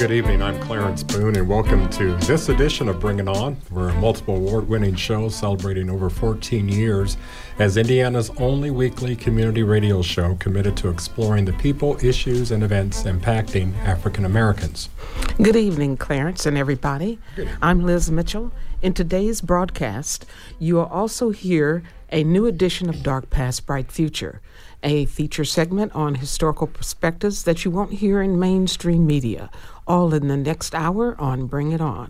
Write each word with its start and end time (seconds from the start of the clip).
Good 0.00 0.12
evening. 0.12 0.40
I'm 0.40 0.58
Clarence 0.60 1.02
Boone, 1.02 1.36
and 1.36 1.46
welcome 1.46 1.86
to 1.90 2.16
this 2.20 2.48
edition 2.48 2.88
of 2.88 2.98
Bring 2.98 3.18
It 3.18 3.28
On. 3.28 3.54
We're 3.70 3.90
a 3.90 3.94
multiple 3.96 4.36
award 4.36 4.66
winning 4.66 4.94
show 4.94 5.28
celebrating 5.28 5.90
over 5.90 6.08
14 6.08 6.70
years 6.70 7.18
as 7.58 7.76
Indiana's 7.76 8.30
only 8.38 8.70
weekly 8.70 9.14
community 9.14 9.62
radio 9.62 10.00
show 10.00 10.36
committed 10.36 10.74
to 10.78 10.88
exploring 10.88 11.44
the 11.44 11.52
people, 11.52 12.02
issues, 12.02 12.50
and 12.50 12.62
events 12.62 13.02
impacting 13.02 13.76
African 13.80 14.24
Americans. 14.24 14.88
Good 15.36 15.56
evening, 15.56 15.98
Clarence 15.98 16.46
and 16.46 16.56
everybody. 16.56 17.18
I'm 17.60 17.84
Liz 17.84 18.10
Mitchell. 18.10 18.52
In 18.80 18.94
today's 18.94 19.42
broadcast, 19.42 20.24
you 20.58 20.76
will 20.76 20.86
also 20.86 21.28
hear 21.28 21.82
a 22.08 22.24
new 22.24 22.46
edition 22.46 22.88
of 22.88 23.02
Dark 23.02 23.28
Past, 23.28 23.66
Bright 23.66 23.92
Future 23.92 24.40
a 24.82 25.04
feature 25.06 25.44
segment 25.44 25.94
on 25.94 26.16
historical 26.16 26.66
perspectives 26.66 27.42
that 27.44 27.64
you 27.64 27.70
won't 27.70 27.92
hear 27.92 28.22
in 28.22 28.38
mainstream 28.38 29.06
media 29.06 29.50
all 29.90 30.14
in 30.14 30.28
the 30.28 30.36
next 30.36 30.72
hour 30.72 31.20
on 31.20 31.46
Bring 31.46 31.72
It 31.72 31.80
On. 31.80 32.08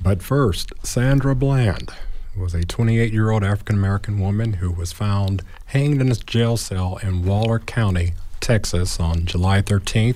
But 0.00 0.22
first, 0.22 0.72
Sandra 0.82 1.36
Bland 1.36 1.90
was 2.34 2.54
a 2.54 2.64
28 2.64 3.12
year 3.12 3.30
old 3.30 3.44
African 3.44 3.76
American 3.76 4.18
woman 4.18 4.54
who 4.54 4.72
was 4.72 4.92
found 4.92 5.42
hanged 5.66 6.00
in 6.00 6.10
a 6.10 6.14
jail 6.14 6.56
cell 6.56 6.98
in 7.02 7.26
Waller 7.26 7.58
County, 7.58 8.14
Texas 8.40 8.98
on 8.98 9.26
July 9.26 9.60
13, 9.60 10.14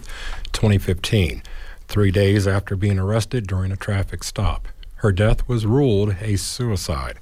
2015, 0.52 1.42
three 1.86 2.10
days 2.10 2.48
after 2.48 2.74
being 2.74 2.98
arrested 2.98 3.46
during 3.46 3.70
a 3.70 3.76
traffic 3.76 4.24
stop. 4.24 4.66
Her 4.96 5.12
death 5.12 5.46
was 5.46 5.66
ruled 5.66 6.16
a 6.22 6.36
suicide. 6.36 7.18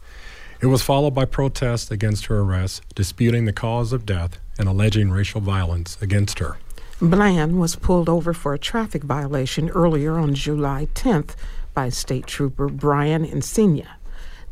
It 0.61 0.67
was 0.67 0.83
followed 0.83 1.17
by 1.17 1.25
protests 1.25 1.91
against 1.91 2.27
her 2.27 2.39
arrest, 2.39 2.85
disputing 2.95 3.45
the 3.45 3.53
cause 3.53 3.93
of 3.93 4.07
death 4.07 4.39
and 4.57 4.69
alleging 4.69 5.11
racial 5.11 5.41
violence 5.41 5.99
against 6.01 6.39
her. 6.39 6.59
Bland 7.11 7.61
was 7.61 7.77
pulled 7.77 8.09
over 8.09 8.33
for 8.33 8.55
a 8.55 8.59
traffic 8.59 9.05
violation 9.05 9.69
earlier 9.71 10.19
on 10.19 10.35
July 10.35 10.89
10th 10.95 11.35
by 11.75 11.91
State 11.91 12.27
Trooper 12.27 12.69
Brian 12.69 13.27
Encinia. 13.27 13.97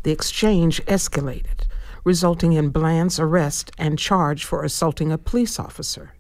The 0.03 0.11
exchange 0.11 0.85
escalated, 0.85 1.67
resulting 2.05 2.53
in 2.53 2.69
Bland's 2.69 3.19
arrest 3.19 3.71
and 3.79 3.99
charge 3.99 4.45
for 4.45 4.65
assaulting 4.65 5.11
a 5.11 5.19
police 5.19 5.59
officer. 5.59 6.13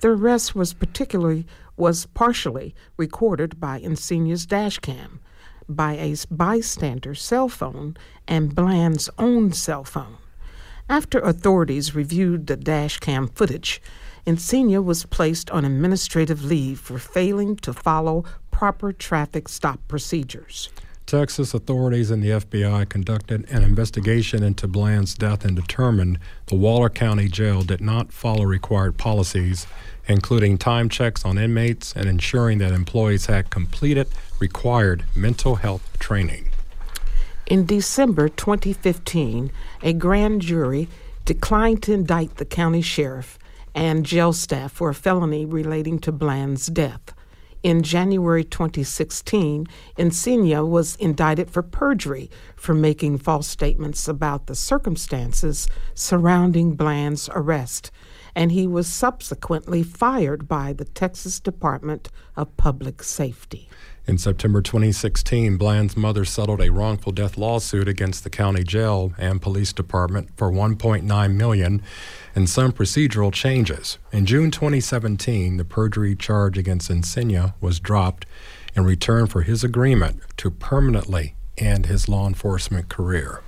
The 0.00 0.08
arrest 0.08 0.54
was 0.54 0.74
particularly 0.74 1.46
was 1.76 2.04
partially 2.06 2.74
recorded 2.98 3.58
by 3.58 3.80
Encinia's 3.80 4.46
dashcam, 4.46 5.20
by 5.66 5.94
a 5.94 6.14
bystander's 6.30 7.22
cell 7.22 7.48
phone, 7.48 7.96
and 8.28 8.54
Bland's 8.54 9.08
own 9.18 9.52
cell 9.52 9.84
phone. 9.84 10.18
After 10.90 11.20
authorities 11.20 11.94
reviewed 11.94 12.48
the 12.48 12.56
dashcam 12.56 13.32
footage, 13.34 13.80
Encinia 14.26 14.82
was 14.84 15.04
placed 15.06 15.50
on 15.50 15.64
administrative 15.64 16.44
leave 16.44 16.78
for 16.78 16.98
failing 16.98 17.56
to 17.56 17.72
follow 17.72 18.24
proper 18.50 18.92
traffic 18.92 19.48
stop 19.48 19.80
procedures. 19.88 20.68
Texas 21.10 21.54
authorities 21.54 22.12
and 22.12 22.22
the 22.22 22.28
FBI 22.28 22.88
conducted 22.88 23.48
an 23.50 23.64
investigation 23.64 24.44
into 24.44 24.68
Bland's 24.68 25.14
death 25.14 25.44
and 25.44 25.56
determined 25.56 26.20
the 26.46 26.54
Waller 26.54 26.88
County 26.88 27.26
Jail 27.26 27.62
did 27.62 27.80
not 27.80 28.12
follow 28.12 28.44
required 28.44 28.96
policies, 28.96 29.66
including 30.06 30.56
time 30.56 30.88
checks 30.88 31.24
on 31.24 31.36
inmates 31.36 31.92
and 31.96 32.08
ensuring 32.08 32.58
that 32.58 32.70
employees 32.70 33.26
had 33.26 33.50
completed 33.50 34.06
required 34.38 35.04
mental 35.16 35.56
health 35.56 35.98
training. 35.98 36.50
In 37.46 37.66
December 37.66 38.28
2015, 38.28 39.50
a 39.82 39.92
grand 39.92 40.42
jury 40.42 40.86
declined 41.24 41.82
to 41.82 41.92
indict 41.92 42.36
the 42.36 42.44
county 42.44 42.82
sheriff 42.82 43.36
and 43.74 44.06
jail 44.06 44.32
staff 44.32 44.72
for 44.72 44.90
a 44.90 44.94
felony 44.94 45.44
relating 45.44 45.98
to 46.00 46.12
Bland's 46.12 46.66
death. 46.66 47.14
In 47.62 47.82
January 47.82 48.42
2016, 48.42 49.66
Encinia 49.98 50.66
was 50.66 50.96
indicted 50.96 51.50
for 51.50 51.62
perjury 51.62 52.30
for 52.56 52.72
making 52.74 53.18
false 53.18 53.46
statements 53.46 54.08
about 54.08 54.46
the 54.46 54.54
circumstances 54.54 55.68
surrounding 55.94 56.74
Bland's 56.74 57.28
arrest, 57.34 57.90
and 58.34 58.50
he 58.50 58.66
was 58.66 58.86
subsequently 58.86 59.82
fired 59.82 60.48
by 60.48 60.72
the 60.72 60.86
Texas 60.86 61.38
Department 61.38 62.08
of 62.34 62.56
Public 62.56 63.02
Safety. 63.02 63.68
In 64.10 64.18
September 64.18 64.60
2016, 64.60 65.56
Bland's 65.56 65.96
mother 65.96 66.24
settled 66.24 66.60
a 66.60 66.72
wrongful 66.72 67.12
death 67.12 67.38
lawsuit 67.38 67.86
against 67.86 68.24
the 68.24 68.28
county 68.28 68.64
jail 68.64 69.12
and 69.16 69.40
police 69.40 69.72
department 69.72 70.30
for 70.36 70.50
1.9 70.50 71.34
million 71.36 71.80
and 72.34 72.50
some 72.50 72.72
procedural 72.72 73.32
changes. 73.32 73.98
In 74.10 74.26
June 74.26 74.50
2017, 74.50 75.58
the 75.58 75.64
perjury 75.64 76.16
charge 76.16 76.58
against 76.58 76.90
Encinia 76.90 77.54
was 77.60 77.78
dropped 77.78 78.26
in 78.74 78.82
return 78.82 79.28
for 79.28 79.42
his 79.42 79.62
agreement 79.62 80.20
to 80.38 80.50
permanently 80.50 81.36
end 81.56 81.86
his 81.86 82.08
law 82.08 82.26
enforcement 82.26 82.88
career. 82.88 83.42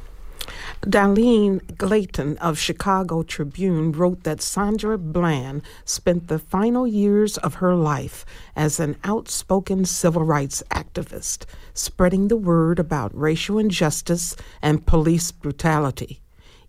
Dahleen 0.83 1.61
Glanton 1.79 2.37
of 2.39 2.59
Chicago 2.59 3.23
Tribune 3.23 3.93
wrote 3.93 4.25
that 4.25 4.43
Sandra 4.43 4.99
Bland 4.99 5.63
spent 5.85 6.27
the 6.27 6.41
final 6.41 6.89
years 6.89 7.39
of 7.39 7.55
her 7.55 7.77
life 7.77 8.27
as 8.57 8.81
an 8.81 8.97
outspoken 9.05 9.85
civil 9.85 10.25
rights 10.25 10.61
activist, 10.71 11.45
spreading 11.73 12.27
the 12.27 12.37
word 12.37 12.81
about 12.81 13.17
racial 13.17 13.59
injustice 13.59 14.35
and 14.61 14.85
police 14.85 15.31
brutality. 15.31 16.21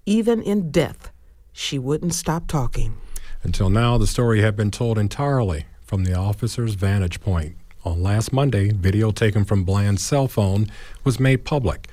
Even 0.06 0.44
in 0.44 0.70
death, 0.70 1.12
she 1.52 1.80
wouldn't 1.80 2.14
stop 2.14 2.48
talking. 2.48 2.96
Until 3.42 3.72
now, 3.72 3.98
the 3.98 4.06
story 4.06 4.42
had 4.42 4.56
been 4.56 4.70
told 4.70 5.00
entirely 5.00 5.66
from 5.82 6.04
the 6.04 6.14
officer's 6.14 6.76
vantage 6.76 7.20
point. 7.20 7.56
On 7.84 8.04
last 8.04 8.32
Monday, 8.32 8.72
video 8.72 9.12
taken 9.12 9.44
from 9.44 9.64
Bland's 9.64 10.04
cell 10.04 10.28
phone 10.28 10.68
was 11.04 11.20
made 11.20 11.46
public 11.46 11.88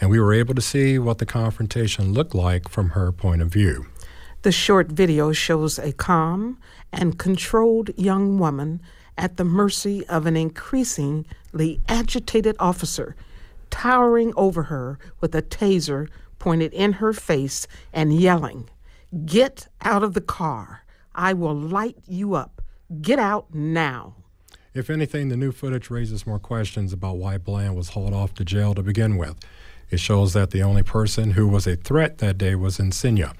and 0.00 0.10
we 0.10 0.20
were 0.20 0.32
able 0.32 0.54
to 0.54 0.62
see 0.62 0.98
what 0.98 1.18
the 1.18 1.26
confrontation 1.26 2.12
looked 2.12 2.34
like 2.34 2.68
from 2.68 2.90
her 2.90 3.12
point 3.12 3.42
of 3.42 3.48
view. 3.48 3.86
The 4.42 4.52
short 4.52 4.88
video 4.88 5.32
shows 5.32 5.78
a 5.78 5.92
calm 5.92 6.58
and 6.92 7.18
controlled 7.18 7.90
young 7.96 8.38
woman 8.38 8.80
at 9.16 9.36
the 9.36 9.44
mercy 9.44 10.06
of 10.06 10.26
an 10.26 10.36
increasingly 10.36 11.80
agitated 11.88 12.54
officer, 12.60 13.16
towering 13.70 14.32
over 14.36 14.64
her 14.64 14.98
with 15.20 15.34
a 15.34 15.42
taser 15.42 16.08
pointed 16.38 16.72
in 16.72 16.94
her 16.94 17.12
face 17.12 17.66
and 17.92 18.14
yelling, 18.14 18.70
Get 19.24 19.68
out 19.82 20.02
of 20.02 20.14
the 20.14 20.20
car. 20.20 20.84
I 21.14 21.32
will 21.32 21.54
light 21.54 21.96
you 22.06 22.34
up. 22.34 22.62
Get 23.00 23.18
out 23.18 23.52
now. 23.52 24.14
If 24.74 24.90
anything, 24.90 25.28
the 25.28 25.36
new 25.36 25.50
footage 25.50 25.90
raises 25.90 26.26
more 26.26 26.38
questions 26.38 26.92
about 26.92 27.16
why 27.16 27.38
Bland 27.38 27.74
was 27.74 27.90
hauled 27.90 28.14
off 28.14 28.34
to 28.34 28.44
jail 28.44 28.74
to 28.74 28.82
begin 28.82 29.16
with. 29.16 29.34
It 29.90 30.00
shows 30.00 30.32
that 30.34 30.50
the 30.50 30.62
only 30.62 30.82
person 30.82 31.32
who 31.32 31.48
was 31.48 31.66
a 31.66 31.76
threat 31.76 32.18
that 32.18 32.38
day 32.38 32.54
was 32.54 32.78
Encinia. 32.78 33.34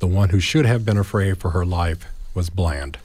The 0.00 0.06
one 0.06 0.30
who 0.30 0.40
should 0.40 0.66
have 0.66 0.84
been 0.84 0.98
afraid 0.98 1.38
for 1.38 1.50
her 1.50 1.64
life 1.64 2.06
was 2.34 2.50
Bland. 2.50 2.98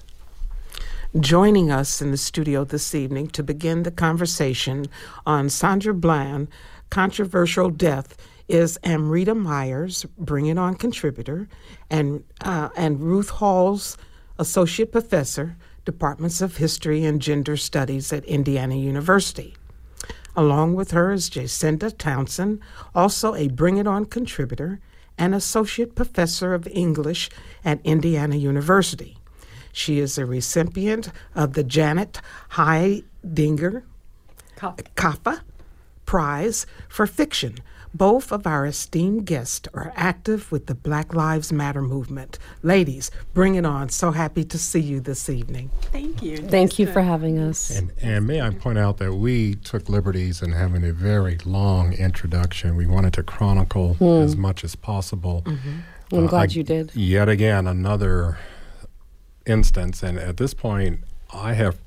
Joining 1.19 1.71
us 1.71 2.01
in 2.01 2.12
the 2.12 2.18
studio 2.18 2.63
this 2.63 2.94
evening 2.94 3.27
to 3.30 3.44
begin 3.44 3.83
the 3.83 3.92
conversation 3.92 4.88
on 5.25 5.50
Sandra 5.50 5.94
Bland, 5.94 6.48
controversial 6.89 7.69
death, 7.69 8.18
is 8.48 8.80
Amrita 8.83 9.36
Myers, 9.36 10.06
Bring 10.18 10.48
It 10.48 10.57
On 10.57 10.74
contributor, 10.75 11.48
and, 11.89 12.24
uh, 12.42 12.69
and 12.75 13.01
Ruth 13.01 13.30
Halls, 13.30 13.98
associate 14.39 14.92
professor, 14.92 15.56
departments 15.86 16.42
of 16.42 16.57
history 16.57 17.06
and 17.06 17.21
gender 17.21 17.57
studies 17.57 18.12
at 18.12 18.25
Indiana 18.25 18.75
University. 18.75 19.56
Along 20.38 20.75
with 20.75 20.92
her 20.92 21.12
is 21.12 21.31
Jacinda 21.31 21.98
Townsend, 21.98 22.60
also 22.94 23.34
a 23.34 23.48
Bring 23.48 23.78
It 23.78 23.88
On 23.88 24.06
contributor 24.06 24.80
and 25.18 25.34
associate 25.34 25.95
professor 25.95 26.54
of 26.54 26.68
English 26.68 27.31
at 27.66 27.81
Indiana 27.84 28.36
University. 28.36 29.18
She 29.72 29.98
is 29.98 30.16
a 30.19 30.28
recipient 30.28 31.10
of 31.34 31.54
the 31.54 31.63
Janet 31.63 32.22
Heidinger 32.51 33.81
Kafka 34.56 35.42
Prize 36.06 36.68
for 36.88 37.07
Fiction, 37.07 37.56
Both 37.97 38.31
of 38.31 38.45
our 38.45 38.67
esteemed 38.67 39.25
guests 39.25 39.67
are 39.73 39.91
active 39.95 40.51
with 40.51 40.67
the 40.67 40.75
Black 40.75 41.15
Lives 41.15 41.51
Matter 41.51 41.81
movement. 41.81 42.38
Ladies, 42.61 43.09
bring 43.33 43.55
it 43.55 43.65
on. 43.65 43.89
So 43.89 44.11
happy 44.11 44.44
to 44.44 44.57
see 44.59 44.79
you 44.81 44.99
this 44.99 45.29
evening. 45.31 45.71
Thank 45.91 46.21
you. 46.21 46.38
Thank 46.38 46.77
you 46.77 46.85
for 46.85 47.01
having 47.01 47.39
us. 47.39 47.71
And, 47.71 47.91
and 48.03 48.27
may 48.27 48.39
I 48.39 48.51
point 48.51 48.77
out 48.77 48.97
that 48.97 49.15
we 49.15 49.55
took 49.55 49.89
liberties 49.89 50.44
in 50.44 50.51
having 50.51 50.83
a 50.83 50.94
very 50.94 51.39
long 51.44 51.94
introduction. 51.94 52.75
We 52.75 52.85
wanted 52.85 53.13
to 53.13 53.23
chronicle 53.23 53.95
Hmm. 53.95 54.05
as 54.23 54.35
much 54.35 54.63
as 54.63 54.75
possible. 54.75 55.44
I'm 55.47 55.83
Uh, 56.11 56.27
glad 56.27 56.51
I- 56.51 56.53
you 56.53 56.61
did. 56.63 56.91
Yet 56.95 57.29
again, 57.29 57.65
another 57.65 58.38
instance, 59.47 60.03
and 60.03 60.19
at 60.19 60.38
this 60.38 60.53
point, 60.53 60.99
I 61.33 61.53
have 61.53 61.79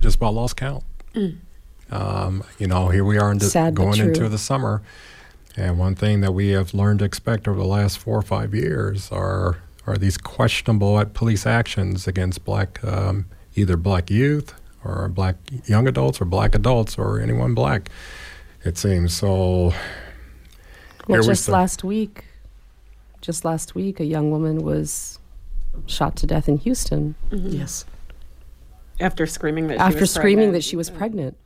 just 0.00 0.16
about 0.16 0.32
lost 0.32 0.56
count. 0.56 0.82
Um, 1.90 2.42
you 2.58 2.66
know, 2.68 2.88
here 2.88 3.04
we 3.04 3.18
are 3.18 3.30
into, 3.30 3.44
Sad 3.44 3.74
going 3.74 4.00
into 4.00 4.30
the 4.30 4.38
summer, 4.38 4.80
and 5.56 5.78
one 5.78 5.94
thing 5.94 6.20
that 6.22 6.32
we 6.32 6.48
have 6.50 6.72
learned 6.74 7.00
to 7.00 7.04
expect 7.04 7.46
over 7.48 7.58
the 7.58 7.66
last 7.66 7.98
four 7.98 8.16
or 8.18 8.22
five 8.22 8.54
years 8.54 9.10
are 9.12 9.58
are 9.86 9.96
these 9.96 10.16
questionable 10.16 11.04
police 11.06 11.44
actions 11.44 12.06
against 12.06 12.44
black, 12.44 12.82
um, 12.84 13.26
either 13.56 13.76
black 13.76 14.10
youth 14.10 14.54
or 14.84 15.08
black 15.08 15.36
young 15.66 15.88
adults 15.88 16.20
or 16.20 16.24
black 16.24 16.54
adults 16.54 16.96
or 16.96 17.18
anyone 17.20 17.52
black. 17.54 17.88
It 18.64 18.78
seems 18.78 19.12
so. 19.16 19.28
Well, 19.28 19.74
here 21.08 21.20
we 21.22 21.26
just 21.26 21.48
last 21.48 21.82
week, 21.82 22.24
just 23.20 23.44
last 23.44 23.74
week, 23.74 23.98
a 23.98 24.04
young 24.04 24.30
woman 24.30 24.58
was 24.58 25.18
shot 25.86 26.14
to 26.16 26.26
death 26.26 26.48
in 26.48 26.58
Houston 26.58 27.14
Yes. 27.30 27.84
After 29.00 29.26
screaming 29.26 29.66
that 29.68 29.74
she 29.78 29.80
after 29.80 30.00
was 30.00 30.12
screaming 30.12 30.36
pregnant. 30.50 30.52
that 30.52 30.64
she 30.64 30.76
was 30.76 30.90
pregnant. 30.90 31.36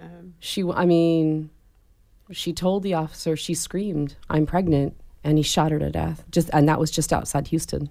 Um, 0.00 0.34
She, 0.38 0.62
w- 0.62 0.78
I 0.78 0.86
mean, 0.86 1.50
she 2.30 2.52
told 2.52 2.82
the 2.82 2.94
officer 2.94 3.36
she 3.36 3.54
screamed, 3.54 4.16
"I'm 4.28 4.46
pregnant," 4.46 4.94
and 5.24 5.38
he 5.38 5.42
shot 5.42 5.72
her 5.72 5.78
to 5.78 5.90
death. 5.90 6.24
Just 6.30 6.50
and 6.52 6.68
that 6.68 6.78
was 6.78 6.90
just 6.90 7.12
outside 7.12 7.48
Houston. 7.48 7.90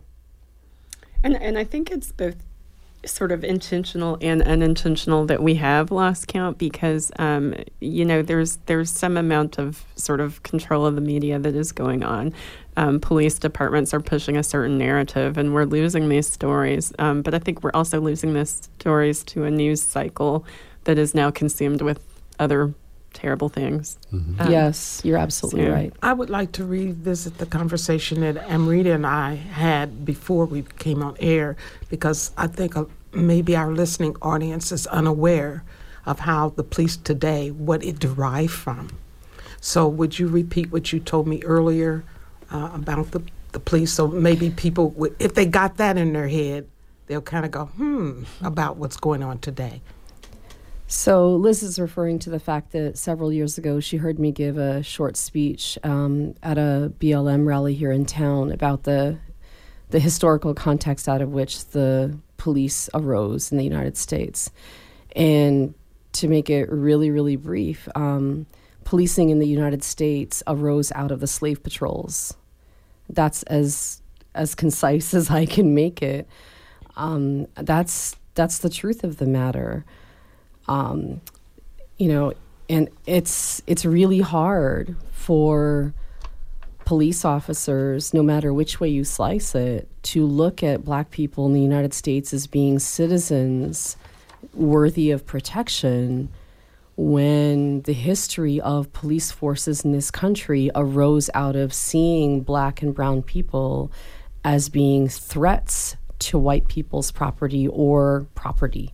and 1.24 1.36
and 1.36 1.58
I 1.58 1.64
think 1.64 1.92
it's 1.92 2.12
both 2.12 2.36
sort 3.06 3.32
of 3.32 3.44
intentional 3.44 4.18
and 4.22 4.42
unintentional 4.42 5.26
that 5.26 5.42
we 5.42 5.56
have 5.56 5.92
lost 5.92 6.28
count 6.28 6.58
because 6.58 7.12
um, 7.20 7.54
you 7.80 8.04
know 8.04 8.22
there's 8.22 8.58
there's 8.66 8.90
some 8.90 9.18
amount 9.18 9.58
of 9.58 9.86
sort 9.96 10.20
of 10.20 10.42
control 10.44 10.86
of 10.86 10.96
the 10.96 11.02
media 11.02 11.40
that 11.40 11.56
is 11.56 11.72
going 11.72 12.04
on. 12.04 12.34
Um, 12.76 13.00
police 13.00 13.40
departments 13.40 13.94
are 13.94 14.00
pushing 14.00 14.38
a 14.38 14.44
certain 14.44 14.78
narrative, 14.78 15.38
and 15.38 15.54
we're 15.54 15.66
losing 15.66 16.10
these 16.10 16.28
stories. 16.28 16.94
Um, 17.00 17.22
but 17.22 17.34
I 17.34 17.40
think 17.40 17.64
we're 17.64 17.72
also 17.74 18.00
losing 18.00 18.34
these 18.34 18.70
stories 18.80 19.24
to 19.26 19.46
a 19.46 19.52
news 19.52 19.82
cycle 19.82 20.46
that 20.84 20.98
is 20.98 21.16
now 21.16 21.32
consumed 21.32 21.82
with 21.82 22.00
other 22.40 22.74
terrible 23.18 23.50
things. 23.50 23.98
Um, 24.14 24.38
yes, 24.48 25.02
you're 25.04 25.18
absolutely 25.18 25.66
so- 25.66 25.72
right. 25.72 25.94
I 26.04 26.14
would 26.14 26.30
like 26.30 26.52
to 26.54 26.64
revisit 26.66 27.40
the 27.40 27.48
conversation 27.48 28.22
that 28.22 28.38
Amrita 28.50 28.94
and 28.94 29.08
I 29.08 29.36
had 29.36 30.06
before 30.06 30.46
we 30.46 30.62
came 30.78 31.02
on 31.02 31.16
air 31.20 31.58
because 31.90 32.32
I 32.38 32.46
think 32.46 32.78
uh, 32.78 32.86
maybe 33.14 33.56
our 33.56 33.72
listening 33.72 34.16
audience 34.22 34.72
is 34.72 34.86
unaware 34.88 35.64
of 36.06 36.20
how 36.20 36.50
the 36.50 36.64
police 36.64 36.96
today, 36.96 37.50
what 37.50 37.84
it 37.84 37.98
derived 38.00 38.54
from. 38.54 38.90
So, 39.60 39.88
would 39.88 40.20
you 40.20 40.28
repeat 40.28 40.72
what 40.72 40.94
you 40.94 41.00
told 41.00 41.28
me 41.28 41.42
earlier 41.44 42.04
uh, 42.52 42.70
about 42.74 43.12
the, 43.12 43.22
the 43.52 43.60
police? 43.60 43.92
So, 43.92 44.08
maybe 44.08 44.52
people, 44.52 44.92
would, 44.92 45.16
if 45.20 45.34
they 45.34 45.46
got 45.48 45.78
that 45.78 45.98
in 45.98 46.14
their 46.14 46.28
head, 46.28 46.68
they'll 47.08 47.22
kind 47.22 47.46
of 47.46 47.52
go, 47.52 47.66
hmm, 47.66 48.24
about 48.42 48.78
what's 48.78 48.96
going 48.98 49.24
on 49.24 49.40
today. 49.40 49.82
So 50.90 51.36
Liz 51.36 51.64
is 51.64 51.80
referring 51.80 52.18
to 52.20 52.30
the 52.30 52.40
fact 52.40 52.72
that 52.72 52.98
several 52.98 53.34
years 53.34 53.58
ago 53.58 53.82
she 53.82 53.98
heard 53.98 54.18
me 54.18 54.32
give 54.32 54.58
a 54.58 54.82
short 54.82 55.18
speech 55.18 55.78
um, 55.84 56.34
at 56.42 56.58
a 56.58 56.94
BLM 56.98 57.46
rally 57.46 57.74
here 57.74 57.92
in 57.92 58.06
town 58.06 58.52
about 58.52 58.84
the 58.84 59.18
the 59.90 60.00
historical 60.00 60.54
context 60.54 61.08
out 61.08 61.22
of 61.22 61.32
which 61.32 61.66
the 61.68 62.18
police 62.38 62.90
arose 62.94 63.52
in 63.52 63.58
the 63.58 63.64
United 63.64 63.98
States, 63.98 64.50
and 65.14 65.74
to 66.14 66.30
make 66.30 66.50
it 66.50 66.70
really 66.72 67.12
really 67.12 67.36
brief, 67.36 67.90
um, 67.96 68.46
policing 68.86 69.30
in 69.30 69.40
the 69.40 69.48
United 69.48 69.84
States 69.84 70.42
arose 70.48 70.94
out 70.94 71.12
of 71.12 71.20
the 71.20 71.28
slave 71.28 71.62
patrols. 71.64 72.34
That's 73.10 73.44
as 73.44 74.02
as 74.36 74.56
concise 74.56 75.14
as 75.14 75.30
I 75.30 75.46
can 75.46 75.76
make 75.76 76.02
it. 76.02 76.30
Um, 76.96 77.48
that's 77.56 78.16
that's 78.36 78.60
the 78.60 78.70
truth 78.70 79.04
of 79.04 79.18
the 79.18 79.26
matter 79.26 79.84
um, 80.68 81.22
you 81.98 82.08
know, 82.10 82.34
and 82.70 82.90
it's 83.06 83.62
it's 83.68 83.86
really 83.86 84.20
hard 84.20 84.96
for 85.12 85.94
police 86.86 87.26
officers, 87.26 88.14
no 88.14 88.24
matter 88.24 88.54
which 88.54 88.80
way 88.80 88.88
you 88.88 89.04
slice 89.04 89.56
it, 89.56 89.90
to 90.04 90.26
look 90.26 90.64
at 90.64 90.86
black 90.86 91.12
people 91.12 91.46
in 91.46 91.54
the 91.54 91.62
United 91.62 91.94
States 91.94 92.34
as 92.34 92.48
being 92.48 92.80
citizens 92.80 93.98
worthy 94.54 95.12
of 95.12 95.26
protection 95.26 96.30
when 96.96 97.82
the 97.82 97.94
history 97.94 98.60
of 98.62 98.92
police 98.92 99.32
forces 99.32 99.86
in 99.86 99.92
this 99.92 100.10
country 100.10 100.72
arose 100.76 101.30
out 101.34 101.56
of 101.56 101.74
seeing 101.74 102.42
black 102.42 102.82
and 102.82 102.96
brown 102.96 103.22
people 103.22 103.92
as 104.44 104.70
being 104.70 105.08
threats 105.08 105.96
to 106.20 106.40
white 106.40 106.68
people's 106.68 107.12
property 107.12 107.68
or 107.68 108.26
property 108.34 108.92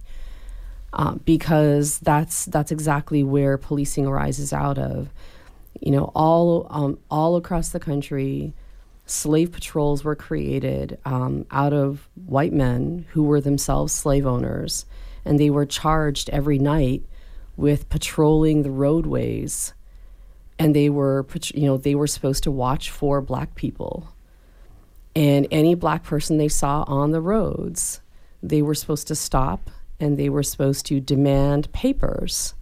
uh, 0.94 1.16
because 1.26 1.98
that's 2.00 2.46
that's 2.46 2.72
exactly 2.72 3.24
where 3.24 3.58
policing 3.58 4.06
arises 4.06 4.54
out 4.54 4.78
of. 4.78 5.12
You 5.82 5.92
know, 5.92 6.12
all 6.16 6.68
um, 6.70 7.00
all 7.10 7.36
across 7.36 7.70
the 7.70 7.80
country, 7.80 8.54
slave 9.08 9.52
patrols 9.52 10.04
were 10.04 10.16
created 10.16 11.00
um, 11.04 11.46
out 11.50 11.74
of 11.74 12.08
white 12.26 12.54
men 12.54 13.06
who 13.10 13.24
were 13.24 13.42
themselves 13.42 13.92
slave 13.92 14.28
owners, 14.28 14.86
and 15.26 15.40
they 15.40 15.50
were 15.50 15.66
charged 15.66 16.30
every 16.30 16.60
night 16.60 17.04
with 17.58 17.90
patrolling 17.90 18.62
the 18.62 18.72
roadways, 18.72 19.74
and 20.60 20.76
they 20.76 20.90
were 20.90 21.26
you 21.56 21.66
know 21.66 21.78
they 21.78 21.96
were 21.96 22.08
supposed 22.08 22.44
to 22.44 22.52
watch 22.52 22.92
for 22.92 23.20
black 23.20 23.56
people, 23.56 24.14
and 25.16 25.48
any 25.50 25.74
black 25.74 26.04
person 26.04 26.38
they 26.38 26.50
saw 26.50 26.84
on 26.84 27.10
the 27.10 27.22
roads, 27.22 28.00
they 28.44 28.62
were 28.62 28.76
supposed 28.76 29.08
to 29.08 29.16
stop 29.16 29.72
and 30.00 30.18
they 30.18 30.30
were 30.30 30.44
supposed 30.44 30.86
to 30.88 31.00
demand 31.00 31.72
papers 31.72 32.54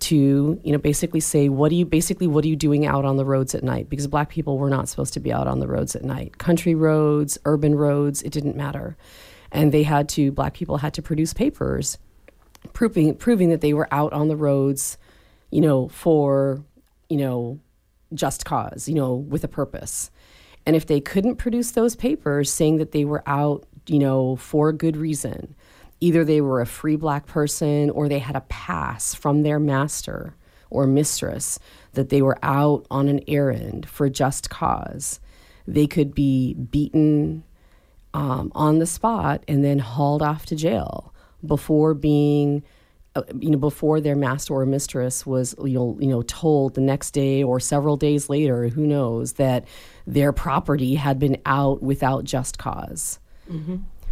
to 0.00 0.60
you 0.64 0.72
know 0.72 0.78
basically 0.78 1.20
say 1.20 1.48
what 1.48 1.68
do 1.68 1.76
you 1.76 1.84
basically 1.84 2.26
what 2.26 2.44
are 2.44 2.48
you 2.48 2.56
doing 2.56 2.86
out 2.86 3.04
on 3.04 3.16
the 3.16 3.24
roads 3.24 3.54
at 3.54 3.62
night? 3.62 3.88
Because 3.88 4.06
black 4.06 4.30
people 4.30 4.58
were 4.58 4.70
not 4.70 4.88
supposed 4.88 5.12
to 5.14 5.20
be 5.20 5.32
out 5.32 5.46
on 5.46 5.60
the 5.60 5.68
roads 5.68 5.94
at 5.94 6.02
night. 6.04 6.38
Country 6.38 6.74
roads 6.74 7.38
urban 7.44 7.74
roads 7.74 8.22
it 8.22 8.32
didn't 8.32 8.56
matter. 8.56 8.96
And 9.52 9.72
they 9.72 9.82
had 9.82 10.08
to 10.10 10.32
black 10.32 10.54
people 10.54 10.78
had 10.78 10.94
to 10.94 11.02
produce 11.02 11.34
papers 11.34 11.98
proving 12.72 13.14
proving 13.16 13.50
that 13.50 13.60
they 13.60 13.74
were 13.74 13.88
out 13.92 14.12
on 14.12 14.28
the 14.28 14.36
roads 14.36 14.96
you 15.50 15.60
know 15.60 15.88
for 15.88 16.64
you 17.10 17.18
know 17.18 17.60
just 18.14 18.44
cause 18.46 18.88
you 18.88 18.94
know 18.94 19.14
with 19.14 19.44
a 19.44 19.48
purpose. 19.48 20.10
And 20.66 20.74
if 20.74 20.86
they 20.86 21.00
couldn't 21.00 21.36
produce 21.36 21.72
those 21.72 21.94
papers 21.94 22.50
saying 22.50 22.78
that 22.78 22.92
they 22.92 23.04
were 23.04 23.22
out 23.26 23.66
you 23.86 23.98
know 23.98 24.36
for 24.36 24.70
a 24.70 24.72
good 24.72 24.96
reason 24.96 25.54
either 26.00 26.24
they 26.24 26.40
were 26.40 26.60
a 26.60 26.66
free 26.66 26.96
black 26.96 27.26
person 27.26 27.90
or 27.90 28.08
they 28.08 28.18
had 28.18 28.36
a 28.36 28.42
pass 28.42 29.14
from 29.14 29.42
their 29.42 29.58
master 29.58 30.34
or 30.70 30.86
mistress 30.86 31.58
that 31.92 32.08
they 32.08 32.20
were 32.20 32.38
out 32.42 32.86
on 32.90 33.08
an 33.08 33.20
errand 33.28 33.88
for 33.88 34.08
just 34.08 34.50
cause. 34.50 35.20
They 35.66 35.86
could 35.86 36.14
be 36.14 36.54
beaten 36.54 37.44
um, 38.12 38.52
on 38.54 38.78
the 38.78 38.86
spot 38.86 39.44
and 39.48 39.64
then 39.64 39.78
hauled 39.78 40.22
off 40.22 40.46
to 40.46 40.56
jail 40.56 41.14
before 41.44 41.94
being 41.94 42.62
uh, 43.16 43.22
you 43.38 43.50
know 43.50 43.58
before 43.58 44.00
their 44.00 44.16
master 44.16 44.54
or 44.54 44.66
mistress 44.66 45.24
was 45.26 45.54
you 45.62 45.74
know 45.74 45.96
you 46.00 46.08
know 46.08 46.22
told 46.22 46.74
the 46.74 46.80
next 46.80 47.10
day 47.12 47.42
or 47.42 47.60
several 47.60 47.96
days 47.96 48.28
later 48.28 48.68
who 48.68 48.86
knows 48.86 49.34
that 49.34 49.64
their 50.06 50.32
property 50.32 50.94
had 50.94 51.18
been 51.18 51.40
out 51.46 51.82
without 51.82 52.24
just 52.24 52.56
because 52.56 53.18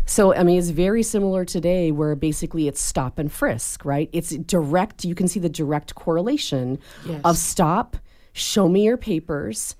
so, 0.06 0.34
I 0.34 0.42
mean, 0.42 0.58
it's 0.58 0.70
very 0.70 1.02
similar 1.02 1.44
today 1.44 1.90
where 1.92 2.14
basically 2.14 2.68
it's 2.68 2.80
stop 2.80 3.18
and 3.18 3.30
frisk, 3.30 3.84
right? 3.84 4.08
It's 4.12 4.30
direct, 4.36 5.04
you 5.04 5.14
can 5.14 5.28
see 5.28 5.40
the 5.40 5.48
direct 5.48 5.94
correlation 5.94 6.78
Yes. 7.06 7.20
of 7.24 7.36
stop, 7.38 7.96
show 8.32 8.68
me 8.68 8.84
your 8.84 8.96
papers, 8.96 9.76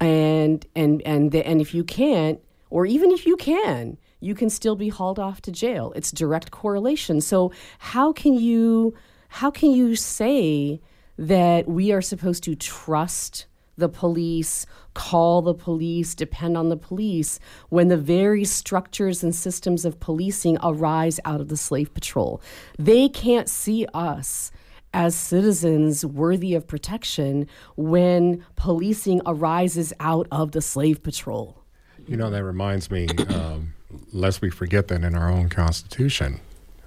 and 0.00 0.64
and 0.74 1.02
and 1.02 1.32
the, 1.32 1.46
and 1.46 1.60
if 1.60 1.74
you 1.74 1.84
can't, 1.84 2.40
or 2.70 2.86
even 2.86 3.10
if 3.10 3.26
you 3.26 3.36
can, 3.36 3.96
you 4.20 4.34
can 4.34 4.50
still 4.50 4.76
be 4.76 4.88
hauled 4.88 5.18
off 5.18 5.40
to 5.42 5.52
jail. 5.52 5.92
It's 5.96 6.10
direct 6.10 6.50
correlation. 6.50 7.20
So, 7.20 7.52
how 7.78 8.12
can 8.12 8.34
you 8.34 8.94
how 9.28 9.50
can 9.50 9.70
you 9.70 9.96
say 9.96 10.80
that 11.18 11.66
we 11.66 11.92
are 11.92 12.02
supposed 12.02 12.42
to 12.44 12.54
trust 12.54 13.46
the 13.76 13.88
police, 13.88 14.66
call 14.94 15.42
the 15.42 15.54
police, 15.54 16.14
depend 16.14 16.56
on 16.56 16.68
the 16.68 16.76
police, 16.76 17.38
when 17.68 17.88
the 17.88 17.96
very 17.96 18.44
structures 18.44 19.22
and 19.22 19.34
systems 19.34 19.84
of 19.84 20.00
policing 20.00 20.58
arise 20.62 21.20
out 21.24 21.40
of 21.40 21.48
the 21.48 21.56
slave 21.56 21.92
patrol. 21.92 22.40
They 22.78 23.08
can't 23.08 23.48
see 23.48 23.86
us 23.94 24.50
as 24.94 25.14
citizens 25.14 26.06
worthy 26.06 26.54
of 26.54 26.66
protection 26.66 27.46
when 27.76 28.44
policing 28.56 29.20
arises 29.26 29.92
out 30.00 30.26
of 30.30 30.52
the 30.52 30.62
slave 30.62 31.02
patrol. 31.02 31.62
You 32.08 32.16
know, 32.16 32.30
that 32.30 32.42
reminds 32.44 32.90
me, 32.90 33.08
um, 33.28 33.74
lest 34.12 34.40
we 34.40 34.48
forget 34.48 34.88
that 34.88 35.02
in 35.02 35.14
our 35.14 35.30
own 35.30 35.48
Constitution, 35.50 36.40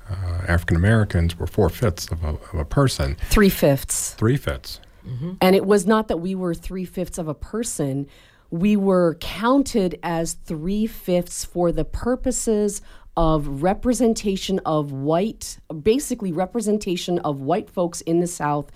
uh, 0.09 0.41
African 0.47 0.75
Americans 0.75 1.37
were 1.37 1.45
four 1.45 1.69
fifths 1.69 2.07
of 2.07 2.23
of 2.23 2.39
a 2.53 2.65
person, 2.65 3.15
Three 3.29 3.49
fifths. 3.49 4.13
three 4.15 4.37
fifths. 4.37 4.79
Mm-hmm. 5.09 5.31
And 5.41 5.55
it 5.55 5.65
was 5.65 5.85
not 5.85 6.07
that 6.07 6.17
we 6.17 6.35
were 6.35 6.53
three 6.53 6.85
fifths 6.85 7.17
of 7.17 7.27
a 7.27 7.33
person. 7.33 8.07
We 8.49 8.75
were 8.75 9.15
counted 9.19 9.99
as 10.03 10.33
three 10.33 10.87
fifths 10.87 11.45
for 11.45 11.71
the 11.71 11.85
purposes 11.85 12.81
of 13.17 13.61
representation 13.63 14.59
of 14.65 14.91
white, 14.91 15.59
basically 15.83 16.31
representation 16.31 17.19
of 17.19 17.41
white 17.41 17.69
folks 17.69 18.01
in 18.01 18.19
the 18.19 18.27
South 18.27 18.71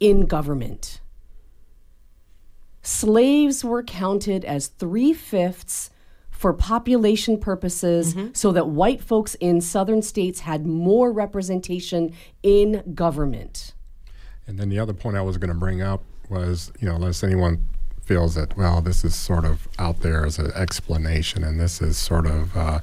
in 0.00 0.26
government. 0.26 1.00
Slaves 2.82 3.64
were 3.64 3.82
counted 3.82 4.44
as 4.44 4.68
three 4.68 5.12
fifths 5.12 5.90
for 6.30 6.52
population 6.52 7.38
purposes 7.38 8.14
mm-hmm. 8.14 8.28
so 8.34 8.52
that 8.52 8.68
white 8.68 9.02
folks 9.02 9.34
in 9.36 9.60
southern 9.60 10.02
states 10.02 10.40
had 10.40 10.66
more 10.66 11.10
representation 11.10 12.12
in 12.42 12.82
government. 12.94 13.72
And 14.46 14.58
then 14.58 14.68
the 14.68 14.78
other 14.78 14.92
point 14.92 15.16
I 15.16 15.22
was 15.22 15.38
going 15.38 15.48
to 15.48 15.54
bring 15.54 15.82
up 15.82 16.02
was, 16.28 16.72
you 16.80 16.88
know, 16.88 16.96
unless 16.96 17.22
anyone 17.22 17.64
feels 18.02 18.36
that, 18.36 18.56
well, 18.56 18.80
this 18.80 19.04
is 19.04 19.14
sort 19.16 19.44
of 19.44 19.66
out 19.78 20.00
there 20.00 20.24
as 20.24 20.38
an 20.38 20.52
explanation, 20.54 21.42
and 21.42 21.58
this 21.58 21.82
is 21.82 21.98
sort 21.98 22.26
of, 22.26 22.56
uh, 22.56 22.78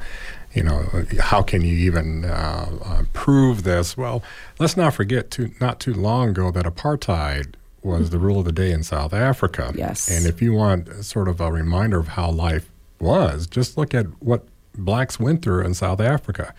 you 0.54 0.62
know, 0.62 0.86
how 1.20 1.42
can 1.42 1.62
you 1.62 1.76
even 1.76 2.26
uh, 2.26 2.70
uh, 2.84 3.04
prove 3.14 3.64
this? 3.64 3.96
Well, 3.96 4.22
let's 4.60 4.76
not 4.76 4.94
forget, 4.94 5.32
too, 5.32 5.52
not 5.62 5.80
too 5.80 5.94
long 5.94 6.30
ago, 6.30 6.52
that 6.52 6.66
apartheid 6.66 7.54
was 7.82 8.10
the 8.10 8.20
rule 8.20 8.40
of 8.40 8.46
the 8.46 8.52
day 8.52 8.72
in 8.72 8.84
South 8.84 9.14
Africa. 9.14 9.74
Yes. 9.76 10.10
And 10.10 10.26
if 10.26 10.42
you 10.42 10.54
want 10.54 11.06
sort 11.06 11.28
of 11.28 11.40
a 11.40 11.52
reminder 11.52 12.00
of 12.00 12.10
how 12.10 12.30
life 12.30 12.70
was, 13.00 13.48
just 13.48 13.78
look 13.78 13.94
at 13.94 14.06
what 14.22 14.46
blacks 14.78 15.20
went 15.20 15.42
through 15.42 15.66
in 15.66 15.74
South 15.74 16.02
Africa. 16.02 16.54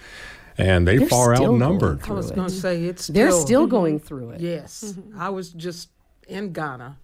And 0.57 0.87
they 0.87 0.99
They're 0.99 1.09
far 1.09 1.35
still 1.35 1.53
outnumbered. 1.53 2.01
going 2.01 2.13
I 2.13 2.15
was 2.15 2.27
through 2.29 2.37
going 2.37 2.47
it. 2.47 2.51
to 2.51 2.57
say 2.61 2.85
it's 2.85 3.07
They're 3.09 3.31
still, 3.31 3.47
still 3.47 3.67
going 3.67 3.99
through 3.99 4.31
it. 4.31 4.41
Yes, 4.41 4.95
I 5.19 5.29
was 5.31 5.51
just 5.51 5.89
in 6.29 6.53
Ghana 6.53 6.97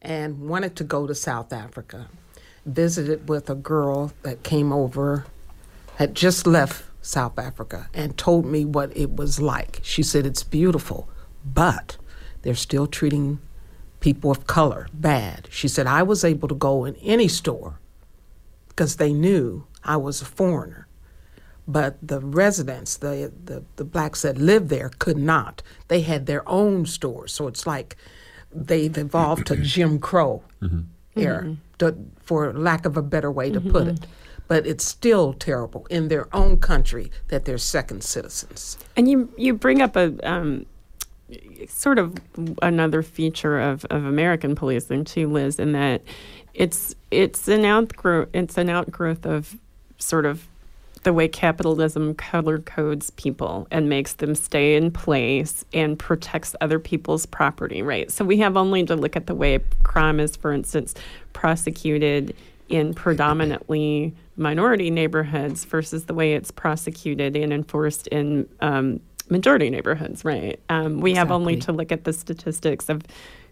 and 0.00 0.48
wanted 0.48 0.76
to 0.76 0.84
go 0.84 1.06
to 1.06 1.14
South 1.14 1.52
Africa. 1.52 2.08
Visited 2.66 3.28
with 3.28 3.50
a 3.50 3.54
girl 3.54 4.12
that 4.22 4.42
came 4.42 4.72
over, 4.72 5.26
had 5.96 6.14
just 6.14 6.46
left 6.46 6.84
South 7.02 7.38
Africa, 7.38 7.90
and 7.92 8.16
told 8.16 8.46
me 8.46 8.64
what 8.64 8.96
it 8.96 9.16
was 9.16 9.38
like. 9.40 9.80
She 9.82 10.02
said 10.02 10.24
it's 10.24 10.42
beautiful, 10.42 11.08
but 11.44 11.98
they're 12.42 12.54
still 12.54 12.86
treating 12.86 13.38
people 14.00 14.30
of 14.30 14.46
color 14.46 14.88
bad. 14.94 15.48
She 15.50 15.68
said 15.68 15.86
I 15.86 16.02
was 16.02 16.24
able 16.24 16.48
to 16.48 16.54
go 16.54 16.84
in 16.86 16.94
any 16.96 17.28
store 17.28 17.80
because 18.68 18.96
they 18.96 19.12
knew 19.12 19.66
I 19.84 19.96
was 19.98 20.22
a 20.22 20.24
foreigner 20.26 20.83
but 21.66 21.96
the 22.06 22.20
residents, 22.20 22.96
the, 22.96 23.32
the 23.44 23.64
the 23.76 23.84
blacks 23.84 24.22
that 24.22 24.36
lived 24.36 24.68
there, 24.68 24.90
could 24.98 25.16
not. 25.16 25.62
They 25.88 26.02
had 26.02 26.26
their 26.26 26.46
own 26.48 26.86
stores, 26.86 27.32
so 27.32 27.46
it's 27.46 27.66
like 27.66 27.96
they've 28.52 28.96
evolved 28.96 29.46
to 29.46 29.56
Jim 29.62 29.98
Crow 29.98 30.42
mm-hmm. 30.60 30.80
era, 31.16 31.42
mm-hmm. 31.42 31.54
to, 31.78 31.96
for 32.20 32.52
lack 32.52 32.84
of 32.84 32.96
a 32.96 33.02
better 33.02 33.30
way 33.30 33.50
to 33.50 33.60
put 33.60 33.88
it. 33.88 33.94
Mm-hmm. 33.96 34.10
But 34.46 34.66
it's 34.66 34.84
still 34.84 35.32
terrible 35.32 35.86
in 35.86 36.08
their 36.08 36.28
own 36.36 36.58
country 36.58 37.10
that 37.28 37.46
they're 37.46 37.56
second 37.56 38.04
citizens. 38.04 38.76
And 38.94 39.08
you 39.08 39.32
you 39.38 39.54
bring 39.54 39.80
up 39.80 39.96
a 39.96 40.14
um, 40.28 40.66
sort 41.66 41.98
of 41.98 42.14
another 42.60 43.02
feature 43.02 43.58
of, 43.58 43.86
of 43.86 44.04
American 44.04 44.54
policing 44.54 45.04
too, 45.04 45.28
Liz, 45.28 45.58
in 45.58 45.72
that 45.72 46.02
it's 46.52 46.94
it's 47.10 47.48
an 47.48 47.64
outgrowth 47.64 48.28
it's 48.34 48.58
an 48.58 48.68
outgrowth 48.68 49.24
of 49.24 49.58
sort 49.98 50.26
of 50.26 50.46
the 51.04 51.12
way 51.12 51.28
capitalism 51.28 52.14
color 52.14 52.58
codes 52.58 53.10
people 53.10 53.66
and 53.70 53.88
makes 53.88 54.14
them 54.14 54.34
stay 54.34 54.74
in 54.74 54.90
place 54.90 55.64
and 55.72 55.98
protects 55.98 56.56
other 56.60 56.78
people's 56.78 57.26
property, 57.26 57.82
right? 57.82 58.10
So 58.10 58.24
we 58.24 58.38
have 58.38 58.56
only 58.56 58.84
to 58.84 58.96
look 58.96 59.14
at 59.14 59.26
the 59.26 59.34
way 59.34 59.60
crime 59.82 60.18
is, 60.18 60.34
for 60.34 60.52
instance, 60.52 60.94
prosecuted 61.32 62.34
in 62.68 62.94
predominantly 62.94 64.14
minority 64.36 64.90
neighborhoods 64.90 65.64
versus 65.64 66.06
the 66.06 66.14
way 66.14 66.34
it's 66.34 66.50
prosecuted 66.50 67.36
and 67.36 67.52
enforced 67.52 68.06
in 68.08 68.48
um, 68.60 69.00
majority 69.28 69.70
neighborhoods, 69.70 70.24
right? 70.24 70.58
Um, 70.68 71.00
we 71.00 71.14
have 71.14 71.30
only 71.30 71.56
to 71.58 71.72
look 71.72 71.92
at 71.92 72.04
the 72.04 72.12
statistics 72.12 72.88
of 72.88 73.02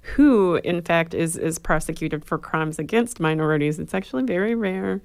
who, 0.03 0.57
in 0.57 0.83
fact, 0.83 1.15
is 1.15 1.37
is 1.37 1.59
prosecuted 1.59 2.25
for 2.25 2.37
crimes 2.37 2.79
against 2.79 3.21
minorities. 3.21 3.79
It's 3.79 3.95
actually 3.95 4.25
very 4.25 4.55
rare 4.55 5.01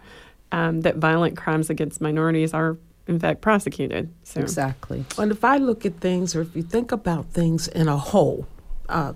um, 0.52 0.82
that 0.82 0.98
violent 0.98 1.38
crimes 1.38 1.70
against 1.70 2.02
minorities 2.02 2.54
are, 2.54 2.78
in 3.08 3.20
fact, 3.20 3.42
prosecuted. 3.42 4.12
So 4.24 4.42
Exactly. 4.42 5.06
And 5.18 5.32
if 5.32 5.44
I 5.44 5.58
look 5.58 5.86
at 5.86 5.96
things, 6.00 6.36
or 6.36 6.42
if 6.42 6.56
you 6.56 6.64
think 6.64 6.92
about 6.92 7.26
things 7.28 7.68
in 7.68 7.88
a 7.88 7.98
whole, 7.98 8.48
uh, 8.90 9.14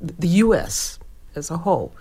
the 0.00 0.28
U.S. 0.46 0.98
as 1.34 1.50
a 1.50 1.58
whole 1.58 1.92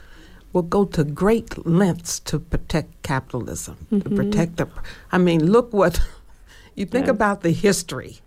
will 0.53 0.61
go 0.61 0.85
to 0.85 1.03
great 1.03 1.65
lengths 1.65 2.19
to 2.21 2.39
protect 2.39 3.01
capitalism, 3.03 3.75
to 3.89 4.09
protect 4.09 4.57
the. 4.57 4.67
I 5.11 5.17
mean, 5.17 5.51
look 5.51 5.73
what 5.73 5.99
you 6.75 6.85
think 6.85 7.05
Yeah. 7.07 7.11
about 7.11 7.41
the 7.41 7.51
history. 7.51 8.19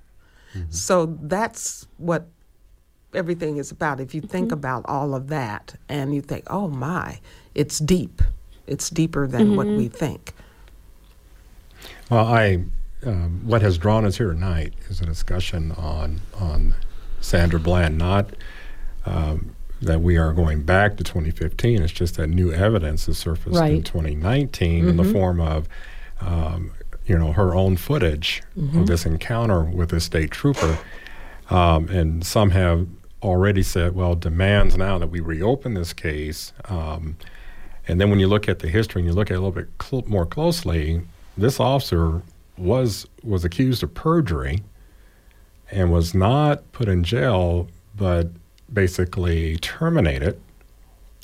So 0.71 1.17
that's 1.23 1.87
what 1.99 2.27
everything 3.15 3.59
is 3.59 3.71
about. 3.71 4.01
If 4.01 4.15
you 4.17 4.21
think 4.21 4.51
about 4.51 4.85
all 4.87 5.15
of 5.15 5.29
that 5.29 5.77
and 5.89 6.13
you 6.13 6.21
think, 6.21 6.45
oh 6.49 6.67
my, 6.67 7.21
it's 7.55 7.79
deep. 7.79 8.21
It's 8.71 8.89
deeper 8.89 9.27
than 9.27 9.57
what 9.57 9.67
we 9.67 9.89
think. 9.89 10.33
Well, 12.09 12.25
I, 12.27 12.65
um, 13.05 13.43
what 13.45 13.63
has 13.63 13.79
drawn 13.79 14.05
us 14.05 14.17
here 14.19 14.33
tonight 14.33 14.75
is 14.89 15.01
a 15.01 15.07
discussion 15.07 15.73
on 15.73 16.21
on 16.39 16.75
Sandra 17.21 17.59
Bland. 17.59 17.99
Not 17.99 18.31
um, 19.07 19.55
that 19.83 20.01
we 20.01 20.17
are 20.17 20.33
going 20.33 20.63
back 20.63 20.97
to 20.99 21.05
2015. 21.05 21.83
It's 21.83 21.93
just 21.93 22.17
that 22.17 22.29
new 22.29 22.53
evidence 22.53 23.07
has 23.07 23.19
surfaced 23.19 23.57
in 23.57 23.61
Right. 23.61 23.85
2019 23.85 24.89
in 24.89 24.97
the 24.97 25.05
form 25.05 25.41
of, 25.41 25.69
um, 26.21 26.73
you 27.07 27.19
know, 27.19 27.33
her 27.33 27.55
own 27.55 27.77
footage 27.77 28.43
of 28.57 28.87
this 28.87 29.05
encounter 29.07 29.63
with 29.65 29.93
a 29.93 30.01
state 30.01 30.31
trooper, 30.31 30.79
um, 31.49 31.89
and 31.89 32.25
some 32.25 32.51
have 32.51 32.87
already 33.23 33.63
said, 33.63 33.95
well, 33.95 34.15
demands 34.15 34.77
now 34.77 34.99
that 34.99 35.09
we 35.09 35.19
reopen 35.21 35.75
this 35.75 35.93
case. 35.93 36.53
Um, 36.69 37.17
and 37.89 38.01
then 38.01 38.11
when 38.11 38.21
you 38.21 38.29
look 38.29 38.49
at 38.49 38.61
the 38.61 38.69
history 38.69 39.01
and 39.03 39.09
you 39.09 39.15
look 39.15 39.31
at 39.31 39.35
it 39.35 39.39
a 39.39 39.41
little 39.41 39.53
bit 39.53 39.69
cl- 39.83 40.05
more 40.07 40.27
closely, 40.27 41.03
this 41.37 41.59
officer 41.61 42.23
was 42.57 43.07
was 43.23 43.45
accused 43.45 43.83
of 43.83 43.95
perjury 43.95 44.63
and 45.71 45.93
was 45.93 46.15
not 46.15 46.71
put 46.73 46.89
in 46.89 47.05
jail, 47.05 47.69
but 47.97 48.29
basically 48.73 49.57
terminated. 49.59 50.41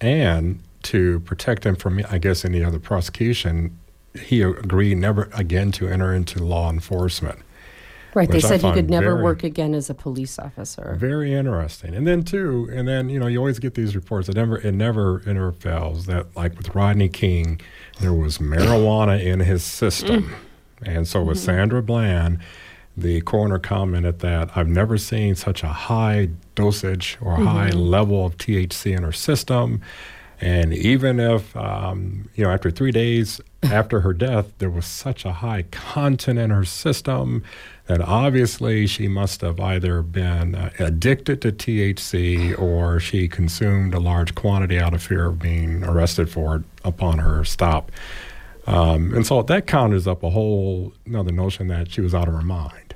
And 0.01 0.61
to 0.85 1.21
protect 1.21 1.67
him 1.67 1.75
from, 1.75 2.01
I 2.11 2.19
guess, 2.19 2.45
any 2.45 2.63
other 2.63 2.79
prosecution, 2.79 3.79
he 4.21 4.43
agreed 4.43 4.99
never 4.99 5.29
again 5.35 5.73
to 5.73 5.89
enter 5.89 6.15
into 6.15 6.45
law 6.45 6.71
enforcement. 6.71 7.41
Right. 8.17 8.31
They 8.31 8.41
said 8.41 8.63
he 8.63 8.73
could 8.73 8.89
never 8.89 9.13
very- 9.13 9.23
work 9.23 9.45
again 9.45 9.75
as 9.75 9.91
a 9.91 9.95
police 9.95 10.39
officer. 10.39 10.97
Very 10.99 11.35
interesting. 11.35 11.95
And 11.95 12.07
then 12.07 12.23
too, 12.23 12.67
and 12.73 12.89
then 12.89 13.11
you 13.11 13.21
know, 13.21 13.27
you 13.27 13.37
always 13.37 13.59
get 13.59 13.75
these 13.75 13.95
reports. 13.95 14.31
It 14.31 14.37
never, 14.37 14.57
it 14.57 14.73
never, 14.73 15.19
it 15.19 15.27
never 15.27 15.53
fails 15.53 16.07
that 16.07 16.35
like 16.35 16.57
with 16.57 16.75
Rodney 16.75 17.11
King, 17.11 17.61
there 18.01 18.15
was 18.15 18.39
marijuana 18.39 19.23
in 19.23 19.41
his 19.41 19.63
system, 19.63 20.31
mm. 20.31 20.95
and 20.95 21.07
so 21.07 21.23
with 21.23 21.37
mm-hmm. 21.37 21.45
Sandra 21.45 21.83
Bland, 21.83 22.39
the 22.97 23.21
coroner 23.21 23.59
commented 23.59 24.21
that 24.21 24.57
I've 24.57 24.67
never 24.67 24.97
seen 24.97 25.35
such 25.35 25.63
a 25.63 25.69
high 25.69 26.31
dosage 26.55 27.19
or 27.21 27.37
high 27.37 27.69
mm-hmm. 27.69 27.79
level 27.79 28.25
of 28.25 28.39
THC 28.39 28.97
in 28.97 29.03
her 29.03 29.13
system. 29.13 29.83
And 30.39 30.73
even 30.75 31.19
if, 31.19 31.57
um, 31.57 32.29
you 32.35 32.45
know, 32.45 32.51
after 32.51 32.71
three 32.71 32.91
days 32.91 33.41
after 33.63 34.01
her 34.01 34.13
death, 34.13 34.53
there 34.59 34.69
was 34.69 34.85
such 34.85 35.25
a 35.25 35.33
high 35.33 35.63
content 35.71 36.39
in 36.39 36.51
her 36.51 36.65
system 36.65 37.43
that 37.87 38.01
obviously 38.01 38.87
she 38.87 39.09
must 39.09 39.41
have 39.41 39.61
either 39.61 40.03
been 40.03 40.55
uh, 40.55 40.71
addicted 40.79 41.41
to 41.43 41.53
THC 41.53 42.59
or 42.59 42.99
she 42.99 43.29
consumed 43.29 43.95
a 43.95 44.01
large 44.01 44.35
quantity 44.35 44.79
out 44.79 44.93
of 44.93 45.03
fear 45.03 45.27
of 45.27 45.39
being 45.39 45.85
arrested 45.85 46.29
for 46.29 46.57
it 46.57 46.63
upon 46.85 47.19
her 47.19 47.45
stop. 47.45 47.93
Um, 48.67 49.15
and 49.15 49.25
so 49.25 49.43
that 49.43 49.69
conjures 49.69 50.09
up 50.09 50.25
a 50.25 50.31
whole 50.31 50.93
another 51.07 51.31
notion 51.31 51.69
that 51.69 51.93
she 51.93 52.01
was 52.01 52.15
out 52.15 52.27
of 52.27 52.35
her 52.35 52.43
mind. 52.43 52.95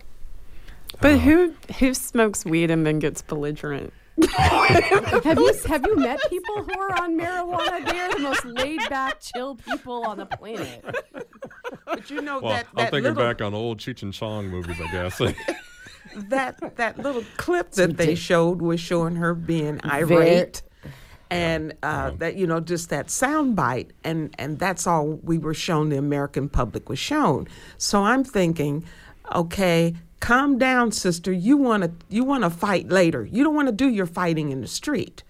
But 1.00 1.20
who 1.20 1.54
who 1.78 1.94
smokes 1.94 2.44
weed 2.44 2.70
and 2.70 2.85
then 2.85 2.99
gets 2.99 3.23
belligerent? 3.23 3.92
have 4.28 5.38
you 5.38 5.54
have 5.66 5.87
you 5.87 5.97
met 5.97 6.20
people 6.28 6.64
who 6.64 6.78
are 6.78 7.00
on 7.00 7.18
marijuana? 7.18 7.87
They're 7.87 8.11
the 8.11 8.18
most 8.18 8.44
laid 8.44 8.80
back, 8.90 9.20
chill 9.20 9.54
people 9.54 10.04
on 10.04 10.18
the 10.18 10.26
planet. 10.26 10.85
But 11.90 12.11
you 12.11 12.20
know 12.20 12.40
that, 12.49 12.66
that 12.76 12.92
little, 12.92 13.14
back 13.14 13.40
on 13.42 13.54
old 13.54 13.78
Cheech 13.78 14.02
and 14.02 14.12
Chong 14.12 14.49
movies, 14.49 14.80
I 14.80 14.90
guess. 14.90 15.18
that 16.28 16.76
that 16.76 16.99
little 16.99 17.25
clip 17.37 17.70
that 17.73 17.97
they 17.97 18.14
showed 18.14 18.62
was 18.62 18.80
showing 18.80 19.16
her 19.16 19.35
being 19.35 19.80
Very- 19.85 20.02
irate. 20.04 20.62
And 21.32 21.75
uh, 21.85 22.11
that 22.18 22.35
you 22.35 22.44
know, 22.44 22.59
just 22.59 22.90
that 22.90 23.09
sound 23.09 23.54
bite, 23.54 23.92
and 24.02 24.35
and 24.37 24.59
that's 24.59 24.85
all 24.88 25.20
we 25.23 25.38
were 25.38 25.54
shown. 25.54 25.88
The 25.88 25.97
American 25.97 26.49
public 26.49 26.88
was 26.88 26.99
shown. 26.99 27.47
So 27.78 28.02
I'm 28.02 28.25
thinking, 28.25 28.85
okay, 29.32 29.94
calm 30.18 30.59
down, 30.59 30.90
sister. 30.90 31.30
You 31.30 31.56
want 31.56 31.85
to 31.85 31.92
you 32.09 32.25
want 32.25 32.42
to 32.42 32.50
fight 32.50 32.88
later. 32.88 33.25
You 33.25 33.44
don't 33.44 33.54
want 33.54 33.68
to 33.68 33.73
do 33.73 33.88
your 33.88 34.06
fighting 34.06 34.50
in 34.50 34.61
the 34.61 34.66
street. 34.66 35.23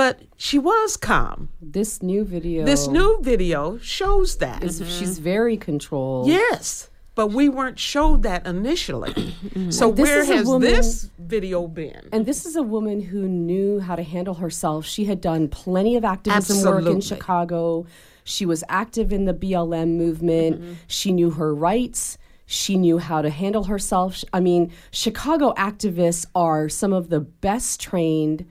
But 0.00 0.22
she 0.38 0.58
was 0.58 0.96
calm. 0.96 1.50
This 1.60 2.02
new 2.02 2.24
video. 2.24 2.64
This 2.64 2.88
new 2.88 3.20
video 3.20 3.76
shows 3.76 4.38
that. 4.38 4.64
is 4.64 4.78
she's 4.88 5.18
very 5.18 5.58
controlled. 5.58 6.26
Yes, 6.26 6.88
but 7.14 7.32
we 7.32 7.50
weren't 7.50 7.78
showed 7.78 8.22
that 8.22 8.46
initially. 8.46 9.34
so 9.68 9.92
This 9.92 10.08
where 10.08 10.24
has 10.24 10.46
woman- 10.46 10.70
this 10.70 11.10
video 11.18 11.66
been? 11.66 12.08
And 12.12 12.24
this 12.24 12.46
is 12.46 12.56
a 12.56 12.62
woman 12.62 13.02
who 13.02 13.28
knew 13.28 13.78
how 13.80 13.94
to 13.94 14.02
handle 14.02 14.36
herself. 14.36 14.86
She 14.86 15.04
had 15.04 15.20
done 15.20 15.48
plenty 15.48 15.96
of 15.96 16.04
activism 16.06 16.56
work 16.56 16.80
in 16.80 16.96
Absolutely. 16.96 17.02
Chicago. 17.02 17.86
She 18.24 18.46
was 18.46 18.64
active 18.70 19.12
in 19.12 19.26
the 19.26 19.34
BLM 19.34 19.98
movement. 19.98 20.62
Mm-hmm. 20.62 20.72
She 20.86 21.12
knew 21.12 21.32
her 21.32 21.54
rights. 21.54 22.16
She 22.46 22.78
knew 22.78 22.96
how 22.96 23.20
to 23.20 23.28
handle 23.28 23.64
herself. 23.64 24.24
I 24.32 24.40
mean, 24.40 24.72
Chicago 24.92 25.52
activists 25.58 26.24
are 26.34 26.70
some 26.70 26.94
of 26.94 27.10
the 27.10 27.20
best 27.20 27.82
trained, 27.82 28.46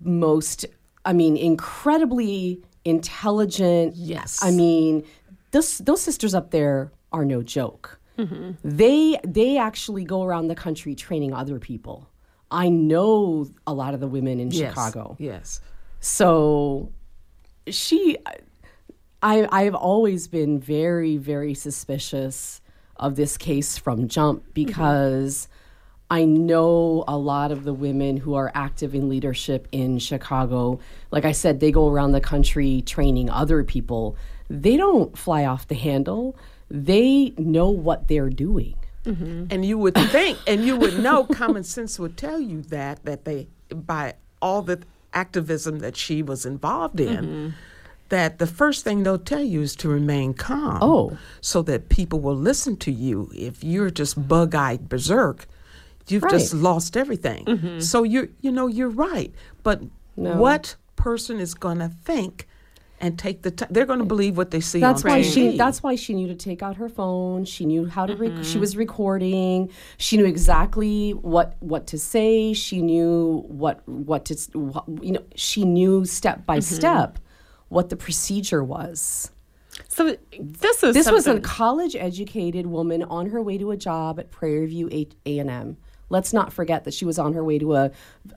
most, 0.00 0.66
I 1.04 1.12
mean, 1.12 1.36
incredibly 1.36 2.62
intelligent. 2.84 3.96
Yes. 3.96 4.40
I 4.42 4.50
mean, 4.50 5.04
those 5.50 5.78
those 5.78 6.00
sisters 6.00 6.34
up 6.34 6.50
there 6.50 6.92
are 7.12 7.24
no 7.24 7.42
joke. 7.42 7.98
Mm-hmm. 8.18 8.52
They 8.62 9.18
they 9.26 9.58
actually 9.58 10.04
go 10.04 10.22
around 10.22 10.48
the 10.48 10.54
country 10.54 10.94
training 10.94 11.32
other 11.32 11.58
people. 11.58 12.08
I 12.50 12.68
know 12.68 13.48
a 13.66 13.72
lot 13.72 13.94
of 13.94 14.00
the 14.00 14.08
women 14.08 14.40
in 14.40 14.50
Yes, 14.50 14.70
Chicago. 14.70 15.16
Yes. 15.18 15.60
So 16.00 16.92
she 17.68 18.18
I 19.22 19.48
I've 19.50 19.74
always 19.74 20.28
been 20.28 20.60
very 20.60 21.16
very 21.16 21.54
suspicious 21.54 22.60
of 22.96 23.16
this 23.16 23.36
case 23.36 23.78
from 23.78 24.08
jump 24.08 24.42
mm-hmm. 24.42 24.52
because 24.52 25.48
I 26.10 26.24
know 26.24 27.04
a 27.06 27.16
lot 27.16 27.52
of 27.52 27.62
the 27.62 27.72
women 27.72 28.16
who 28.16 28.34
are 28.34 28.50
active 28.54 28.94
in 28.96 29.08
leadership 29.08 29.68
in 29.70 30.00
Chicago. 30.00 30.80
Like 31.12 31.24
I 31.24 31.32
said, 31.32 31.60
they 31.60 31.70
go 31.70 31.88
around 31.88 32.12
the 32.12 32.20
country 32.20 32.82
training 32.82 33.30
other 33.30 33.62
people. 33.62 34.16
They 34.48 34.76
don't 34.76 35.16
fly 35.16 35.44
off 35.44 35.68
the 35.68 35.76
handle. 35.76 36.36
They 36.68 37.32
know 37.38 37.70
what 37.70 38.08
they're 38.08 38.28
doing. 38.28 38.74
Mm-hmm. 39.04 39.46
And 39.50 39.64
you 39.64 39.78
would 39.78 39.94
think, 39.94 40.38
and 40.46 40.64
you 40.64 40.76
would 40.76 40.98
know, 40.98 41.24
common 41.24 41.62
sense 41.62 41.98
would 41.98 42.16
tell 42.16 42.40
you 42.40 42.62
that 42.62 43.04
that 43.04 43.24
they, 43.24 43.48
by 43.70 44.14
all 44.42 44.62
the 44.62 44.82
activism 45.12 45.78
that 45.78 45.96
she 45.96 46.22
was 46.22 46.44
involved 46.44 47.00
in, 47.00 47.24
mm-hmm. 47.24 47.48
that 48.08 48.38
the 48.38 48.46
first 48.46 48.84
thing 48.84 49.04
they'll 49.04 49.18
tell 49.18 49.42
you 49.42 49.62
is 49.62 49.76
to 49.76 49.88
remain 49.88 50.34
calm. 50.34 50.78
Oh. 50.82 51.18
so 51.40 51.62
that 51.62 51.88
people 51.88 52.20
will 52.20 52.36
listen 52.36 52.76
to 52.78 52.90
you. 52.92 53.30
If 53.34 53.62
you're 53.64 53.90
just 53.90 54.28
bug-eyed 54.28 54.88
berserk, 54.88 55.46
you've 56.10 56.28
just 56.30 56.54
lost 56.54 56.96
everything. 56.96 57.44
Mm-hmm. 57.44 57.80
So 57.80 58.02
you're, 58.02 58.28
you 58.40 58.52
know, 58.52 58.66
you're 58.66 58.88
right. 58.90 59.32
But 59.62 59.82
No. 60.16 60.36
what 60.36 60.76
person 60.96 61.40
is 61.40 61.54
going 61.54 61.78
to 61.78 61.88
think? 61.88 62.46
And 63.02 63.18
take 63.18 63.40
the 63.40 63.50
time. 63.50 63.68
They're 63.70 63.86
going 63.86 64.00
to 64.00 64.04
believe 64.04 64.36
what 64.36 64.50
they 64.50 64.60
see 64.60 64.78
That's 64.78 65.02
on 65.06 65.10
why 65.10 65.20
TV. 65.20 65.32
she. 65.32 65.56
That's 65.56 65.82
why 65.82 65.94
she 65.94 66.12
knew 66.12 66.28
to 66.28 66.34
take 66.34 66.62
out 66.62 66.76
her 66.76 66.90
phone. 66.90 67.46
She 67.46 67.64
knew 67.64 67.86
how 67.86 68.04
to. 68.04 68.14
Rec- 68.14 68.44
she 68.44 68.50
mm-hmm. 68.52 68.60
was 68.60 68.76
recording. 68.76 69.70
She 69.96 70.18
knew 70.18 70.26
exactly 70.26 71.12
what 71.12 71.56
what 71.60 71.86
to 71.86 71.98
say. 71.98 72.52
She 72.52 72.82
knew 72.82 73.42
what 73.48 73.80
what 73.88 74.26
to. 74.26 74.34
s- 74.34 74.50
wha- 74.54 74.84
You 75.00 75.12
know, 75.12 75.24
she 75.34 75.64
knew 75.64 76.04
step 76.04 76.44
by 76.44 76.58
mm-hmm. 76.58 76.74
step 76.74 77.18
what 77.70 77.88
the 77.88 77.96
procedure 77.96 78.62
was. 78.62 79.30
So 79.88 80.16
this 80.38 80.82
is 80.82 80.92
This 80.92 81.10
was 81.10 81.26
a 81.26 81.40
college 81.40 81.96
educated 81.96 82.66
woman 82.66 83.02
on 83.04 83.30
her 83.30 83.40
way 83.40 83.56
to 83.56 83.70
a 83.70 83.78
job 83.78 84.20
at 84.20 84.30
Prairie 84.30 84.66
View 84.66 84.90
A 84.92 85.38
and 85.38 85.48
M. 85.48 85.76
Let's 86.10 86.32
not 86.32 86.52
forget 86.52 86.84
that 86.84 86.92
she 86.92 87.04
was 87.04 87.18
on 87.18 87.32
her 87.32 87.42
way 87.42 87.58
to 87.58 87.74
a 87.74 87.90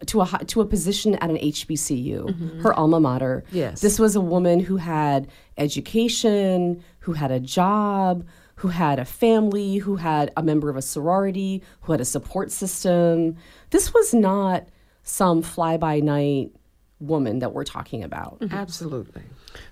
to 0.05 0.21
a 0.21 0.27
to 0.47 0.61
a 0.61 0.65
position 0.65 1.15
at 1.15 1.29
an 1.29 1.37
HBCU, 1.37 2.21
mm-hmm. 2.21 2.61
her 2.61 2.73
alma 2.73 2.99
mater. 2.99 3.43
Yes. 3.51 3.81
This 3.81 3.99
was 3.99 4.15
a 4.15 4.21
woman 4.21 4.61
who 4.61 4.77
had 4.77 5.27
education, 5.57 6.83
who 6.99 7.13
had 7.13 7.31
a 7.31 7.39
job, 7.39 8.25
who 8.55 8.69
had 8.69 8.99
a 8.99 9.05
family, 9.05 9.77
who 9.77 9.97
had 9.97 10.31
a 10.37 10.43
member 10.43 10.69
of 10.69 10.77
a 10.77 10.81
sorority, 10.81 11.61
who 11.81 11.91
had 11.91 11.99
a 11.99 12.05
support 12.05 12.51
system. 12.51 13.35
This 13.71 13.93
was 13.93 14.13
not 14.13 14.67
some 15.03 15.41
fly 15.41 15.75
by 15.77 15.99
night 15.99 16.51
woman 16.99 17.39
that 17.39 17.53
we're 17.53 17.65
talking 17.65 18.03
about. 18.03 18.39
Mm-hmm. 18.39 18.55
Absolutely. 18.55 19.23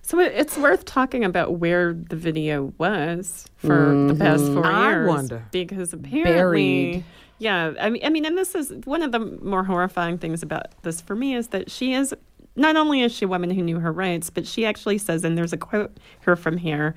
So 0.02 0.20
it- 0.20 0.34
it's 0.36 0.58
worth 0.58 0.86
talking 0.86 1.24
about 1.24 1.60
where 1.60 1.94
the 1.94 2.16
video 2.16 2.74
was 2.78 3.46
for 3.56 4.08
the 4.08 4.16
past 4.16 4.44
mm-hmm. 4.44 4.56
four 4.56 4.66
I 4.66 4.90
years. 4.90 5.08
wonder. 5.08 5.46
because 5.52 5.94
apparently, 5.94 6.24
Buried. 6.24 7.04
Yeah. 7.42 7.74
I 7.80 7.90
mean, 7.90 8.06
I 8.06 8.10
mean, 8.10 8.24
and 8.24 8.38
this 8.38 8.54
is 8.54 8.72
one 8.86 9.02
of 9.02 9.12
the 9.12 9.20
more 9.20 9.64
horrifying 9.64 10.20
things 10.20 10.44
about 10.44 10.68
this 10.84 11.02
for 11.02 11.16
me 11.16 11.34
is 11.34 11.48
that 11.48 11.72
she 11.72 11.94
is 11.94 12.14
not 12.56 12.76
only 12.76 13.02
is 13.02 13.12
she 13.12 13.26
a 13.26 13.28
woman 13.28 13.50
who 13.50 13.64
knew 13.64 13.80
her 13.80 13.92
rights, 13.92 14.30
but 14.30 14.46
she 14.46 14.64
actually 14.64 15.00
says, 15.00 15.24
and 15.24 15.36
there's 15.36 15.52
a 15.52 15.58
quote 15.58 15.98
here 16.24 16.36
from 16.36 16.56
here. 16.56 16.94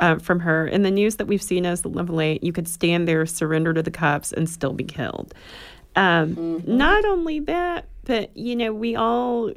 Uh, 0.00 0.18
from 0.18 0.40
her 0.40 0.66
in 0.66 0.82
the 0.82 0.90
news 0.90 1.14
that 1.16 1.28
we've 1.28 1.40
seen 1.40 1.64
as 1.64 1.84
of 1.84 2.10
late, 2.10 2.42
you 2.42 2.52
could 2.52 2.66
stand 2.66 3.06
there, 3.06 3.24
surrender 3.24 3.72
to 3.72 3.80
the 3.80 3.92
cops, 3.92 4.32
and 4.32 4.50
still 4.50 4.72
be 4.72 4.82
killed. 4.82 5.32
Um, 5.94 6.64
Not 6.66 7.04
only 7.04 7.38
that, 7.38 7.86
but 8.02 8.36
you 8.36 8.56
know, 8.56 8.72
we 8.72 8.96
all 8.96 9.52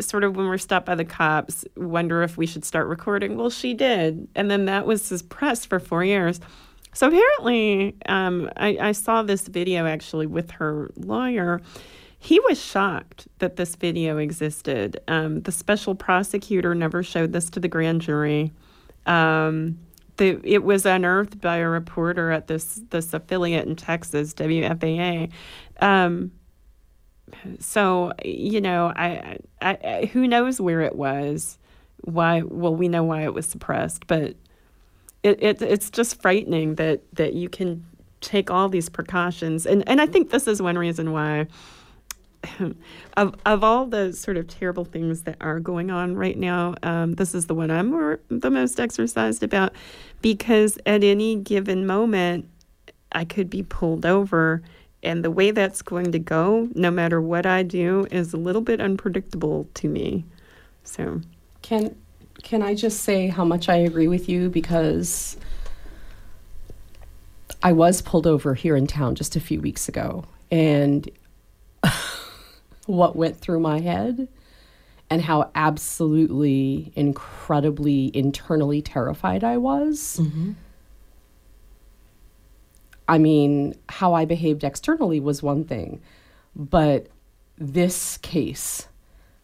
sort 0.00 0.24
of 0.24 0.34
when 0.34 0.48
we're 0.48 0.58
stopped 0.58 0.86
by 0.86 0.96
the 0.96 1.04
cops 1.04 1.64
wonder 1.76 2.24
if 2.24 2.36
we 2.36 2.46
should 2.46 2.64
start 2.64 2.88
recording. 2.88 3.36
Well, 3.36 3.50
she 3.50 3.72
did, 3.72 4.26
and 4.34 4.50
then 4.50 4.64
that 4.64 4.86
was 4.86 5.02
suppressed 5.02 5.68
for 5.68 5.78
four 5.78 6.02
years. 6.02 6.40
So 6.92 7.06
apparently, 7.06 7.96
um, 8.06 8.50
I, 8.56 8.76
I 8.80 8.92
saw 8.92 9.22
this 9.22 9.46
video 9.46 9.86
actually 9.86 10.26
with 10.26 10.50
her 10.52 10.90
lawyer. 10.96 11.60
He 12.18 12.40
was 12.40 12.62
shocked 12.62 13.28
that 13.38 13.56
this 13.56 13.76
video 13.76 14.18
existed. 14.18 15.00
Um, 15.08 15.40
the 15.42 15.52
special 15.52 15.94
prosecutor 15.94 16.74
never 16.74 17.02
showed 17.02 17.32
this 17.32 17.48
to 17.50 17.60
the 17.60 17.68
grand 17.68 18.02
jury. 18.02 18.52
Um, 19.06 19.78
the, 20.16 20.38
it 20.44 20.62
was 20.64 20.84
unearthed 20.84 21.40
by 21.40 21.56
a 21.56 21.68
reporter 21.68 22.30
at 22.30 22.46
this 22.46 22.82
this 22.90 23.14
affiliate 23.14 23.66
in 23.66 23.74
Texas, 23.74 24.34
WFAA. 24.34 25.30
Um, 25.80 26.32
so 27.58 28.12
you 28.22 28.60
know, 28.60 28.92
I, 28.94 29.38
I, 29.62 29.78
I 29.82 30.10
who 30.12 30.26
knows 30.26 30.60
where 30.60 30.82
it 30.82 30.94
was? 30.94 31.58
Why? 32.02 32.42
Well, 32.42 32.74
we 32.74 32.88
know 32.88 33.04
why 33.04 33.22
it 33.22 33.32
was 33.32 33.46
suppressed, 33.46 34.06
but 34.06 34.36
it, 35.22 35.42
it 35.42 35.62
it's 35.62 35.90
just 35.90 36.20
frightening 36.20 36.76
that 36.76 37.02
that 37.14 37.34
you 37.34 37.48
can 37.48 37.84
take 38.20 38.50
all 38.50 38.68
these 38.68 38.88
precautions, 38.88 39.66
and 39.66 39.86
and 39.88 40.00
I 40.00 40.06
think 40.06 40.30
this 40.30 40.46
is 40.46 40.60
one 40.60 40.78
reason 40.78 41.12
why. 41.12 41.46
of 43.18 43.34
of 43.44 43.62
all 43.62 43.84
the 43.84 44.14
sort 44.14 44.38
of 44.38 44.48
terrible 44.48 44.86
things 44.86 45.22
that 45.22 45.36
are 45.42 45.60
going 45.60 45.90
on 45.90 46.16
right 46.16 46.38
now, 46.38 46.74
um, 46.82 47.14
this 47.16 47.34
is 47.34 47.46
the 47.46 47.54
one 47.54 47.70
I'm 47.70 47.88
more, 47.88 48.18
the 48.28 48.50
most 48.50 48.80
exercised 48.80 49.42
about, 49.42 49.74
because 50.22 50.78
at 50.86 51.04
any 51.04 51.36
given 51.36 51.86
moment, 51.86 52.48
I 53.12 53.26
could 53.26 53.50
be 53.50 53.62
pulled 53.62 54.06
over, 54.06 54.62
and 55.02 55.22
the 55.22 55.30
way 55.30 55.50
that's 55.50 55.82
going 55.82 56.12
to 56.12 56.18
go, 56.18 56.68
no 56.74 56.90
matter 56.90 57.20
what 57.20 57.44
I 57.44 57.62
do, 57.62 58.06
is 58.10 58.32
a 58.32 58.38
little 58.38 58.62
bit 58.62 58.80
unpredictable 58.80 59.68
to 59.74 59.88
me. 59.88 60.24
So, 60.82 61.20
Can 61.60 61.94
can 62.42 62.62
I 62.62 62.74
just 62.74 63.00
say 63.00 63.28
how 63.28 63.44
much 63.44 63.68
I 63.68 63.76
agree 63.76 64.08
with 64.08 64.28
you 64.28 64.48
because 64.48 65.36
I 67.62 67.72
was 67.72 68.00
pulled 68.02 68.26
over 68.26 68.54
here 68.54 68.76
in 68.76 68.86
town 68.86 69.14
just 69.14 69.36
a 69.36 69.40
few 69.40 69.60
weeks 69.60 69.88
ago 69.88 70.24
and 70.50 71.08
what 72.86 73.16
went 73.16 73.38
through 73.38 73.60
my 73.60 73.80
head 73.80 74.28
and 75.10 75.22
how 75.22 75.50
absolutely 75.54 76.92
incredibly 76.94 78.16
internally 78.16 78.80
terrified 78.80 79.42
I 79.44 79.56
was. 79.56 80.20
Mm-hmm. 80.22 80.52
I 83.08 83.18
mean, 83.18 83.74
how 83.88 84.14
I 84.14 84.24
behaved 84.24 84.62
externally 84.62 85.18
was 85.18 85.42
one 85.42 85.64
thing, 85.64 86.00
but 86.54 87.08
this 87.58 88.18
case 88.18 88.86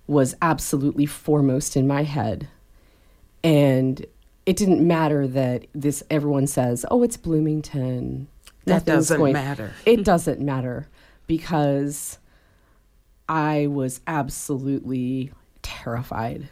was 0.07 0.37
absolutely 0.41 1.05
foremost 1.05 1.77
in 1.77 1.87
my 1.87 2.05
head. 2.05 2.49
And 3.44 4.05
it 4.44 4.57
didn't 4.57 4.87
matter 4.87 5.27
that 5.27 5.66
this 5.75 6.03
everyone 6.11 6.46
says, 6.46 6.85
"Oh, 6.90 7.03
it's 7.03 7.16
Bloomington." 7.16 8.29
That 8.64 8.87
Nothing's 8.87 9.09
doesn't 9.09 9.33
matter. 9.33 9.72
It 9.85 10.05
doesn't 10.05 10.40
matter 10.40 10.88
because 11.29 12.18
I 13.29 13.68
was 13.68 14.01
absolutely 14.07 15.33
terrified. 15.62 16.49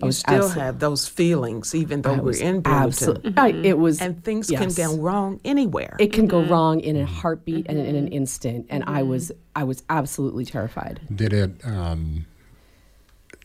I 0.00 0.06
You 0.06 0.12
still 0.12 0.48
abso- 0.48 0.54
have 0.54 0.78
those 0.78 1.08
feelings, 1.08 1.74
even 1.74 2.02
though 2.02 2.14
we're 2.14 2.40
in 2.40 2.60
Bloomington. 2.60 2.72
absolute- 2.72 3.38
I- 3.38 3.48
it 3.48 3.54
mm-hmm. 3.54 3.80
was 3.80 4.00
And 4.00 4.22
things 4.22 4.48
can 4.48 4.72
go 4.72 4.96
wrong 4.96 5.40
anywhere. 5.44 5.96
It 5.98 6.12
can 6.12 6.26
go 6.26 6.40
mm-hmm. 6.40 6.52
wrong 6.52 6.80
in 6.80 6.96
a 6.96 7.00
mm-hmm. 7.00 7.14
heartbeat 7.14 7.66
and 7.68 7.78
in 7.78 7.96
an 7.96 8.08
instant, 8.08 8.66
and 8.70 8.84
I 8.86 9.02
was 9.02 9.32
I 9.56 9.64
was 9.64 9.82
absolutely 9.90 10.44
terrified. 10.44 11.00
Did 11.12 11.32
it 11.32 11.50
um, 11.64 12.26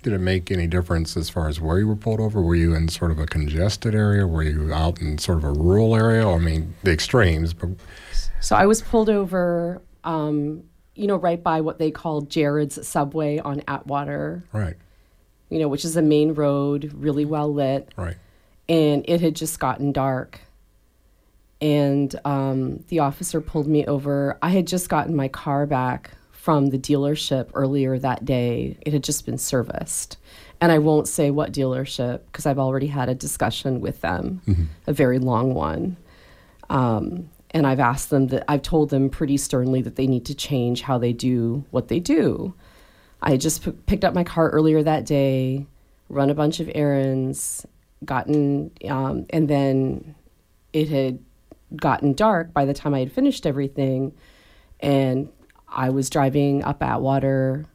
did 0.03 0.13
it 0.13 0.19
make 0.19 0.51
any 0.51 0.67
difference 0.67 1.17
as 1.17 1.29
far 1.29 1.47
as 1.47 1.59
where 1.59 1.79
you 1.79 1.87
were 1.87 1.95
pulled 1.95 2.19
over? 2.19 2.41
Were 2.41 2.55
you 2.55 2.75
in 2.75 2.89
sort 2.89 3.09
of 3.09 3.19
a 3.19 3.25
congested 3.25 3.95
area? 3.95 4.27
Were 4.27 4.43
you 4.43 4.71
out 4.73 5.01
in 5.01 5.17
sort 5.17 5.39
of 5.39 5.43
a 5.45 5.51
rural 5.51 5.95
area? 5.95 6.27
I 6.27 6.37
mean, 6.37 6.75
the 6.83 6.91
extremes, 6.91 7.53
but 7.53 7.69
So 8.39 8.55
I 8.55 8.65
was 8.65 8.81
pulled 8.81 9.09
over, 9.09 9.81
um, 10.03 10.63
you 10.95 11.07
know, 11.07 11.15
right 11.15 11.41
by 11.41 11.61
what 11.61 11.79
they 11.79 11.89
call 11.89 12.21
Jared's 12.21 12.85
Subway 12.87 13.39
on 13.39 13.63
Atwater, 13.67 14.43
right, 14.51 14.75
you 15.49 15.59
know, 15.59 15.67
which 15.67 15.85
is 15.85 15.95
a 15.97 16.01
main 16.01 16.33
road, 16.33 16.91
really 16.93 17.25
well 17.25 17.51
lit. 17.51 17.91
right. 17.95 18.17
and 18.69 19.05
it 19.07 19.21
had 19.21 19.35
just 19.35 19.59
gotten 19.59 19.91
dark. 19.91 20.41
And 21.61 22.13
um, 22.25 22.83
the 22.89 22.99
officer 22.99 23.39
pulled 23.39 23.67
me 23.67 23.85
over. 23.85 24.37
I 24.41 24.49
had 24.49 24.67
just 24.67 24.89
gotten 24.89 25.15
my 25.15 25.29
car 25.29 25.65
back 25.65 26.11
from 26.43 26.71
the 26.71 26.77
dealership 26.77 27.49
earlier 27.53 27.97
that 27.97 28.25
day. 28.25 28.77
It 28.81 28.91
had 28.91 29.01
just 29.01 29.25
been 29.25 29.37
serviced. 29.37 30.17
And 30.59 30.73
I 30.73 30.77
won't 30.77 31.07
say 31.07 31.31
what 31.31 31.53
dealership 31.53 32.19
because 32.25 32.45
I've 32.45 32.59
already 32.59 32.87
had 32.87 33.07
a 33.07 33.15
discussion 33.15 33.79
with 33.79 34.01
them, 34.01 34.41
a 34.85 34.91
very 34.91 35.19
long 35.19 35.53
one. 35.53 35.95
Um, 36.69 37.29
and 37.51 37.65
I've 37.65 37.79
asked 37.79 38.09
them 38.09 38.27
that, 38.27 38.43
I've 38.49 38.61
told 38.61 38.89
them 38.89 39.09
pretty 39.09 39.37
sternly 39.37 39.81
that 39.83 39.95
they 39.95 40.05
need 40.05 40.25
to 40.25 40.35
change 40.35 40.81
how 40.81 40.97
they 40.97 41.13
do 41.13 41.63
what 41.71 41.87
they 41.87 42.01
do. 42.01 42.53
I 43.21 43.37
just 43.37 43.63
p- 43.63 43.71
picked 43.71 44.03
up 44.03 44.13
my 44.13 44.25
car 44.25 44.49
earlier 44.49 44.83
that 44.83 45.05
day, 45.05 45.65
run 46.09 46.29
a 46.29 46.35
bunch 46.35 46.59
of 46.59 46.69
errands, 46.75 47.65
gotten, 48.03 48.69
um, 48.89 49.27
and 49.29 49.47
then 49.47 50.13
it 50.73 50.89
had 50.89 51.19
gotten 51.77 52.11
dark 52.11 52.51
by 52.51 52.65
the 52.65 52.73
time 52.73 52.93
I 52.93 52.99
had 52.99 53.13
finished 53.13 53.45
everything. 53.45 54.11
And 54.81 55.29
I 55.73 55.89
was 55.89 56.09
driving 56.09 56.63
up 56.63 56.81
Atwater 56.81 57.65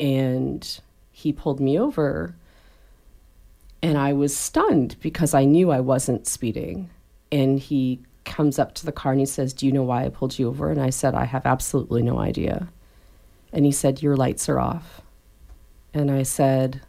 and 0.00 0.80
he 1.10 1.32
pulled 1.32 1.60
me 1.60 1.78
over. 1.78 2.34
And 3.82 3.96
I 3.96 4.12
was 4.12 4.36
stunned 4.36 4.96
because 5.00 5.32
I 5.32 5.44
knew 5.44 5.70
I 5.70 5.80
wasn't 5.80 6.26
speeding. 6.26 6.90
And 7.30 7.58
he 7.58 8.00
comes 8.24 8.58
up 8.58 8.74
to 8.74 8.86
the 8.86 8.92
car 8.92 9.12
and 9.12 9.20
he 9.20 9.26
says, 9.26 9.52
Do 9.52 9.66
you 9.66 9.72
know 9.72 9.84
why 9.84 10.04
I 10.04 10.08
pulled 10.08 10.38
you 10.38 10.48
over? 10.48 10.70
And 10.70 10.80
I 10.80 10.90
said, 10.90 11.14
I 11.14 11.24
have 11.24 11.46
absolutely 11.46 12.02
no 12.02 12.18
idea. 12.18 12.68
And 13.52 13.64
he 13.64 13.72
said, 13.72 14.02
Your 14.02 14.16
lights 14.16 14.48
are 14.48 14.58
off. 14.58 15.02
And 15.94 16.10
I 16.10 16.24
said, 16.24 16.80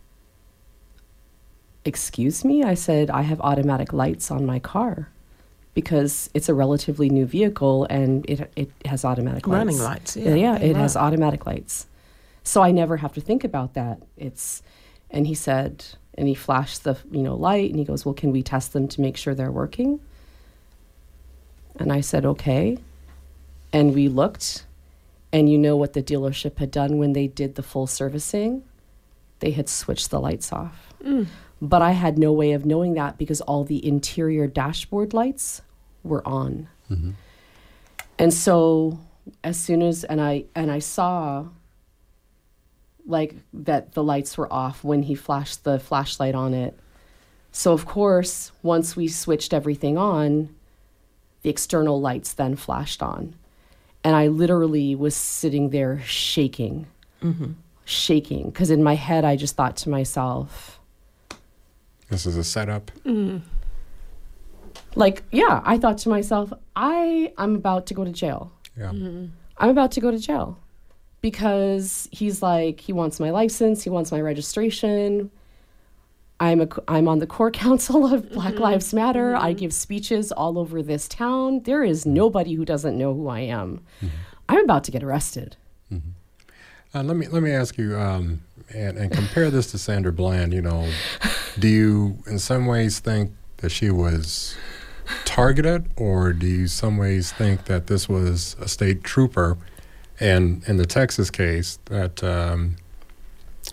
Excuse 1.86 2.44
me? 2.44 2.64
I 2.64 2.74
said, 2.74 3.10
I 3.10 3.22
have 3.22 3.40
automatic 3.42 3.94
lights 3.94 4.32
on 4.32 4.46
my 4.46 4.60
car 4.60 5.10
because 5.78 6.28
it's 6.34 6.50
a 6.50 6.56
relatively 6.56 7.08
new 7.08 7.28
vehicle 7.28 7.86
and 7.88 8.28
it, 8.28 8.52
it 8.56 8.72
has 8.84 9.06
automatic 9.06 9.46
lights. 9.46 9.60
Running 9.60 9.78
lights, 9.78 10.18
yeah, 10.18 10.34
yeah, 10.34 10.58
it 10.58 10.76
has 10.76 10.98
automatic 10.98 11.46
lights. 11.46 11.86
So 12.42 12.64
I 12.64 12.72
never 12.72 12.98
have 12.98 13.14
to 13.14 13.22
think 13.22 13.44
about 13.44 13.76
that. 13.76 14.02
It's, 14.18 14.64
and 15.12 15.28
he 15.28 15.36
said, 15.36 15.86
and 16.16 16.28
he 16.28 16.34
flashed 16.34 16.84
the 16.84 16.98
you 17.12 17.22
know 17.22 17.36
light 17.36 17.70
and 17.70 17.78
he 17.78 17.86
goes, 17.86 18.06
well, 18.06 18.16
can 18.16 18.32
we 18.32 18.42
test 18.42 18.74
them 18.74 18.88
to 18.88 19.02
make 19.02 19.18
sure 19.18 19.36
they're 19.36 19.52
working? 19.52 20.00
And 21.76 21.94
I 21.94 22.02
said, 22.02 22.26
okay. 22.26 22.80
And 23.72 23.94
we 23.94 24.08
looked, 24.08 24.66
and 25.32 25.48
you 25.48 25.60
know 25.60 25.76
what 25.76 25.94
the 25.94 26.02
dealership 26.02 26.58
had 26.58 26.72
done 26.72 26.98
when 26.98 27.14
they 27.14 27.28
did 27.28 27.54
the 27.54 27.62
full 27.62 27.86
servicing? 27.86 28.64
They 29.42 29.52
had 29.52 29.70
switched 29.70 30.10
the 30.10 30.20
lights 30.20 30.52
off. 30.52 30.92
Mm. 31.04 31.28
But 31.62 31.84
I 31.84 31.92
had 31.92 32.18
no 32.18 32.34
way 32.34 32.54
of 32.54 32.66
knowing 32.66 32.96
that 32.96 33.20
because 33.20 33.42
all 33.42 33.64
the 33.64 33.88
interior 33.88 34.48
dashboard 34.48 35.14
lights 35.14 35.62
were 36.08 36.28
on. 36.28 36.68
Mm-hmm. 36.90 37.12
And 38.20 38.34
so 38.34 39.00
as 39.44 39.60
soon 39.60 39.82
as 39.82 40.04
and 40.04 40.22
I 40.22 40.46
and 40.56 40.72
I 40.72 40.80
saw 40.80 41.46
like 43.06 43.36
that 43.54 43.94
the 43.94 44.04
lights 44.04 44.38
were 44.38 44.52
off 44.52 44.84
when 44.84 45.04
he 45.04 45.16
flashed 45.16 45.64
the 45.64 45.80
flashlight 45.80 46.36
on 46.36 46.54
it. 46.54 46.78
So 47.52 47.74
of 47.74 47.86
course, 47.86 48.52
once 48.62 48.96
we 48.96 49.08
switched 49.08 49.54
everything 49.54 49.98
on, 49.98 50.54
the 51.42 51.50
external 51.50 52.02
lights 52.02 52.34
then 52.34 52.56
flashed 52.56 53.02
on. 53.02 53.36
And 54.04 54.16
I 54.16 54.28
literally 54.28 54.96
was 54.96 55.16
sitting 55.16 55.70
there 55.70 56.02
shaking, 56.02 56.88
mm-hmm. 57.22 57.54
shaking. 57.86 58.50
Because 58.50 58.70
in 58.70 58.84
my 58.84 58.96
head, 58.96 59.26
I 59.26 59.36
just 59.36 59.56
thought 59.56 59.76
to 59.78 59.90
myself, 59.90 60.80
This 62.10 62.26
is 62.26 62.38
a 62.38 62.44
setup. 62.44 62.92
Mm-hmm. 63.06 63.40
Like, 64.96 65.24
yeah, 65.32 65.62
I 65.64 65.78
thought 65.78 65.98
to 66.00 66.10
myself, 66.10 66.52
I, 66.76 67.34
I'm 67.38 67.56
about 67.56 67.88
to 67.88 67.94
go 67.94 68.04
to 68.04 68.12
jail. 68.12 68.52
Yeah. 68.78 68.92
Mm-hmm. 68.92 69.28
I'm 69.58 69.70
about 69.70 69.92
to 69.94 70.02
go 70.02 70.12
to 70.12 70.20
jail 70.20 70.60
because 71.22 72.08
he's 72.12 72.42
like 72.42 72.80
he 72.80 72.94
wants 72.94 73.20
my 73.20 73.32
license, 73.32 73.84
he 73.84 73.90
wants 73.90 74.12
my 74.12 74.22
registration. 74.22 75.32
I'm 76.40 76.62
a 76.62 76.68
I'm 76.88 77.08
on 77.08 77.18
the 77.20 77.26
core 77.26 77.50
council 77.66 78.12
of 78.14 78.32
Black 78.32 78.54
mm-hmm. 78.54 78.64
Lives 78.64 78.94
Matter. 78.94 79.36
I 79.36 79.50
mm-hmm. 79.50 79.60
give 79.60 79.74
speeches 79.74 80.32
all 80.32 80.60
over 80.60 80.84
this 80.84 81.08
town. 81.08 81.64
There 81.64 81.84
is 81.84 82.06
nobody 82.06 82.54
who 82.54 82.66
doesn't 82.66 82.98
know 82.98 83.14
who 83.14 83.28
I 83.28 83.40
am. 83.40 83.82
I'm 84.48 84.64
about 84.64 84.84
to 84.86 84.92
get 84.92 85.04
arrested. 85.04 85.58
Uh, 86.94 87.04
let 87.04 87.18
me 87.18 87.28
let 87.28 87.44
me 87.44 87.52
ask 87.52 87.78
you, 87.78 87.98
um, 87.98 88.42
and, 88.74 88.98
and 88.98 89.12
compare 89.12 89.52
this 89.52 89.70
to 89.72 89.78
Sandra 89.78 90.12
Bland. 90.14 90.54
You 90.54 90.62
know, 90.62 90.90
do 91.60 91.68
you 91.68 92.18
in 92.26 92.40
some 92.40 92.66
ways 92.66 93.00
think 93.00 93.32
that 93.58 93.70
she 93.70 93.92
was 93.92 94.56
targeted, 95.26 95.90
or 95.96 96.34
do 96.34 96.48
you 96.48 96.68
some 96.68 96.98
ways 96.98 97.32
think 97.32 97.66
that 97.66 97.88
this 97.88 98.08
was 98.08 98.56
a 98.60 98.68
state 98.68 99.04
trooper, 99.04 99.58
and 100.20 100.64
in 100.68 100.78
the 100.78 100.86
Texas 100.86 101.30
case 101.30 101.80
that 101.86 102.24
um, 102.24 102.76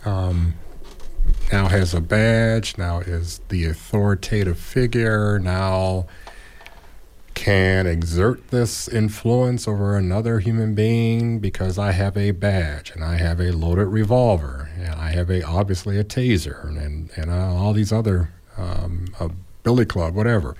um, 0.05 0.55
now 1.53 1.69
has 1.69 1.95
a 1.95 2.01
badge, 2.01 2.77
now 2.77 3.01
is 3.01 3.41
the 3.49 3.67
authoritative 3.67 4.59
figure, 4.59 5.39
now 5.39 6.07
can 7.35 7.87
exert 7.87 8.49
this 8.49 8.89
influence 8.89 9.67
over 9.67 9.97
another 9.97 10.39
human 10.39 10.75
being 10.75 11.41
because 11.41 11.79
I 11.79 11.93
have 11.93 12.17
a 12.17 12.31
badge 12.31 12.93
and 12.93 13.05
I 13.05 13.17
have 13.17 13.41
a 13.41 13.51
loaded 13.51 13.89
revolver 13.89 14.71
and 14.79 14.95
I 14.95 15.11
have 15.11 15.31
a 15.31 15.43
obviously 15.43 15.99
a 15.99 16.05
taser 16.05 16.65
and 16.65 17.11
and 17.17 17.31
uh, 17.31 17.55
all 17.55 17.73
these 17.73 17.93
other 17.93 18.31
um, 18.57 19.07
a 19.19 19.31
billy 19.65 19.85
club 19.85 20.15
whatever, 20.15 20.57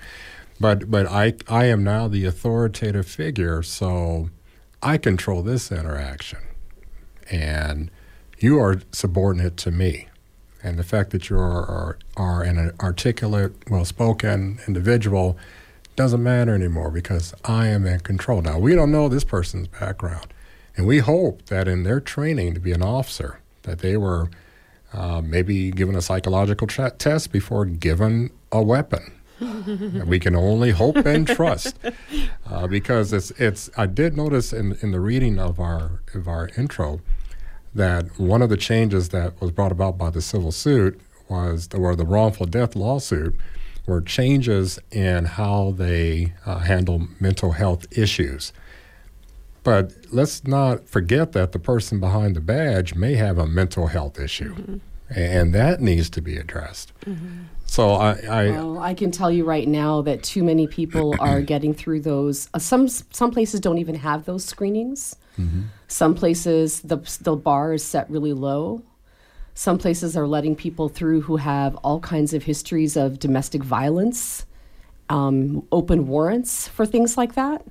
but 0.59 0.89
but 0.89 1.05
I 1.07 1.33
I 1.47 1.65
am 1.65 1.83
now 1.83 2.07
the 2.07 2.25
authoritative 2.25 3.07
figure 3.07 3.63
so 3.63 4.29
I 4.81 4.97
control 4.97 5.41
this 5.41 5.71
interaction 5.71 6.39
and 7.29 7.91
you 8.39 8.59
are 8.59 8.81
subordinate 8.91 9.57
to 9.57 9.71
me 9.71 10.07
and 10.65 10.79
the 10.79 10.83
fact 10.83 11.11
that 11.11 11.29
you 11.29 11.37
are 11.37 11.97
are, 12.17 12.41
an 12.41 12.71
articulate 12.79 13.53
well 13.69 13.85
spoken 13.85 14.59
individual 14.67 15.37
doesn't 15.95 16.23
matter 16.23 16.53
anymore 16.53 16.91
because 16.91 17.33
I 17.45 17.67
am 17.67 17.85
in 17.85 17.99
control. 18.01 18.41
Now, 18.41 18.59
we 18.59 18.75
don't 18.75 18.91
know 18.91 19.07
this 19.07 19.23
person's 19.23 19.67
background, 19.67 20.27
and 20.75 20.85
we 20.85 20.99
hope 20.99 21.45
that 21.45 21.67
in 21.67 21.83
their 21.83 21.99
training 21.99 22.53
to 22.55 22.59
be 22.59 22.73
an 22.73 22.81
officer, 22.81 23.39
that 23.63 23.79
they 23.79 23.95
were 23.95 24.29
uh, 24.93 25.21
maybe 25.21 25.71
given 25.71 25.95
a 25.95 26.01
psychological 26.01 26.67
tra- 26.67 26.91
test 26.91 27.31
before 27.31 27.65
given 27.65 28.31
a 28.51 28.61
weapon. 28.61 29.11
We 30.05 30.19
can 30.19 30.35
only 30.35 30.71
hope 30.71 30.97
and 30.97 31.27
trust 31.27 31.77
uh, 32.49 32.67
because 32.67 33.11
it's 33.11 33.31
it's. 33.31 33.69
I 33.77 33.85
did 33.85 34.15
notice 34.15 34.53
in 34.53 34.77
in 34.81 34.91
the 34.91 34.99
reading 34.99 35.39
of 35.39 35.59
our 35.59 36.01
of 36.13 36.27
our 36.27 36.49
intro 36.57 37.01
that 37.73 38.17
one 38.17 38.41
of 38.41 38.49
the 38.49 38.57
changes 38.57 39.09
that 39.09 39.39
was 39.41 39.51
brought 39.51 39.71
about 39.71 39.97
by 39.97 40.09
the 40.09 40.21
civil 40.21 40.51
suit 40.51 40.99
was 41.27 41.67
the, 41.69 41.77
or 41.77 41.95
the 41.95 42.05
wrongful 42.05 42.45
death 42.45 42.75
lawsuit 42.75 43.35
were 43.85 44.01
changes 44.01 44.79
in 44.91 45.25
how 45.25 45.71
they 45.77 46.33
uh, 46.45 46.59
handle 46.59 47.07
mental 47.19 47.51
health 47.51 47.85
issues. 47.97 48.53
But 49.63 49.93
let's 50.11 50.45
not 50.45 50.87
forget 50.87 51.31
that 51.33 51.51
the 51.51 51.59
person 51.59 51.99
behind 51.99 52.35
the 52.35 52.41
badge 52.41 52.95
may 52.95 53.15
have 53.15 53.37
a 53.37 53.47
mental 53.47 53.87
health 53.87 54.19
issue, 54.19 54.79
and 55.09 55.53
that 55.53 55.81
needs 55.81 56.09
to 56.11 56.21
be 56.21 56.37
addressed. 56.37 56.91
So 57.65 57.91
I, 57.91 58.11
I 58.29 58.49
Well, 58.51 58.79
I 58.79 58.93
can 58.93 59.11
tell 59.11 59.31
you 59.31 59.43
right 59.43 59.67
now 59.67 60.01
that 60.03 60.23
too 60.23 60.43
many 60.43 60.67
people 60.67 61.15
are 61.19 61.41
getting 61.41 61.73
through 61.73 62.01
those. 62.01 62.49
Uh, 62.53 62.59
some 62.59 62.87
some 62.87 63.31
places 63.31 63.59
don't 63.59 63.77
even 63.77 63.95
have 63.95 64.25
those 64.25 64.45
screenings. 64.45 65.15
Some 65.87 66.15
places 66.15 66.81
the 66.81 66.97
the 67.21 67.35
bar 67.35 67.73
is 67.73 67.83
set 67.83 68.09
really 68.09 68.33
low. 68.33 68.81
Some 69.53 69.77
places 69.77 70.17
are 70.17 70.27
letting 70.27 70.55
people 70.55 70.89
through 70.89 71.21
who 71.21 71.37
have 71.37 71.75
all 71.77 71.99
kinds 71.99 72.33
of 72.33 72.43
histories 72.43 72.97
of 72.97 73.19
domestic 73.19 73.63
violence, 73.63 74.45
um, 75.09 75.65
open 75.71 76.07
warrants 76.07 76.67
for 76.67 76.85
things 76.85 77.17
like 77.17 77.35
that. 77.35 77.65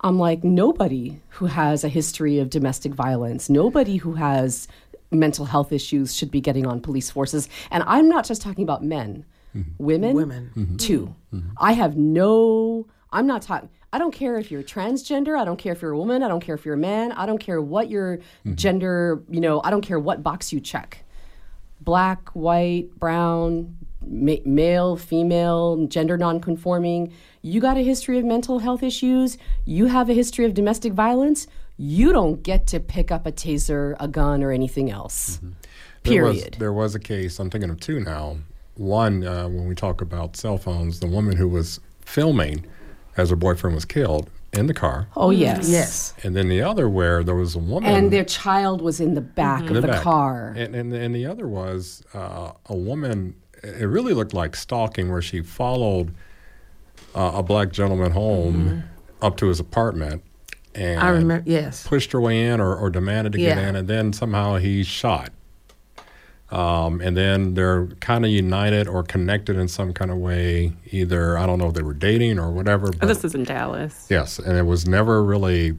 I'm 0.00 0.18
like 0.18 0.42
nobody 0.42 1.20
who 1.28 1.46
has 1.46 1.84
a 1.84 1.88
history 1.88 2.40
of 2.40 2.50
domestic 2.50 2.92
violence, 2.92 3.48
nobody 3.48 3.96
who 3.98 4.14
has 4.14 4.66
mental 5.12 5.44
health 5.44 5.72
issues 5.72 6.14
should 6.14 6.30
be 6.30 6.40
getting 6.40 6.66
on 6.66 6.80
police 6.80 7.10
forces. 7.10 7.48
And 7.70 7.82
I'm 7.86 8.08
not 8.08 8.24
just 8.24 8.42
talking 8.42 8.64
about 8.64 8.82
men, 8.84 9.24
mm-hmm. 9.54 9.70
women, 9.78 10.14
Women. 10.14 10.50
Mm-hmm. 10.56 10.76
too. 10.76 11.14
Mm-hmm. 11.34 11.50
I 11.58 11.72
have 11.72 11.96
no, 11.96 12.86
I'm 13.12 13.26
not 13.26 13.42
talking. 13.42 13.68
I 13.92 13.98
don't 13.98 14.12
care 14.14 14.38
if 14.38 14.50
you're 14.50 14.62
transgender. 14.62 15.38
I 15.38 15.44
don't 15.44 15.58
care 15.58 15.72
if 15.74 15.82
you're 15.82 15.92
a 15.92 15.98
woman. 15.98 16.22
I 16.22 16.28
don't 16.28 16.40
care 16.40 16.54
if 16.54 16.64
you're 16.64 16.74
a 16.74 16.78
man. 16.78 17.12
I 17.12 17.26
don't 17.26 17.38
care 17.38 17.60
what 17.60 17.90
your 17.90 18.20
gender, 18.54 19.22
you 19.28 19.40
know, 19.40 19.60
I 19.62 19.70
don't 19.70 19.82
care 19.82 19.98
what 19.98 20.22
box 20.22 20.50
you 20.50 20.60
check. 20.60 21.04
Black, 21.82 22.30
white, 22.30 22.98
brown, 22.98 23.76
ma- 24.06 24.36
male, 24.46 24.96
female, 24.96 25.86
gender 25.88 26.16
nonconforming. 26.16 27.12
You 27.42 27.60
got 27.60 27.76
a 27.76 27.82
history 27.82 28.18
of 28.18 28.24
mental 28.24 28.60
health 28.60 28.82
issues. 28.82 29.36
You 29.66 29.86
have 29.86 30.08
a 30.08 30.14
history 30.14 30.46
of 30.46 30.54
domestic 30.54 30.94
violence. 30.94 31.46
You 31.84 32.12
don't 32.12 32.44
get 32.44 32.68
to 32.68 32.78
pick 32.78 33.10
up 33.10 33.26
a 33.26 33.32
taser, 33.32 33.96
a 33.98 34.06
gun, 34.06 34.44
or 34.44 34.52
anything 34.52 34.88
else. 34.88 35.40
There 36.04 36.22
was, 36.22 36.36
Period. 36.36 36.56
there 36.60 36.72
was 36.72 36.94
a 36.94 37.00
case, 37.00 37.40
I'm 37.40 37.50
thinking 37.50 37.70
of 37.70 37.80
two 37.80 37.98
now. 37.98 38.36
One, 38.76 39.26
uh, 39.26 39.48
when 39.48 39.66
we 39.66 39.74
talk 39.74 40.00
about 40.00 40.36
cell 40.36 40.58
phones, 40.58 41.00
the 41.00 41.08
woman 41.08 41.36
who 41.36 41.48
was 41.48 41.80
filming 42.00 42.64
as 43.16 43.30
her 43.30 43.36
boyfriend 43.36 43.74
was 43.74 43.84
killed 43.84 44.30
in 44.52 44.66
the 44.66 44.74
car. 44.74 45.08
oh, 45.16 45.30
yes. 45.30 45.68
Yes. 45.68 46.14
And 46.22 46.36
then 46.36 46.48
the 46.48 46.62
other 46.62 46.88
where 46.88 47.24
there 47.24 47.34
was 47.34 47.56
a 47.56 47.58
woman. 47.58 47.92
And 47.92 48.12
their 48.12 48.24
child 48.24 48.80
was 48.80 49.00
in 49.00 49.14
the 49.14 49.20
back 49.20 49.62
in 49.62 49.74
of 49.74 49.82
the, 49.82 49.88
back. 49.88 50.02
car. 50.02 50.54
And, 50.56 50.76
and, 50.76 50.92
and 50.92 51.12
the 51.12 51.26
other 51.26 51.48
was 51.48 52.04
uh, 52.14 52.52
a 52.66 52.76
woman, 52.76 53.34
it 53.64 53.88
really 53.88 54.14
looked 54.14 54.34
like 54.34 54.54
stalking, 54.54 55.10
where 55.10 55.22
she 55.22 55.42
followed 55.42 56.14
uh, 57.16 57.32
a 57.34 57.42
black 57.42 57.72
gentleman 57.72 58.12
home 58.12 58.84
up 59.20 59.36
to 59.38 59.48
his 59.48 59.58
apartment. 59.58 60.22
And 60.74 61.00
I 61.00 61.10
remember. 61.10 61.42
Yes. 61.46 61.86
pushed 61.86 62.12
her 62.12 62.20
way 62.20 62.46
in 62.46 62.60
or, 62.60 62.74
or 62.76 62.90
demanded 62.90 63.32
to 63.34 63.38
get 63.38 63.58
in, 63.58 63.76
and 63.76 63.88
then 63.88 64.12
somehow 64.12 64.56
he 64.56 64.82
shot. 64.82 65.30
Um, 66.50 67.00
and 67.00 67.16
then 67.16 67.54
they're 67.54 67.86
kind 68.00 68.26
of 68.26 68.30
united 68.30 68.86
or 68.86 69.02
connected 69.02 69.56
in 69.56 69.68
some 69.68 69.94
kind 69.94 70.10
of 70.10 70.18
way. 70.18 70.74
Either 70.90 71.38
I 71.38 71.46
don't 71.46 71.58
know 71.58 71.68
if 71.68 71.74
they 71.74 71.82
were 71.82 71.94
dating 71.94 72.38
or 72.38 72.50
whatever. 72.50 72.90
Oh, 73.00 73.06
this 73.06 73.24
is 73.24 73.34
in 73.34 73.44
Dallas. 73.44 74.06
yes, 74.10 74.38
and 74.38 74.56
it 74.58 74.66
was 74.66 74.86
never 74.86 75.24
really. 75.24 75.78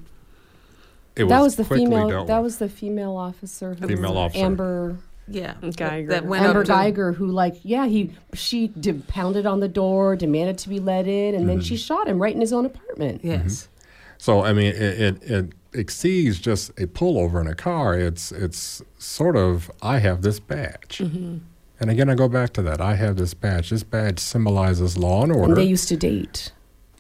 It 1.16 1.26
that 1.26 1.42
was 1.42 1.58
the 1.58 1.64
female. 1.66 2.26
That 2.26 2.38
with. 2.38 2.44
was 2.44 2.58
the 2.58 2.70
female 2.70 3.16
officer. 3.16 3.76
Who 3.76 3.88
Female 3.88 4.18
officer. 4.18 4.44
Amber. 4.44 4.98
Yeah. 5.28 5.54
Geiger. 5.76 6.10
That 6.10 6.26
went 6.26 6.44
Amber 6.44 6.64
Geiger, 6.64 7.14
who 7.14 7.28
like, 7.28 7.56
yeah, 7.64 7.86
he 7.86 8.12
she 8.34 8.68
de- 8.68 8.94
pounded 8.94 9.46
on 9.46 9.60
the 9.60 9.68
door, 9.68 10.16
demanded 10.16 10.58
to 10.60 10.70
be 10.70 10.80
let 10.80 11.08
in, 11.08 11.36
and 11.36 11.48
then 11.48 11.62
she 11.62 11.78
shot 11.78 12.08
him 12.08 12.20
right 12.20 12.34
in 12.34 12.42
his 12.42 12.52
own 12.52 12.66
apartment. 12.66 13.22
Yes. 13.24 13.70
So 14.18 14.44
I 14.44 14.54
mean, 14.54 14.68
it, 14.74 15.02
it, 15.02 15.24
it 15.24 15.46
exceeds 15.74 16.40
just 16.40 16.70
a 16.72 16.88
pullover 16.88 17.42
in 17.42 17.48
a 17.48 17.56
car. 17.56 17.98
It's 17.98 18.32
it's 18.32 18.82
sort 18.98 19.36
of 19.36 19.72
I 19.82 20.00
have 20.00 20.22
this 20.22 20.40
badge, 20.40 21.00
Mm-hmm. 21.00 21.38
and 21.80 21.90
again 21.92 22.10
I 22.10 22.16
go 22.16 22.28
back 22.30 22.54
to 22.54 22.62
that. 22.64 22.80
I 22.82 22.96
have 22.96 23.16
this 23.18 23.34
badge. 23.34 23.70
This 23.70 23.84
badge 23.84 24.20
symbolizes 24.20 24.98
law 24.98 25.24
and 25.24 25.32
order. 25.32 25.54
And 25.54 25.58
they 25.58 25.66
used 25.66 25.88
to 25.90 25.98
date. 25.98 26.52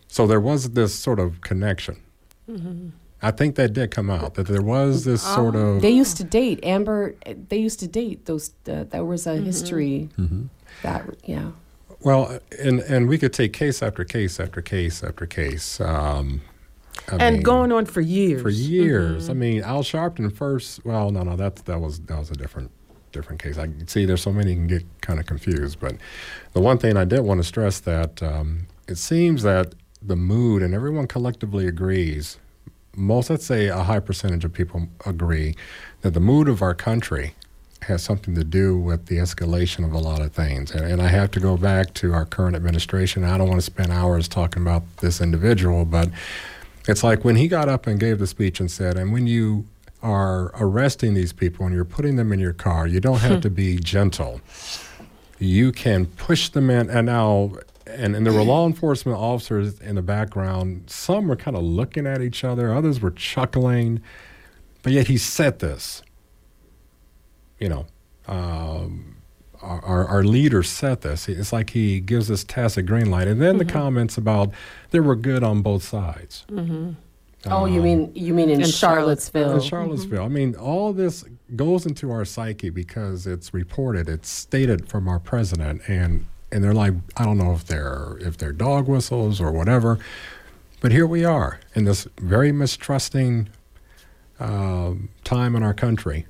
So 0.08 0.28
there 0.28 0.39
was 0.41 0.71
this 0.71 0.93
sort 0.93 1.19
of 1.19 1.41
connection. 1.41 1.97
I 3.21 3.32
think 3.32 3.56
that 3.56 3.71
did 3.71 3.89
come 3.91 4.10
out 4.10 4.34
that 4.34 4.47
there 4.47 4.62
was 4.62 5.06
this 5.06 5.21
sort 5.23 5.56
of 5.56 5.82
They 5.82 5.91
used 5.91 6.17
to 6.17 6.26
date. 6.26 6.60
Amber, 6.62 7.15
they 7.49 7.58
used 7.58 7.80
to 7.80 7.88
date. 7.88 8.26
Those 8.26 8.52
uh, 8.67 8.84
there 8.84 9.06
was 9.06 9.26
a 9.26 9.38
history. 9.38 10.10
That 10.82 11.06
yeah. 11.23 11.52
well, 12.02 12.39
and 12.60 12.82
and 12.82 13.08
we 13.08 13.17
could 13.17 13.32
take 13.32 13.54
case 13.54 13.82
after 13.82 14.04
case 14.04 14.39
after 14.41 14.62
case 14.62 15.02
after 15.04 15.26
case. 15.26 15.80
Um, 15.80 16.41
I 17.11 17.17
And 17.17 17.35
mean, 17.37 17.43
going 17.43 17.71
on 17.71 17.85
for 17.85 18.01
years. 18.01 18.41
for 18.41 18.49
years. 18.49 19.29
I 19.29 19.33
mean, 19.33 19.61
Al 19.61 19.83
Sharpton 19.83 20.31
first. 20.35 20.83
Well, 20.85 21.11
no, 21.11 21.23
no, 21.23 21.35
that 21.35 21.57
that 21.65 21.79
was 21.79 21.99
that 22.01 22.17
was 22.17 22.31
a 22.31 22.35
different 22.35 22.71
different 23.11 23.41
case. 23.41 23.57
I 23.57 23.69
see 23.87 24.05
there's 24.05 24.21
so 24.21 24.31
many 24.33 24.51
you 24.51 24.57
can 24.57 24.67
get 24.67 24.83
kind 25.01 25.19
of 25.19 25.25
confused. 25.25 25.79
But 25.79 25.95
the 26.53 26.61
one 26.61 26.77
thing 26.77 26.97
I 26.97 27.05
did 27.05 27.21
want 27.21 27.39
to 27.39 27.43
stress 27.43 27.79
that 27.81 28.21
um, 28.23 28.67
it 28.87 28.97
seems 28.97 29.43
that 29.43 29.75
the 30.01 30.15
mood 30.15 30.61
and 30.61 30.73
everyone 30.73 31.07
collectively 31.07 31.67
agrees. 31.67 32.37
Most, 32.95 33.29
let's 33.29 33.45
say, 33.45 33.67
a 33.67 33.81
high 33.83 33.99
percentage 33.99 34.45
of 34.45 34.53
people 34.53 34.87
agree 35.05 35.55
that 36.01 36.13
the 36.13 36.19
mood 36.19 36.47
of 36.47 36.61
our 36.61 36.75
country 36.75 37.33
has 37.81 38.03
something 38.03 38.35
to 38.35 38.43
do 38.43 38.77
with 38.77 39.07
the 39.07 39.17
escalation 39.17 39.83
of 39.83 39.93
a 39.93 39.97
lot 39.97 40.21
of 40.21 40.31
things. 40.31 40.71
And, 40.71 40.85
and 40.85 41.01
I 41.01 41.07
have 41.07 41.31
to 41.31 41.39
go 41.39 41.57
back 41.57 41.93
to 41.95 42.13
our 42.13 42.25
current 42.25 42.55
administration. 42.55 43.23
I 43.23 43.37
don't 43.37 43.47
want 43.49 43.59
to 43.59 43.65
spend 43.65 43.91
hours 43.91 44.27
talking 44.27 44.61
about 44.61 44.83
this 44.97 45.19
individual, 45.21 45.83
but 45.85 46.09
it's 46.87 47.03
like 47.03 47.23
when 47.23 47.35
he 47.35 47.47
got 47.47 47.69
up 47.69 47.87
and 47.87 47.99
gave 47.99 48.19
the 48.19 48.27
speech 48.27 48.59
and 48.59 48.69
said, 48.69 48.97
and 48.97 49.13
when 49.13 49.27
you 49.27 49.65
are 50.01 50.51
arresting 50.55 51.13
these 51.13 51.31
people 51.31 51.65
and 51.65 51.73
you're 51.73 51.85
putting 51.85 52.17
them 52.17 52.33
in 52.33 52.39
your 52.39 52.53
car, 52.53 52.87
you 52.87 52.99
don't 52.99 53.19
have 53.19 53.41
to 53.41 53.49
be 53.49 53.77
gentle. 53.79 54.41
You 55.39 55.71
can 55.71 56.05
push 56.05 56.49
them 56.49 56.69
in. 56.69 56.89
And 56.89 57.05
now, 57.05 57.53
and, 57.87 58.15
and 58.15 58.25
there 58.25 58.33
were 58.33 58.43
law 58.43 58.67
enforcement 58.67 59.17
officers 59.17 59.79
in 59.79 59.95
the 59.95 60.01
background. 60.01 60.83
Some 60.87 61.27
were 61.27 61.35
kind 61.35 61.55
of 61.55 61.63
looking 61.63 62.05
at 62.05 62.21
each 62.21 62.43
other, 62.43 62.73
others 62.73 62.99
were 62.99 63.11
chuckling. 63.11 64.01
But 64.81 64.91
yet 64.91 65.07
he 65.07 65.17
said 65.17 65.59
this. 65.59 66.03
You 67.59 67.69
know, 67.69 67.85
um, 68.27 69.12
our, 69.63 69.84
our, 69.86 70.06
our 70.08 70.23
leader 70.23 70.62
said 70.62 71.02
this. 71.02 71.28
It's 71.30 71.54
like 71.54 71.71
he 71.71 71.99
gives 71.99 72.30
us 72.30 72.43
tacit 72.43 72.86
green 72.86 73.10
light. 73.10 73.28
And 73.28 73.41
then 73.41 73.58
the 73.58 73.65
comments 73.65 74.17
about 74.17 74.52
they 74.91 74.99
were 74.99 75.15
good 75.15 75.43
on 75.43 75.62
both 75.62 75.84
sides. 75.84 76.45
oh, 77.45 77.65
you 77.65 77.82
mean 77.82 78.12
you 78.13 78.34
mean 78.34 78.49
in, 78.49 78.62
in 78.62 78.67
Charlottesville? 78.67 79.56
In 79.56 79.62
Charlottesville. 79.62 80.23
I 80.23 80.28
mean, 80.28 80.56
all 80.56 80.93
this 80.93 81.23
goes 81.56 81.86
into 81.86 82.12
our 82.12 82.26
psyche 82.26 82.69
because 82.69 83.26
it's 83.26 83.54
reported, 83.54 84.10
it's 84.10 84.30
stated 84.30 84.89
from 84.89 85.08
our 85.08 85.19
president, 85.19 85.82
and 85.88 86.26
and 86.52 86.63
they're 86.63 86.73
like, 86.73 86.93
I 87.17 87.26
don't 87.26 87.38
know 87.38 87.54
if 87.54 87.65
they're 87.65 88.17
if 88.19 88.38
they're 88.38 88.54
dog 88.54 88.88
whistles 88.88 89.41
or 89.41 89.52
whatever, 89.52 89.99
but 90.82 90.91
here 90.91 91.08
we 91.08 91.26
are 91.26 91.60
in 91.73 91.86
this 91.86 92.08
very 92.19 92.52
mistrusting 92.52 93.47
um, 94.39 95.10
time 95.23 95.56
in 95.56 95.63
our 95.63 95.73
country, 95.73 96.26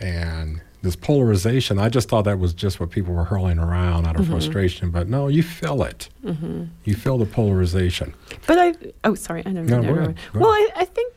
and 0.00 0.60
this 0.82 0.96
polarization. 0.96 1.78
I 1.78 1.88
just 1.88 2.08
thought 2.08 2.22
that 2.22 2.38
was 2.38 2.54
just 2.54 2.78
what 2.78 2.90
people 2.90 3.14
were 3.14 3.24
hurling 3.24 3.58
around 3.58 4.06
out 4.06 4.18
of 4.18 4.26
frustration, 4.28 4.90
but 4.90 5.08
no, 5.08 5.28
you 5.28 5.42
feel 5.42 5.82
it. 5.82 6.08
You 6.84 6.94
feel 6.94 7.18
the 7.18 7.26
polarization. 7.26 8.14
But 8.46 8.58
I, 8.58 8.74
oh, 9.04 9.14
sorry, 9.14 9.42
I 9.44 9.50
know. 9.50 9.62
No, 9.62 9.80
no, 9.80 9.88
go 9.88 9.94
no, 9.94 10.00
ahead. 10.02 10.18
Go 10.32 10.40
Well, 10.40 10.50
I, 10.50 10.68
I 10.76 10.84
think 10.84 11.14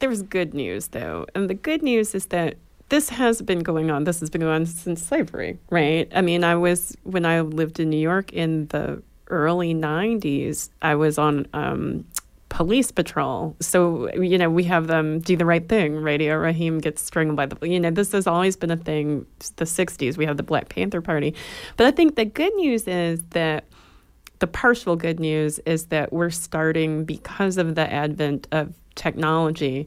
there's 0.00 0.22
good 0.22 0.54
news 0.54 0.88
though, 0.88 1.26
and 1.34 1.48
the 1.48 1.54
good 1.54 1.82
news 1.82 2.14
is 2.14 2.26
that 2.26 2.56
this 2.88 3.08
has 3.10 3.40
been 3.40 3.60
going 3.60 3.90
on. 3.90 4.04
This 4.04 4.20
has 4.20 4.30
been 4.30 4.40
going 4.40 4.52
on 4.52 4.66
since 4.66 5.02
slavery, 5.02 5.58
right? 5.70 6.10
I 6.14 6.20
mean, 6.22 6.42
I 6.42 6.56
was 6.56 6.96
when 7.04 7.24
I 7.24 7.40
lived 7.40 7.78
in 7.78 7.88
New 7.90 8.00
York 8.00 8.32
in 8.32 8.66
the 8.68 9.02
early 9.28 9.74
'90s. 9.74 10.70
I 10.82 10.96
was 10.96 11.16
on 11.16 11.46
um, 11.52 12.04
police 12.50 12.90
patrol, 12.90 13.56
so 13.60 14.12
you 14.12 14.36
know 14.36 14.50
we 14.50 14.64
have 14.64 14.86
them 14.86 15.20
do 15.20 15.36
the 15.36 15.46
right 15.46 15.66
thing. 15.66 15.96
Radio 15.96 16.36
Raheem 16.36 16.78
gets 16.78 17.00
strangled 17.02 17.36
by 17.36 17.46
the. 17.46 17.56
You 17.66 17.80
know, 17.80 17.90
this 17.90 18.12
has 18.12 18.26
always 18.26 18.56
been 18.56 18.70
a 18.70 18.76
thing. 18.76 19.24
The 19.56 19.64
'60s, 19.64 20.18
we 20.18 20.26
have 20.26 20.36
the 20.36 20.42
Black 20.42 20.68
Panther 20.68 21.00
Party, 21.00 21.34
but 21.78 21.86
I 21.86 21.90
think 21.90 22.16
the 22.16 22.26
good 22.26 22.54
news 22.56 22.86
is 22.86 23.22
that 23.30 23.64
the 24.40 24.46
partial 24.46 24.96
good 24.96 25.20
news 25.20 25.58
is 25.60 25.86
that 25.86 26.12
we're 26.12 26.30
starting 26.30 27.04
because 27.04 27.56
of 27.56 27.74
the 27.74 27.90
advent 27.90 28.46
of 28.52 28.74
technology 28.94 29.86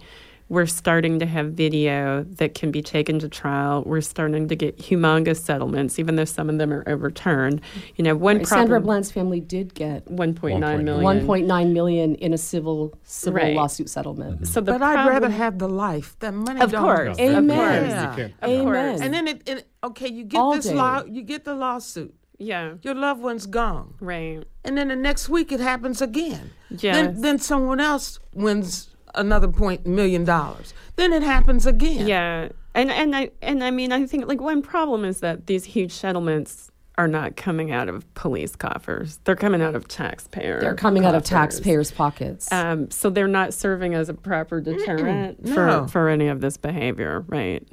we're 0.49 0.65
starting 0.65 1.19
to 1.19 1.25
have 1.25 1.53
video 1.53 2.23
that 2.23 2.53
can 2.53 2.71
be 2.71 2.81
taken 2.81 3.17
to 3.19 3.27
trial 3.29 3.83
we're 3.85 4.01
starting 4.01 4.47
to 4.47 4.55
get 4.55 4.77
humongous 4.77 5.41
settlements 5.41 5.97
even 5.99 6.15
though 6.15 6.25
some 6.25 6.49
of 6.49 6.57
them 6.57 6.71
are 6.73 6.83
overturned 6.87 7.61
you 7.95 8.03
know 8.03 8.15
one 8.15 8.37
Right, 8.37 8.47
Sandra 8.47 8.79
Bland's 8.81 9.11
family 9.11 9.39
did 9.39 9.73
get 9.73 10.05
1.9 10.05 10.59
1.9. 10.59 10.83
million 10.83 11.25
1.9 11.27 11.73
million 11.73 12.15
in 12.15 12.33
a 12.33 12.37
civil 12.37 12.93
civil 13.03 13.39
Right. 13.41 13.55
lawsuit 13.55 13.89
settlement. 13.89 14.47
so 14.47 14.59
the 14.61 14.73
but 14.73 14.81
I'd 14.81 15.07
rather 15.07 15.29
have 15.29 15.59
the 15.59 15.69
life. 15.69 16.15
That 16.19 16.33
money 16.33 16.61
Of 16.61 16.71
don't 16.71 16.83
course, 16.83 17.17
of 17.17 17.19
Amen. 17.19 17.57
course. 17.57 17.89
Yeah. 17.91 18.09
You 18.11 18.15
can't- 18.17 18.33
Of 18.41 18.49
Amen. 18.49 18.63
course. 18.65 19.01
And 19.01 19.13
then 19.13 19.27
it, 19.27 19.49
it 19.49 19.67
okay, 19.83 20.09
you 20.09 20.23
get 20.23 20.37
All 20.39 20.55
this 20.55 20.65
day. 20.65 20.73
law, 20.75 21.03
you 21.05 21.21
get 21.23 21.45
the 21.45 21.55
lawsuit. 21.55 22.13
yeah 22.37 22.73
Your 22.81 22.95
loved 22.95 23.21
one's 23.21 23.45
gone. 23.45 23.93
right 23.99 24.43
And 24.65 24.77
then 24.77 24.87
the 24.89 24.95
next 24.95 25.29
week 25.29 25.51
it 25.51 25.59
happens 25.59 26.01
again. 26.01 26.51
Yes. 26.69 26.95
Then 26.95 27.21
then 27.21 27.39
someone 27.39 27.79
else 27.79 28.19
wins 28.33 28.89
another 29.15 29.47
point 29.47 29.85
million 29.85 30.23
dollars. 30.23 30.73
Then 30.95 31.13
it 31.13 31.23
happens 31.23 31.65
again. 31.65 32.07
Yeah, 32.07 32.49
and 32.73 32.91
and 32.91 33.15
I 33.15 33.31
and 33.41 33.63
I 33.63 33.71
mean 33.71 33.91
I 33.91 34.05
think 34.05 34.27
like 34.27 34.41
one 34.41 34.61
problem 34.61 35.05
is 35.05 35.19
that 35.21 35.47
these 35.47 35.65
huge 35.65 35.91
settlements 35.91 36.69
are 36.95 37.07
not 37.07 37.35
coming 37.35 37.71
out 37.71 37.89
of 37.89 38.11
police 38.13 38.55
coffers; 38.55 39.19
they're 39.23 39.35
coming 39.35 39.61
out 39.61 39.75
of 39.75 39.87
taxpayer. 39.87 40.59
They're 40.59 40.75
coming 40.75 41.05
out 41.05 41.15
of 41.15 41.23
taxpayers' 41.23 41.91
pockets. 41.91 42.51
Um, 42.51 42.91
so 42.91 43.09
they're 43.09 43.27
not 43.27 43.53
serving 43.53 43.93
as 43.93 44.09
a 44.09 44.13
proper 44.13 44.61
deterrent 44.61 45.47
for 45.47 45.65
no. 45.65 45.87
for 45.87 46.09
any 46.09 46.27
of 46.27 46.41
this 46.41 46.57
behavior, 46.57 47.23
right? 47.27 47.67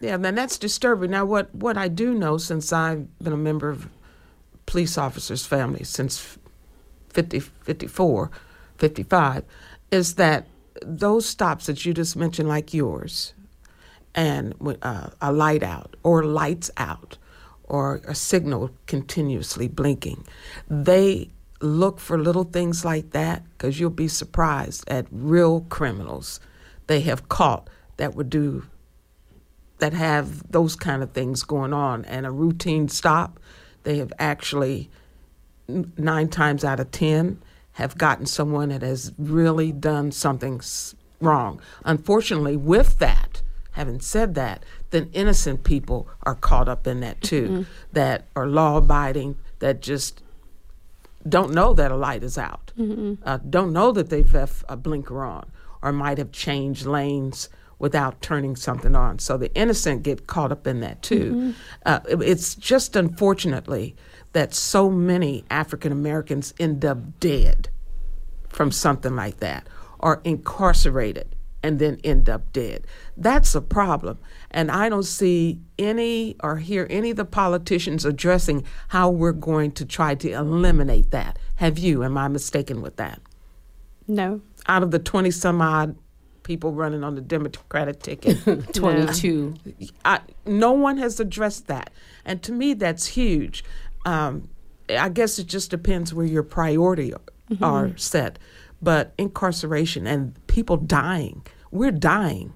Yeah, 0.00 0.16
then 0.16 0.34
that's 0.34 0.58
disturbing. 0.58 1.10
Now, 1.10 1.24
what, 1.24 1.52
what 1.54 1.76
I 1.76 1.88
do 1.88 2.14
know, 2.14 2.38
since 2.38 2.72
I've 2.72 3.18
been 3.18 3.32
a 3.32 3.36
member 3.36 3.68
of 3.68 3.88
police 4.66 4.96
officers' 4.96 5.44
families 5.44 5.88
since 5.88 6.38
50, 7.10 7.40
54, 7.40 8.30
55, 8.76 9.44
is 9.90 10.14
that 10.14 10.46
those 10.82 11.26
stops 11.26 11.66
that 11.66 11.84
you 11.84 11.92
just 11.92 12.16
mentioned, 12.16 12.48
like 12.48 12.72
yours, 12.72 13.34
and 14.14 14.54
uh, 14.82 15.10
a 15.20 15.32
light 15.32 15.62
out 15.62 15.96
or 16.02 16.24
lights 16.24 16.70
out 16.76 17.18
or 17.64 18.00
a 18.08 18.14
signal 18.14 18.70
continuously 18.86 19.68
blinking. 19.68 20.24
They 20.68 21.30
look 21.60 21.98
for 21.98 22.18
little 22.18 22.44
things 22.44 22.84
like 22.84 23.10
that 23.10 23.42
because 23.50 23.78
you'll 23.80 23.90
be 23.90 24.08
surprised 24.08 24.88
at 24.88 25.06
real 25.10 25.62
criminals 25.62 26.40
they 26.86 27.00
have 27.00 27.28
caught 27.28 27.68
that 27.96 28.14
would 28.14 28.30
do 28.30 28.64
that 29.78 29.92
have 29.92 30.50
those 30.50 30.76
kind 30.76 31.02
of 31.02 31.10
things 31.12 31.42
going 31.42 31.72
on 31.72 32.04
and 32.04 32.26
a 32.26 32.30
routine 32.30 32.88
stop 32.88 33.40
they 33.82 33.98
have 33.98 34.12
actually 34.20 34.88
nine 35.96 36.28
times 36.28 36.64
out 36.64 36.78
of 36.78 36.90
ten 36.92 37.42
have 37.78 37.96
gotten 37.96 38.26
someone 38.26 38.68
that 38.70 38.82
has 38.82 39.12
really 39.16 39.72
done 39.72 40.10
something 40.10 40.60
wrong 41.20 41.60
unfortunately 41.84 42.56
with 42.56 42.98
that 42.98 43.40
having 43.72 44.00
said 44.00 44.34
that 44.34 44.64
then 44.90 45.08
innocent 45.12 45.62
people 45.62 46.08
are 46.24 46.34
caught 46.34 46.68
up 46.68 46.86
in 46.86 47.00
that 47.00 47.20
too 47.20 47.48
mm-hmm. 47.48 47.62
that 47.92 48.26
are 48.34 48.46
law 48.46 48.76
abiding 48.76 49.36
that 49.60 49.80
just 49.80 50.22
don't 51.28 51.52
know 51.52 51.72
that 51.72 51.90
a 51.90 51.96
light 51.96 52.22
is 52.22 52.36
out 52.36 52.72
mm-hmm. 52.76 53.14
uh, 53.24 53.38
don't 53.48 53.72
know 53.72 53.92
that 53.92 54.10
they've 54.10 54.34
left 54.34 54.64
a 54.68 54.76
blinker 54.76 55.22
on 55.22 55.50
or 55.80 55.92
might 55.92 56.18
have 56.18 56.32
changed 56.32 56.84
lanes 56.84 57.48
without 57.78 58.20
turning 58.20 58.56
something 58.56 58.96
on. 58.96 59.18
So 59.18 59.36
the 59.36 59.54
innocent 59.54 60.02
get 60.02 60.26
caught 60.26 60.50
up 60.50 60.66
in 60.66 60.80
that 60.80 61.02
too. 61.02 61.32
Mm-hmm. 61.32 61.50
Uh, 61.86 62.00
it's 62.24 62.54
just 62.54 62.96
unfortunately 62.96 63.94
that 64.38 64.54
so 64.54 64.88
many 64.88 65.44
African 65.50 65.90
Americans 65.90 66.54
end 66.60 66.84
up 66.84 67.18
dead 67.18 67.68
from 68.48 68.70
something 68.70 69.16
like 69.16 69.38
that 69.38 69.66
or 69.98 70.20
incarcerated 70.22 71.34
and 71.60 71.80
then 71.80 71.98
end 72.04 72.30
up 72.30 72.52
dead. 72.52 72.86
That's 73.16 73.56
a 73.56 73.60
problem. 73.60 74.16
And 74.52 74.70
I 74.70 74.90
don't 74.90 75.02
see 75.02 75.58
any 75.76 76.36
or 76.40 76.58
hear 76.58 76.86
any 76.88 77.10
of 77.10 77.16
the 77.16 77.24
politicians 77.24 78.04
addressing 78.04 78.62
how 78.86 79.10
we're 79.10 79.32
going 79.32 79.72
to 79.72 79.84
try 79.84 80.14
to 80.14 80.30
eliminate 80.30 81.10
that. 81.10 81.36
Have 81.56 81.76
you? 81.76 82.04
Am 82.04 82.16
I 82.16 82.28
mistaken 82.28 82.80
with 82.80 82.94
that? 82.94 83.20
No. 84.06 84.40
Out 84.68 84.84
of 84.84 84.92
the 84.92 85.00
20 85.00 85.32
some 85.32 85.60
odd 85.60 85.96
people 86.44 86.72
running 86.72 87.02
on 87.02 87.16
the 87.16 87.20
Democratic 87.20 88.00
ticket. 88.02 88.38
22. 88.72 89.54
I, 90.04 90.20
no 90.46 90.72
one 90.72 90.96
has 90.98 91.18
addressed 91.18 91.66
that. 91.66 91.90
And 92.24 92.40
to 92.44 92.52
me, 92.52 92.74
that's 92.74 93.06
huge. 93.06 93.64
Um, 94.08 94.48
I 94.88 95.10
guess 95.10 95.38
it 95.38 95.46
just 95.46 95.70
depends 95.70 96.14
where 96.14 96.24
your 96.24 96.42
priority 96.42 97.12
mm-hmm. 97.50 97.62
are 97.62 97.96
set. 97.98 98.38
But 98.80 99.12
incarceration 99.18 100.06
and 100.06 100.34
people 100.46 100.76
dying, 100.76 101.44
we're 101.70 101.90
dying. 101.90 102.54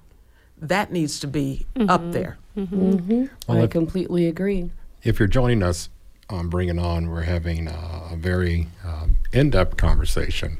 That 0.57 0.91
needs 0.91 1.19
to 1.19 1.27
be 1.27 1.67
mm-hmm. 1.75 1.89
up 1.89 2.11
there. 2.11 2.37
Mm-hmm. 2.57 2.91
mm-hmm. 2.91 3.25
Well, 3.47 3.57
I 3.59 3.63
if, 3.65 3.69
completely 3.69 4.27
agree. 4.27 4.71
If 5.03 5.19
you're 5.19 5.27
joining 5.27 5.61
us 5.61 5.89
on 6.29 6.47
Bring 6.47 6.69
It 6.69 6.79
On, 6.79 7.09
we're 7.09 7.23
having 7.23 7.67
uh, 7.67 8.09
a 8.11 8.15
very 8.15 8.67
um, 8.85 9.17
in 9.31 9.49
depth 9.49 9.77
conversation. 9.77 10.57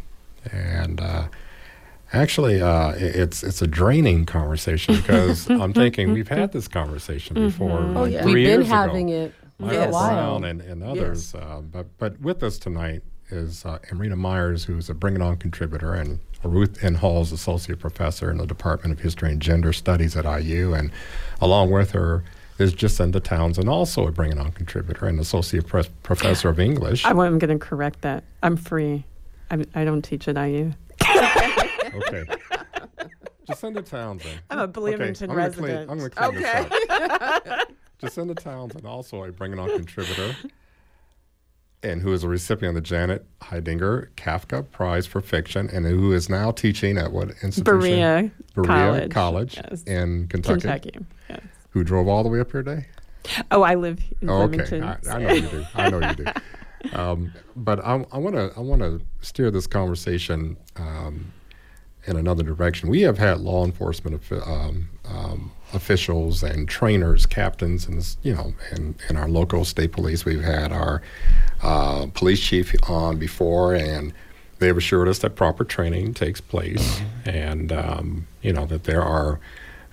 And 0.51 0.99
uh, 0.99 1.27
Actually, 2.13 2.61
uh, 2.61 2.93
it's 2.95 3.41
it's 3.41 3.63
a 3.63 3.67
draining 3.67 4.25
conversation 4.25 4.95
because 5.01 5.49
I'm 5.49 5.73
thinking 5.73 6.13
we've 6.13 6.27
had 6.27 6.51
this 6.51 6.67
conversation 6.67 7.35
mm-hmm. 7.35 7.47
before. 7.47 7.79
Mm-hmm. 7.79 7.97
Like 7.97 8.03
oh, 8.03 8.05
yeah. 8.05 8.25
We've 8.25 8.45
been 8.45 8.61
having 8.61 9.09
ago. 9.09 9.19
it 9.23 9.33
Yes. 9.71 9.91
Brown 9.91 10.43
and, 10.43 10.61
and 10.61 10.83
others. 10.83 11.33
Yes. 11.33 11.43
Uh, 11.43 11.61
but 11.61 11.97
but 11.97 12.19
with 12.19 12.43
us 12.43 12.57
tonight 12.57 13.01
is 13.29 13.65
uh, 13.65 13.79
Amrita 13.91 14.15
Myers, 14.15 14.65
who's 14.65 14.89
a 14.89 14.93
Bring 14.93 15.15
It 15.15 15.21
On 15.21 15.37
contributor, 15.37 15.93
and 15.93 16.19
Ruth 16.43 16.83
N. 16.83 16.95
Halls 16.95 17.31
associate 17.31 17.79
professor 17.79 18.29
in 18.29 18.37
the 18.37 18.45
Department 18.45 18.97
of 18.97 19.03
History 19.03 19.31
and 19.31 19.41
Gender 19.41 19.73
Studies 19.73 20.15
at 20.15 20.25
IU, 20.25 20.73
and 20.73 20.91
along 21.41 21.71
with 21.71 21.91
her 21.91 22.23
is 22.59 22.73
Jacinda 22.73 23.23
Townsend, 23.23 23.69
also 23.69 24.07
a 24.07 24.11
Bring 24.11 24.31
It 24.31 24.39
On 24.39 24.51
contributor 24.51 25.07
and 25.07 25.19
associate 25.19 25.67
pre- 25.67 25.83
professor 26.03 26.49
of 26.49 26.59
English. 26.59 27.05
I, 27.05 27.11
am 27.11 27.39
going 27.39 27.39
to 27.39 27.57
correct 27.57 28.01
that. 28.01 28.23
I'm 28.43 28.57
free. 28.57 29.05
I, 29.49 29.65
I 29.73 29.83
don't 29.85 30.01
teach 30.01 30.27
at 30.27 30.35
IU. 30.35 30.73
Okay. 31.95 32.25
Jacinda 33.47 33.87
Townsend. 33.87 34.39
I'm 34.49 34.59
a 34.59 34.67
Bloomington 34.67 35.29
okay, 35.29 35.31
I'm 35.31 35.37
resident. 35.37 35.87
Clean, 35.87 35.89
I'm 35.89 35.97
going 35.97 36.09
to 36.09 36.15
clean 36.15 36.37
okay. 36.37 36.69
this 36.69 37.09
up. 37.51 37.71
Jacinda 38.03 38.37
Townsend, 38.37 38.85
also 38.85 39.23
a 39.23 39.31
Bring 39.31 39.53
It 39.53 39.59
On 39.59 39.69
contributor, 39.69 40.35
and 41.81 42.01
who 42.01 42.13
is 42.13 42.23
a 42.23 42.27
recipient 42.27 42.75
of 42.77 42.83
the 42.83 42.87
Janet 42.87 43.25
Heidinger 43.41 44.09
Kafka 44.15 44.69
Prize 44.69 45.05
for 45.05 45.21
Fiction, 45.21 45.69
and 45.71 45.85
who 45.85 46.11
is 46.11 46.29
now 46.29 46.51
teaching 46.51 46.97
at 46.97 47.11
what 47.11 47.29
institution? 47.41 47.63
Berea, 47.63 48.31
Berea 48.55 49.09
College, 49.09 49.11
College 49.11 49.55
yes. 49.55 49.83
in 49.83 50.27
Kentucky. 50.27 50.61
Kentucky, 50.61 51.05
yes. 51.29 51.41
Who 51.71 51.83
drove 51.83 52.07
all 52.07 52.23
the 52.23 52.29
way 52.29 52.39
up 52.39 52.51
here 52.51 52.63
today? 52.63 52.87
Oh, 53.51 53.61
I 53.61 53.75
live 53.75 53.99
in 54.21 54.29
oh, 54.29 54.43
okay. 54.43 54.81
I, 54.81 54.97
I, 55.09 55.19
know 55.19 55.33
you 55.33 55.47
do. 55.47 55.65
I 55.75 55.89
know 55.89 55.99
you 55.99 56.15
do. 56.15 56.25
Um, 56.91 57.33
but 57.55 57.79
I 57.79 57.95
want 57.95 58.35
to 58.35 58.51
I 58.57 58.59
want 58.59 58.81
to 58.81 58.99
steer 59.21 59.49
this 59.49 59.67
conversation 59.67 60.57
um, 60.75 61.31
in 62.05 62.17
another 62.17 62.43
direction. 62.43 62.89
We 62.89 63.01
have 63.01 63.17
had 63.17 63.39
law 63.39 63.63
enforcement 63.63 64.21
um, 64.45 64.89
um, 65.05 65.51
officials 65.73 66.43
and 66.43 66.67
trainers, 66.67 67.25
captains, 67.25 67.87
and 67.87 68.15
you 68.23 68.33
know, 68.33 68.53
in 69.09 69.17
our 69.17 69.29
local 69.29 69.65
state 69.65 69.91
police, 69.91 70.25
we've 70.25 70.43
had 70.43 70.71
our 70.71 71.01
uh, 71.61 72.07
police 72.13 72.41
chief 72.41 72.73
on 72.89 73.17
before, 73.17 73.73
and 73.73 74.13
they've 74.59 74.75
assured 74.75 75.07
us 75.07 75.19
that 75.19 75.35
proper 75.35 75.63
training 75.63 76.13
takes 76.13 76.41
place, 76.41 77.01
and 77.25 77.71
um, 77.71 78.27
you 78.41 78.53
know 78.53 78.65
that 78.65 78.83
there 78.83 79.01
are. 79.01 79.39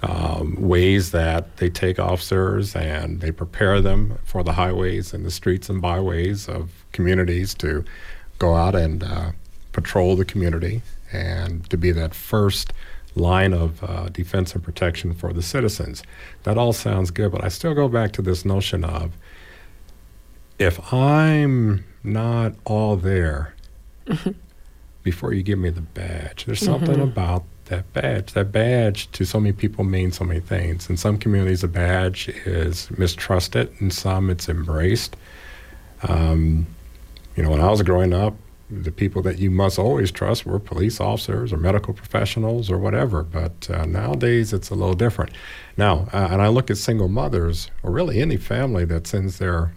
Um, 0.02 0.56
ways 0.58 1.10
that 1.10 1.58
they 1.58 1.68
take 1.68 1.98
officers 1.98 2.74
and 2.74 3.20
they 3.20 3.30
prepare 3.30 3.82
them 3.82 4.18
for 4.24 4.42
the 4.42 4.52
highways 4.52 5.12
and 5.12 5.26
the 5.26 5.30
streets 5.30 5.68
and 5.68 5.82
byways 5.82 6.48
of 6.48 6.70
communities 6.92 7.52
to 7.56 7.84
go 8.38 8.54
out 8.54 8.74
and 8.74 9.04
uh, 9.04 9.32
patrol 9.72 10.16
the 10.16 10.24
community 10.24 10.80
and 11.12 11.68
to 11.70 11.76
be 11.76 11.92
that 11.92 12.14
first 12.14 12.72
line 13.14 13.52
of 13.52 13.82
uh, 13.82 14.08
defense 14.08 14.54
and 14.54 14.62
protection 14.62 15.14
for 15.14 15.32
the 15.32 15.42
citizens. 15.42 16.02
That 16.44 16.56
all 16.56 16.72
sounds 16.72 17.10
good, 17.10 17.32
but 17.32 17.44
I 17.44 17.48
still 17.48 17.74
go 17.74 17.88
back 17.88 18.12
to 18.12 18.22
this 18.22 18.44
notion 18.44 18.84
of 18.84 19.12
if 20.58 20.92
I'm 20.92 21.84
not 22.04 22.54
all 22.64 22.96
there 22.96 23.54
before 25.02 25.32
you 25.32 25.42
give 25.42 25.58
me 25.58 25.70
the 25.70 25.80
badge, 25.80 26.44
there's 26.44 26.60
something 26.60 26.96
mm-hmm. 26.96 27.02
about 27.02 27.44
that 27.66 27.90
badge. 27.92 28.32
That 28.34 28.52
badge 28.52 29.10
to 29.12 29.24
so 29.24 29.40
many 29.40 29.52
people 29.52 29.84
means 29.84 30.18
so 30.18 30.24
many 30.24 30.40
things. 30.40 30.90
In 30.90 30.96
some 30.96 31.16
communities, 31.18 31.64
a 31.64 31.68
badge 31.68 32.28
is 32.44 32.90
mistrusted, 32.98 33.72
in 33.80 33.90
some, 33.90 34.28
it's 34.28 34.48
embraced. 34.48 35.16
Um, 36.02 36.66
you 37.36 37.42
know, 37.42 37.50
when 37.50 37.60
I 37.60 37.70
was 37.70 37.82
growing 37.82 38.12
up, 38.12 38.34
the 38.70 38.92
people 38.92 39.20
that 39.22 39.38
you 39.38 39.50
must 39.50 39.78
always 39.78 40.10
trust 40.10 40.46
were 40.46 40.58
police 40.58 41.00
officers 41.00 41.52
or 41.52 41.56
medical 41.56 41.92
professionals 41.92 42.70
or 42.70 42.78
whatever. 42.78 43.22
But 43.22 43.68
uh, 43.68 43.84
nowadays 43.84 44.52
it's 44.52 44.70
a 44.70 44.74
little 44.74 44.94
different. 44.94 45.32
Now, 45.76 46.08
uh, 46.12 46.28
and 46.30 46.40
I 46.40 46.48
look 46.48 46.70
at 46.70 46.78
single 46.78 47.08
mothers 47.08 47.70
or 47.82 47.90
really 47.90 48.20
any 48.20 48.36
family 48.36 48.84
that 48.86 49.06
sends 49.06 49.38
their 49.38 49.72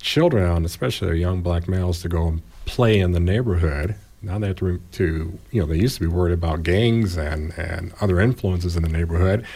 children 0.00 0.44
out, 0.44 0.64
especially 0.64 1.08
their 1.08 1.16
young 1.16 1.42
black 1.42 1.68
males, 1.68 2.00
to 2.02 2.08
go 2.08 2.26
and 2.26 2.42
play 2.64 2.98
in 2.98 3.12
the 3.12 3.20
neighborhood. 3.20 3.94
Now 4.22 4.38
they 4.38 4.48
have 4.48 4.56
to, 4.56 4.80
to, 4.92 5.38
you 5.50 5.60
know, 5.60 5.66
they 5.66 5.78
used 5.78 5.96
to 5.96 6.00
be 6.00 6.06
worried 6.06 6.34
about 6.34 6.62
gangs 6.62 7.16
and, 7.16 7.56
and 7.58 7.92
other 8.00 8.20
influences 8.20 8.76
in 8.76 8.82
the 8.82 8.88
neighborhood. 8.88 9.46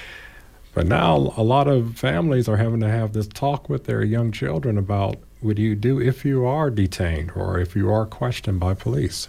But 0.75 0.87
now 0.87 1.33
a 1.37 1.42
lot 1.42 1.68
of 1.68 1.97
families 1.97 2.49
are 2.49 2.57
having 2.57 2.81
to 2.81 2.88
have 2.88 3.12
this 3.12 3.29
talk 3.29 3.68
with 3.68 3.85
their 3.85 4.03
young 4.03 4.33
children 4.33 4.77
about 4.77 5.16
would 5.45 5.59
you 5.59 5.75
do 5.75 6.01
if 6.01 6.25
you 6.25 6.47
are 6.47 6.71
detained 6.71 7.33
or 7.37 7.61
if 7.61 7.77
you 7.77 7.93
are 7.93 8.07
questioned 8.07 8.59
by 8.59 8.75
police? 8.75 9.29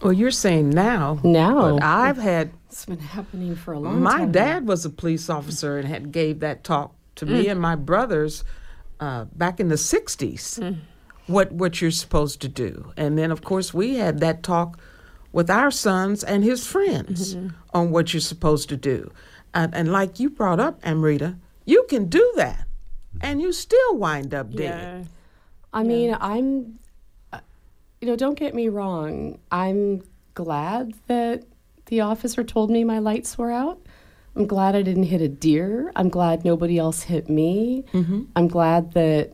Well, 0.00 0.12
you're 0.12 0.30
saying 0.30 0.70
now. 0.70 1.20
Now. 1.22 1.74
But 1.76 1.82
I've 1.82 2.16
had. 2.16 2.52
It's 2.68 2.86
been 2.86 2.98
happening 2.98 3.54
for 3.54 3.74
a 3.74 3.78
long 3.78 4.00
my 4.00 4.12
time. 4.12 4.20
My 4.20 4.26
dad 4.26 4.66
was 4.66 4.84
a 4.84 4.90
police 4.90 5.30
officer 5.30 5.78
and 5.78 5.86
had 5.86 6.10
gave 6.10 6.40
that 6.40 6.64
talk 6.64 6.94
to 7.16 7.26
mm. 7.26 7.32
me 7.32 7.48
and 7.48 7.60
my 7.60 7.76
brothers 7.76 8.42
uh, 8.98 9.26
back 9.36 9.60
in 9.60 9.68
the 9.68 9.76
60s. 9.76 10.58
Mm. 10.58 10.78
What, 11.28 11.52
what 11.52 11.80
you're 11.80 11.92
supposed 11.92 12.40
to 12.40 12.48
do. 12.48 12.92
And 12.96 13.16
then, 13.16 13.30
of 13.30 13.44
course, 13.44 13.72
we 13.72 13.94
had 13.94 14.18
that 14.20 14.42
talk 14.42 14.80
with 15.30 15.48
our 15.48 15.70
sons 15.70 16.24
and 16.24 16.42
his 16.42 16.66
friends 16.66 17.36
mm-hmm. 17.36 17.54
on 17.72 17.92
what 17.92 18.12
you're 18.12 18.20
supposed 18.20 18.68
to 18.70 18.76
do. 18.76 19.12
And, 19.54 19.72
and 19.72 19.92
like 19.92 20.18
you 20.18 20.30
brought 20.30 20.58
up, 20.58 20.80
Amrita, 20.82 21.36
you 21.64 21.86
can 21.88 22.06
do 22.06 22.32
that 22.36 22.66
and 23.20 23.40
you 23.40 23.52
still 23.52 23.96
wind 23.96 24.34
up 24.34 24.50
dead. 24.50 25.04
Yeah. 25.04 25.08
I 25.72 25.82
mean, 25.82 26.16
I'm, 26.20 26.78
uh, 27.32 27.40
you 28.00 28.08
know, 28.08 28.16
don't 28.16 28.38
get 28.38 28.54
me 28.54 28.68
wrong. 28.68 29.38
I'm 29.50 30.02
glad 30.34 30.92
that 31.06 31.44
the 31.86 32.00
officer 32.02 32.44
told 32.44 32.70
me 32.70 32.84
my 32.84 32.98
lights 32.98 33.36
were 33.38 33.50
out. 33.50 33.80
I'm 34.36 34.46
glad 34.46 34.74
I 34.74 34.82
didn't 34.82 35.04
hit 35.04 35.20
a 35.20 35.28
deer. 35.28 35.92
I'm 35.96 36.08
glad 36.08 36.44
nobody 36.44 36.78
else 36.78 37.02
hit 37.02 37.28
me. 37.28 37.84
Mm-hmm. 37.92 38.22
I'm 38.36 38.48
glad 38.48 38.92
that 38.92 39.32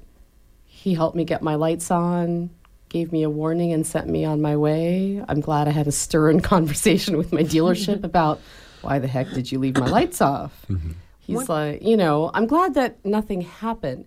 he 0.64 0.95
helped 0.95 1.16
me 1.16 1.24
get 1.24 1.43
my 1.43 1.55
lights 1.57 1.91
on, 1.91 2.51
gave 2.89 3.12
me 3.12 3.22
a 3.22 3.30
warning, 3.30 3.72
and 3.72 3.86
sent 3.86 4.09
me 4.09 4.24
on 4.24 4.41
my 4.41 4.57
way. 4.57 5.22
I'm 5.28 5.41
glad 5.41 5.68
I 5.68 5.72
had 5.72 5.86
a 5.86 5.93
stern 5.93 6.41
conversation 6.55 7.16
with 7.16 7.32
my 7.32 7.43
dealership 7.43 8.03
about 8.12 8.41
why 8.82 8.99
the 8.99 9.09
heck 9.09 9.30
did 9.32 9.51
you 9.51 9.59
leave 9.59 9.76
my 9.76 9.86
lights 9.89 10.20
off? 10.20 10.53
Mm-hmm. 10.68 10.93
He's 11.20 11.36
What- 11.36 11.49
like, 11.49 11.82
you 11.82 11.97
know, 11.97 12.30
I'm 12.34 12.47
glad 12.47 12.74
that 12.74 13.05
nothing 13.05 13.43
happened, 13.43 14.05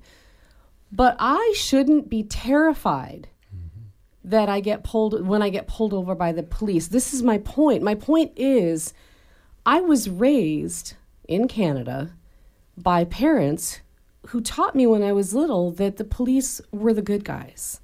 but 0.92 1.16
I 1.20 1.54
shouldn't 1.56 2.10
be 2.10 2.24
terrified 2.24 3.30
that 4.24 4.50
I 4.50 4.60
get 4.60 4.84
pulled 4.84 5.26
when 5.26 5.42
I 5.42 5.50
get 5.50 5.68
pulled 5.68 5.94
over 5.94 6.14
by 6.16 6.32
the 6.32 6.44
police. 6.44 6.88
This 6.88 7.14
is 7.14 7.24
my 7.24 7.38
point. 7.38 7.82
My 7.82 7.96
point 7.96 8.32
is, 8.36 8.94
I 9.66 9.82
was 9.82 10.10
raised 10.10 10.96
in 11.28 11.48
Canada 11.48 12.12
by 12.78 13.04
parents 13.04 13.82
who 14.28 14.42
taught 14.42 14.76
me 14.76 14.86
when 14.86 15.02
I 15.02 15.14
was 15.14 15.34
little 15.34 15.72
that 15.72 15.98
the 15.98 16.04
police 16.04 16.62
were 16.72 16.94
the 16.94 17.02
good 17.02 17.24
guys. 17.24 17.80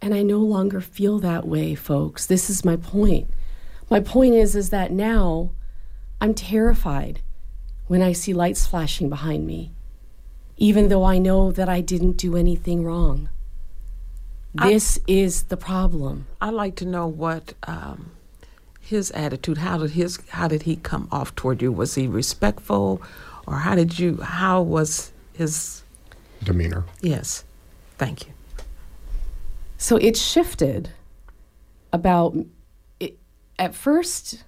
And 0.00 0.14
I 0.14 0.22
no 0.22 0.38
longer 0.38 0.80
feel 0.80 1.18
that 1.20 1.46
way, 1.46 1.74
folks. 1.74 2.26
This 2.26 2.48
is 2.48 2.64
my 2.64 2.76
point. 2.76 3.28
My 3.90 4.00
point 4.00 4.34
is 4.34 4.56
is 4.56 4.70
that 4.70 4.90
now 4.90 5.52
I'm 6.20 6.34
terrified 6.34 7.20
when 7.86 8.00
I 8.02 8.12
see 8.12 8.32
lights 8.32 8.66
flashing 8.66 9.08
behind 9.08 9.46
me, 9.46 9.72
even 10.56 10.88
though 10.88 11.04
I 11.04 11.18
know 11.18 11.52
that 11.52 11.68
I 11.68 11.80
didn't 11.80 12.16
do 12.16 12.36
anything 12.36 12.84
wrong. 12.84 13.28
This 14.54 14.98
is 15.06 15.44
the 15.44 15.56
problem. 15.56 16.26
I'd 16.40 16.52
like 16.52 16.76
to 16.76 16.84
know 16.84 17.06
what 17.06 17.54
um, 17.66 18.10
his 18.80 19.10
attitude. 19.12 19.58
How 19.58 19.78
did 19.78 19.92
his 19.92 20.18
How 20.28 20.46
did 20.46 20.62
he 20.64 20.76
come 20.76 21.08
off 21.10 21.34
toward 21.34 21.62
you? 21.62 21.72
Was 21.72 21.94
he 21.94 22.06
respectful, 22.06 23.00
or 23.46 23.56
how 23.56 23.74
did 23.74 23.98
you? 23.98 24.18
How 24.18 24.60
was 24.60 25.10
his? 25.32 25.82
Demeanor. 26.44 26.84
Yes, 27.00 27.44
thank 27.96 28.26
you. 28.26 28.32
So 29.78 29.96
it 29.96 30.16
shifted 30.16 30.90
about 31.92 32.36
it, 33.00 33.18
at 33.58 33.74
first 33.74 34.44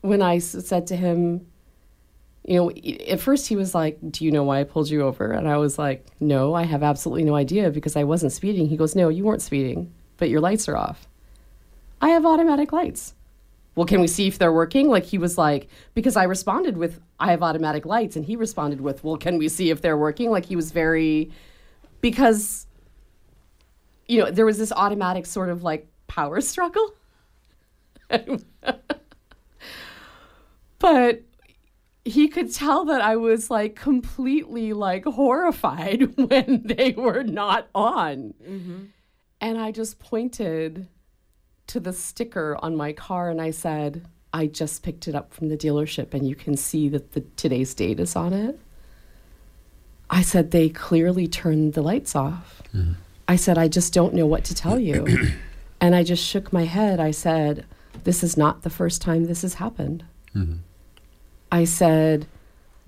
when 0.00 0.22
I 0.22 0.38
said 0.38 0.86
to 0.86 0.96
him, 0.96 1.46
you 2.48 2.56
know, 2.56 2.70
at 2.70 3.20
first 3.20 3.46
he 3.46 3.56
was 3.56 3.74
like, 3.74 3.98
"Do 4.10 4.24
you 4.24 4.32
know 4.32 4.42
why 4.42 4.60
I 4.60 4.64
pulled 4.64 4.88
you 4.88 5.02
over?" 5.02 5.32
And 5.32 5.46
I 5.46 5.58
was 5.58 5.78
like, 5.78 6.06
"No, 6.18 6.54
I 6.54 6.62
have 6.62 6.82
absolutely 6.82 7.24
no 7.24 7.34
idea 7.34 7.70
because 7.70 7.94
I 7.94 8.04
wasn't 8.04 8.32
speeding." 8.32 8.68
He 8.68 8.76
goes, 8.76 8.96
"No, 8.96 9.10
you 9.10 9.24
weren't 9.24 9.42
speeding, 9.42 9.92
but 10.16 10.30
your 10.30 10.40
lights 10.40 10.66
are 10.66 10.76
off." 10.76 11.06
I 12.00 12.08
have 12.10 12.24
automatic 12.24 12.72
lights. 12.72 13.14
Well, 13.74 13.86
can 13.86 14.00
we 14.00 14.06
see 14.08 14.26
if 14.26 14.38
they're 14.38 14.52
working? 14.52 14.88
Like 14.88 15.04
he 15.04 15.18
was 15.18 15.36
like, 15.36 15.68
because 15.94 16.16
I 16.16 16.24
responded 16.24 16.78
with, 16.78 17.00
I 17.20 17.32
have 17.32 17.42
automatic 17.42 17.84
lights, 17.84 18.16
and 18.16 18.24
he 18.24 18.34
responded 18.34 18.80
with, 18.80 19.04
well, 19.04 19.18
can 19.18 19.36
we 19.38 19.48
see 19.48 19.70
if 19.70 19.82
they're 19.82 19.98
working? 19.98 20.30
Like 20.30 20.46
he 20.46 20.56
was 20.56 20.72
very, 20.72 21.30
because 22.00 22.66
you 24.06 24.18
know, 24.18 24.30
there 24.30 24.46
was 24.46 24.56
this 24.56 24.72
automatic 24.72 25.26
sort 25.26 25.50
of 25.50 25.62
like 25.62 25.86
power 26.06 26.40
struggle. 26.52 26.94
but 30.78 31.22
he 32.04 32.28
could 32.28 32.52
tell 32.52 32.84
that 32.86 33.00
I 33.00 33.16
was 33.16 33.50
like 33.50 33.76
completely 33.76 34.72
like 34.72 35.04
horrified 35.04 36.16
when 36.16 36.62
they 36.64 36.92
were 36.92 37.22
not 37.22 37.68
on. 37.74 38.34
Mm-hmm. 38.42 38.84
And 39.40 39.58
I 39.58 39.70
just 39.70 39.98
pointed 39.98 40.88
to 41.68 41.80
the 41.80 41.92
sticker 41.92 42.58
on 42.60 42.76
my 42.76 42.92
car 42.92 43.30
and 43.30 43.40
I 43.40 43.50
said, 43.50 44.06
I 44.32 44.46
just 44.46 44.82
picked 44.82 45.08
it 45.08 45.14
up 45.14 45.32
from 45.32 45.48
the 45.48 45.56
dealership 45.56 46.14
and 46.14 46.26
you 46.26 46.34
can 46.34 46.56
see 46.56 46.88
that 46.88 47.12
the 47.12 47.20
today's 47.36 47.74
date 47.74 48.00
is 48.00 48.16
on 48.16 48.32
it. 48.32 48.58
I 50.10 50.22
said 50.22 50.50
they 50.50 50.70
clearly 50.70 51.28
turned 51.28 51.74
the 51.74 51.82
lights 51.82 52.16
off. 52.16 52.62
Mm-hmm. 52.74 52.94
I 53.26 53.36
said, 53.36 53.58
I 53.58 53.68
just 53.68 53.92
don't 53.92 54.14
know 54.14 54.26
what 54.26 54.44
to 54.44 54.54
tell 54.54 54.78
you. 54.78 55.06
and 55.80 55.94
I 55.94 56.02
just 56.02 56.24
shook 56.24 56.52
my 56.52 56.64
head. 56.64 56.98
I 56.98 57.10
said, 57.10 57.66
This 58.04 58.22
is 58.22 58.36
not 58.36 58.62
the 58.62 58.70
first 58.70 59.02
time 59.02 59.24
this 59.24 59.42
has 59.42 59.54
happened. 59.54 60.04
Mm-hmm. 60.34 60.58
I 61.50 61.64
said, 61.64 62.26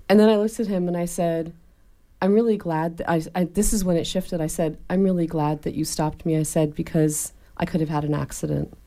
and 0.09 0.19
then 0.19 0.29
I 0.29 0.37
looked 0.37 0.59
at 0.59 0.67
him 0.67 0.87
and 0.87 0.97
I 0.97 1.05
said, 1.05 1.53
I'm 2.21 2.33
really 2.33 2.57
glad 2.57 2.97
that 2.97 3.09
I, 3.09 3.23
I, 3.33 3.43
this 3.45 3.73
is 3.73 3.83
when 3.83 3.97
it 3.97 4.05
shifted. 4.05 4.41
I 4.41 4.47
said, 4.47 4.77
I'm 4.89 5.03
really 5.03 5.25
glad 5.25 5.63
that 5.63 5.73
you 5.73 5.85
stopped 5.85 6.25
me. 6.25 6.37
I 6.37 6.43
said, 6.43 6.75
because 6.75 7.33
I 7.57 7.65
could 7.65 7.79
have 7.79 7.89
had 7.89 8.03
an 8.03 8.13
accident. 8.13 8.77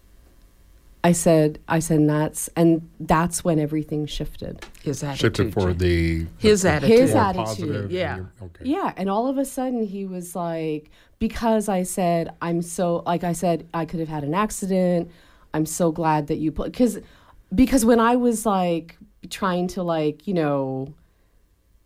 I 1.03 1.13
said, 1.13 1.59
I 1.69 1.81
said, 1.81 1.99
and 2.01 2.09
that's, 2.09 2.49
and 2.57 2.89
that's 3.01 3.45
when 3.45 3.59
everything 3.59 4.07
shifted. 4.07 4.65
His 4.83 5.03
attitude. 5.03 5.37
Shifted 5.37 5.53
for 5.53 5.75
the 5.75 6.27
His 6.39 6.63
the 6.63 6.71
attitude. 6.71 6.99
His 6.99 7.15
attitude, 7.15 7.91
yeah. 7.91 8.15
and 8.17 8.29
Okay. 8.41 8.65
Yeah, 8.65 8.93
and 8.97 9.11
all 9.11 9.29
of 9.29 9.37
a 9.37 9.45
sudden 9.45 9.85
he 9.85 10.07
was 10.07 10.35
like, 10.35 10.91
because 11.19 11.69
I 11.69 11.83
said 11.83 12.35
I'm 12.43 12.63
so 12.63 13.03
like 13.07 13.25
I 13.25 13.33
said 13.33 13.67
I 13.73 13.85
could 13.85 14.01
have 14.01 14.09
had 14.09 14.25
an 14.25 14.35
accident. 14.35 15.11
I'm 15.53 15.67
so 15.67 15.93
glad 15.93 16.27
that 16.27 16.37
you 16.37 16.53
put 16.53 16.73
because 16.73 16.99
because 17.55 17.85
when 17.85 18.01
I 18.01 18.17
was 18.17 18.45
like 18.45 18.99
trying 19.31 19.69
to 19.69 19.83
like 19.83 20.27
you 20.27 20.35
know 20.35 20.93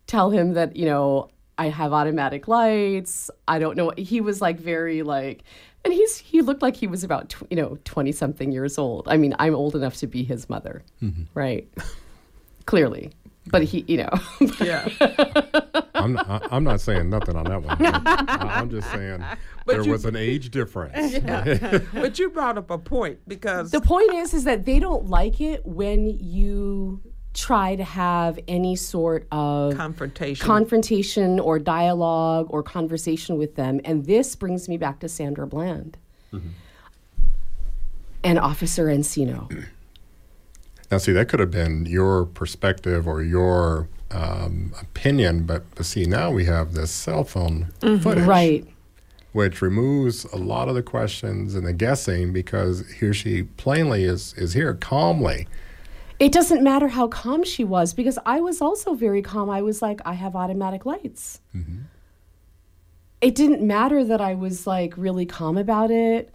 tell 0.07 0.29
him 0.29 0.53
that 0.53 0.75
you 0.75 0.85
know 0.85 1.29
I 1.57 1.69
have 1.69 1.91
automatic 1.93 2.47
lights. 2.47 3.29
I 3.47 3.59
don't 3.59 3.75
know. 3.75 3.91
He 3.97 4.21
was 4.21 4.41
like 4.41 4.59
very 4.59 5.01
like, 5.03 5.43
and 5.83 5.93
he's 5.93 6.17
he 6.17 6.41
looked 6.41 6.61
like 6.61 6.75
he 6.75 6.87
was 6.87 7.03
about 7.03 7.29
tw- 7.29 7.43
you 7.49 7.57
know 7.57 7.77
twenty 7.85 8.11
something 8.11 8.51
years 8.51 8.77
old. 8.77 9.07
I 9.07 9.17
mean, 9.17 9.35
I'm 9.39 9.55
old 9.55 9.75
enough 9.75 9.97
to 9.97 10.07
be 10.07 10.23
his 10.23 10.49
mother, 10.49 10.83
mm-hmm. 11.01 11.23
right? 11.33 11.67
Clearly, 12.65 13.11
but 13.47 13.63
he 13.63 13.83
you 13.87 13.97
know 13.97 14.09
Yeah. 14.61 14.87
I'm 15.95 16.13
not, 16.13 16.29
I- 16.29 16.47
I'm 16.51 16.63
not 16.63 16.79
saying 16.79 17.09
nothing 17.09 17.35
on 17.35 17.43
that 17.45 17.61
one. 17.61 17.77
I- 17.85 18.59
I'm 18.59 18.69
just 18.69 18.89
saying 18.91 19.21
there 19.65 19.81
you- 19.81 19.91
was 19.91 20.05
an 20.05 20.15
age 20.15 20.51
difference. 20.51 21.13
Yeah. 21.13 21.79
but 21.93 22.17
you 22.19 22.29
brought 22.29 22.57
up 22.57 22.69
a 22.71 22.77
point 22.77 23.19
because 23.27 23.71
The 23.71 23.81
point 23.81 24.13
is, 24.13 24.33
is 24.33 24.45
that 24.45 24.65
they 24.65 24.79
don't 24.79 25.07
like 25.07 25.41
it 25.41 25.65
when 25.65 26.07
you 26.07 27.01
try 27.33 27.75
to 27.75 27.83
have 27.83 28.39
any 28.47 28.75
sort 28.75 29.27
of 29.31 29.75
confrontation. 29.75 30.45
confrontation 30.45 31.39
or 31.39 31.59
dialogue 31.59 32.47
or 32.49 32.63
conversation 32.63 33.37
with 33.37 33.55
them. 33.55 33.79
And 33.85 34.05
this 34.05 34.35
brings 34.35 34.67
me 34.67 34.77
back 34.77 34.99
to 34.99 35.09
Sandra 35.09 35.45
Bland 35.47 35.97
and 38.23 38.39
Officer 38.39 38.85
Encinia. 38.87 39.65
Now, 40.91 40.97
see, 40.97 41.11
that 41.13 41.29
could 41.29 41.39
have 41.39 41.51
been 41.51 41.85
your 41.85 42.25
perspective 42.25 43.07
or 43.07 43.21
your 43.21 43.87
um, 44.11 44.73
opinion, 44.81 45.43
but, 45.43 45.63
but 45.75 45.85
see, 45.85 46.05
now 46.05 46.31
we 46.31 46.45
have 46.45 46.73
this 46.73 46.89
cell 46.91 47.23
phone 47.23 47.71
footage, 47.79 48.25
Right. 48.25 48.67
which 49.33 49.61
removes 49.61 50.25
a 50.25 50.37
lot 50.37 50.67
of 50.67 50.73
the 50.75 50.81
questions 50.81 51.53
and 51.53 51.65
the 51.67 51.73
guessing 51.73 52.33
because 52.33 52.89
here 52.93 53.13
she 53.13 53.43
plainly 53.43 54.03
is 54.03 54.33
is 54.33 54.53
here 54.53 54.73
calmly. 54.73 55.47
It 56.19 56.33
doesn't 56.33 56.61
matter 56.61 56.89
how 56.89 57.07
calm 57.07 57.43
she 57.43 57.63
was 57.63 57.93
because 57.93 58.19
I 58.25 58.41
was 58.41 58.61
also 58.61 58.93
very 58.93 59.21
calm. 59.21 59.49
I 59.49 59.61
was 59.61 59.81
like, 59.81 60.01
I 60.05 60.13
have 60.13 60.35
automatic 60.35 60.85
lights. 60.85 61.39
Mm-hmm. 61.55 61.77
It 63.21 63.35
didn't 63.35 63.61
matter 63.61 64.03
that 64.03 64.19
I 64.19 64.33
was 64.33 64.67
like 64.67 64.93
really 64.97 65.25
calm 65.25 65.57
about 65.57 65.91
it. 65.91 66.33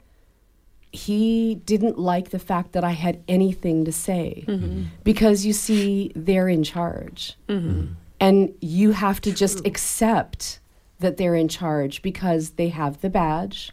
He 0.90 1.56
didn't 1.66 1.98
like 1.98 2.30
the 2.30 2.38
fact 2.38 2.72
that 2.72 2.84
I 2.84 2.92
had 2.92 3.22
anything 3.28 3.84
to 3.84 3.92
say 3.92 4.44
mm-hmm. 4.46 4.84
because 5.02 5.44
you 5.44 5.52
see, 5.52 6.12
they're 6.14 6.48
in 6.48 6.62
charge. 6.62 7.36
Mm-hmm. 7.48 7.92
And 8.20 8.54
you 8.60 8.92
have 8.92 9.20
to 9.22 9.32
just 9.32 9.66
accept 9.66 10.60
that 11.00 11.16
they're 11.16 11.34
in 11.34 11.48
charge 11.48 12.00
because 12.00 12.50
they 12.50 12.68
have 12.68 13.00
the 13.00 13.10
badge. 13.10 13.72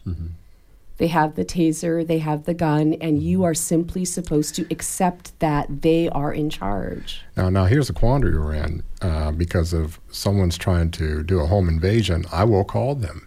They 1.02 1.08
have 1.08 1.34
the 1.34 1.44
taser, 1.44 2.06
they 2.06 2.20
have 2.20 2.44
the 2.44 2.54
gun, 2.54 2.94
and 3.00 3.20
you 3.20 3.42
are 3.42 3.54
simply 3.54 4.04
supposed 4.04 4.54
to 4.54 4.64
accept 4.70 5.36
that 5.40 5.82
they 5.82 6.08
are 6.10 6.32
in 6.32 6.48
charge. 6.48 7.22
Now, 7.36 7.50
now 7.50 7.64
here's 7.64 7.90
a 7.90 7.92
quandary 7.92 8.38
we're 8.38 8.54
in 8.54 8.84
uh, 9.00 9.32
because 9.32 9.74
if 9.74 9.98
someone's 10.12 10.56
trying 10.56 10.92
to 10.92 11.24
do 11.24 11.40
a 11.40 11.46
home 11.48 11.68
invasion, 11.68 12.24
I 12.30 12.44
will 12.44 12.62
call 12.62 12.94
them. 12.94 13.26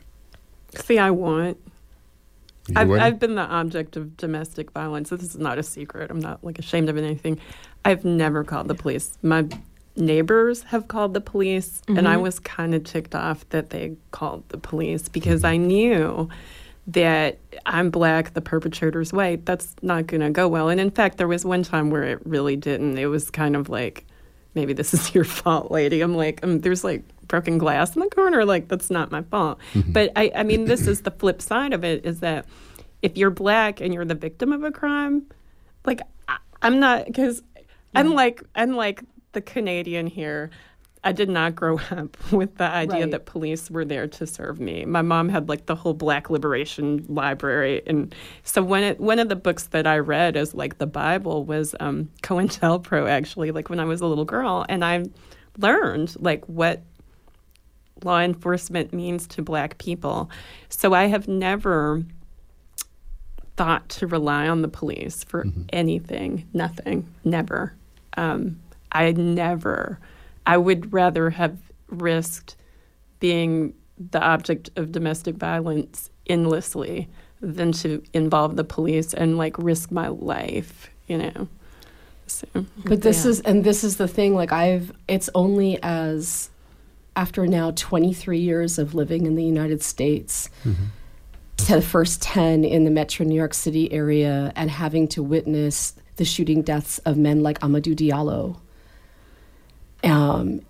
See, 0.73 0.97
I 0.97 1.11
want. 1.11 1.57
You 2.69 2.76
I've, 2.78 2.88
wouldn't? 2.88 3.05
I've 3.05 3.19
been 3.19 3.36
the 3.36 3.41
object 3.41 3.97
of 3.97 4.15
domestic 4.15 4.71
violence. 4.71 5.09
This 5.09 5.23
is 5.23 5.36
not 5.36 5.57
a 5.57 5.63
secret. 5.63 6.09
I'm 6.09 6.21
not 6.21 6.41
like 6.45 6.57
ashamed 6.57 6.88
of 6.88 6.95
anything. 6.95 7.41
I've 7.84 8.05
never 8.05 8.45
called 8.45 8.69
the 8.69 8.76
police. 8.76 9.17
My 9.21 9.49
neighbors 9.97 10.63
have 10.63 10.88
called 10.88 11.13
the 11.13 11.19
police, 11.19 11.82
and 11.89 12.07
I 12.07 12.15
was 12.15 12.39
kind 12.39 12.73
of 12.73 12.86
ticked 12.86 13.15
off 13.15 13.43
that 13.49 13.71
they 13.71 13.97
called 14.11 14.47
the 14.47 14.57
police 14.57 15.09
because 15.09 15.43
I 15.43 15.57
knew 15.57 16.30
that 16.88 17.39
I'm 17.65 17.89
black, 17.89 18.33
the 18.33 18.41
perpetrator's 18.41 19.11
white. 19.11 19.45
That's 19.45 19.75
not 19.81 20.07
going 20.07 20.21
to 20.21 20.29
go 20.29 20.47
well. 20.47 20.69
And 20.69 20.79
in 20.79 20.91
fact, 20.91 21.17
there 21.17 21.27
was 21.27 21.43
one 21.43 21.63
time 21.63 21.89
where 21.89 22.03
it 22.03 22.25
really 22.25 22.55
didn't. 22.55 22.97
It 22.97 23.07
was 23.07 23.31
kind 23.31 23.55
of 23.55 23.69
like, 23.69 24.05
maybe 24.53 24.73
this 24.73 24.93
is 24.93 25.13
your 25.15 25.23
fault, 25.23 25.71
lady. 25.71 26.01
I'm 26.01 26.15
like, 26.15 26.43
um, 26.43 26.59
there's 26.61 26.83
like 26.83 27.03
broken 27.27 27.57
glass 27.57 27.95
in 27.95 28.01
the 28.01 28.09
corner. 28.09 28.45
Like, 28.45 28.67
that's 28.67 28.91
not 28.91 29.11
my 29.11 29.23
fault. 29.23 29.59
But 29.88 30.11
I, 30.15 30.31
I 30.36 30.43
mean, 30.43 30.65
this 30.65 30.88
is 30.88 31.01
the 31.01 31.11
flip 31.11 31.41
side 31.41 31.73
of 31.73 31.83
it 31.83 32.05
is 32.05 32.19
that 32.19 32.45
if 33.01 33.17
you're 33.17 33.31
black 33.31 33.81
and 33.81 33.93
you're 33.93 34.05
the 34.05 34.15
victim 34.15 34.51
of 34.51 34.63
a 34.63 34.71
crime, 34.71 35.25
like, 35.86 36.01
I, 36.27 36.38
I'm 36.61 36.79
not, 36.79 37.05
because 37.05 37.41
unlike, 37.95 38.43
unlike 38.55 39.03
the 39.31 39.41
Canadian 39.41 40.05
here, 40.07 40.51
I 41.05 41.11
did 41.11 41.29
not 41.29 41.55
grow 41.55 41.79
up 41.91 42.17
with 42.31 42.57
the 42.57 42.65
idea 42.65 43.01
Right. 43.01 43.11
that 43.11 43.25
police 43.25 43.71
were 43.71 43.85
there 43.85 44.07
to 44.07 44.27
serve 44.27 44.59
me. 44.59 44.83
My 44.85 45.01
mom 45.01 45.29
had 45.29 45.47
like 45.47 45.67
the 45.67 45.75
whole 45.75 45.93
Black 45.93 46.29
Liberation 46.29 47.05
Library, 47.07 47.81
and 47.87 48.13
so 48.43 48.61
one 48.61 48.83
of, 48.83 48.99
one 48.99 49.19
of 49.19 49.29
the 49.29 49.35
books 49.35 49.67
that 49.67 49.87
I 49.87 49.99
read 49.99 50.35
as 50.35 50.53
like 50.53 50.79
the 50.79 50.87
Bible 50.87 51.45
was 51.45 51.75
um, 51.79 52.09
COINTELPRO 52.23 53.09
actually, 53.09 53.51
like 53.51 53.69
when 53.69 53.79
I 53.79 53.85
was 53.85 54.01
a 54.01 54.07
little 54.07 54.25
girl, 54.25 54.65
and 54.67 54.83
I 54.83 55.05
learned 55.57 56.15
like 56.19 56.43
what 56.45 56.81
law 58.03 58.19
enforcement 58.19 58.93
means 58.93 59.27
to 59.27 59.41
black 59.41 59.77
people. 59.77 60.29
So 60.69 60.93
I 60.93 61.05
have 61.05 61.27
never 61.27 62.03
thought 63.55 63.87
to 63.87 64.07
rely 64.07 64.47
on 64.47 64.61
the 64.61 64.67
police 64.67 65.23
for 65.23 65.45
mm-hmm. 65.45 65.63
anything, 65.71 66.47
nothing, 66.53 67.07
never. 67.23 67.73
Um, 68.17 68.59
I 68.91 69.11
never, 69.11 69.99
I 70.45 70.57
would 70.57 70.93
rather 70.93 71.29
have 71.31 71.57
risked 71.87 72.55
being 73.19 73.73
the 74.11 74.21
object 74.21 74.69
of 74.75 74.91
domestic 74.91 75.35
violence 75.35 76.09
endlessly 76.27 77.07
than 77.41 77.71
to 77.71 78.03
involve 78.13 78.55
the 78.55 78.63
police 78.63 79.13
and 79.13 79.37
like 79.37 79.57
risk 79.57 79.91
my 79.91 80.07
life, 80.07 80.89
you 81.07 81.17
know. 81.17 81.47
So, 82.27 82.47
but 82.85 83.01
this 83.01 83.23
yeah. 83.23 83.31
is 83.31 83.39
and 83.41 83.63
this 83.63 83.83
is 83.83 83.97
the 83.97 84.07
thing 84.07 84.33
like 84.33 84.51
I've 84.51 84.91
it's 85.07 85.29
only 85.35 85.81
as 85.83 86.49
after 87.15 87.45
now 87.45 87.71
23 87.75 88.39
years 88.39 88.79
of 88.79 88.95
living 88.95 89.25
in 89.25 89.35
the 89.35 89.43
United 89.43 89.81
States 89.83 90.49
mm-hmm. 90.63 90.85
to 91.57 91.75
the 91.75 91.81
first 91.81 92.21
10 92.23 92.65
in 92.65 92.83
the 92.83 92.91
metro 92.91 93.25
New 93.25 93.35
York 93.35 93.53
City 93.53 93.91
area 93.93 94.51
and 94.55 94.71
having 94.71 95.07
to 95.09 95.21
witness 95.21 95.93
the 96.15 96.25
shooting 96.25 96.61
deaths 96.61 96.97
of 96.99 97.15
men 97.15 97.43
like 97.43 97.59
Amadou 97.59 97.95
Diallo 97.95 98.57
um, 100.05 100.61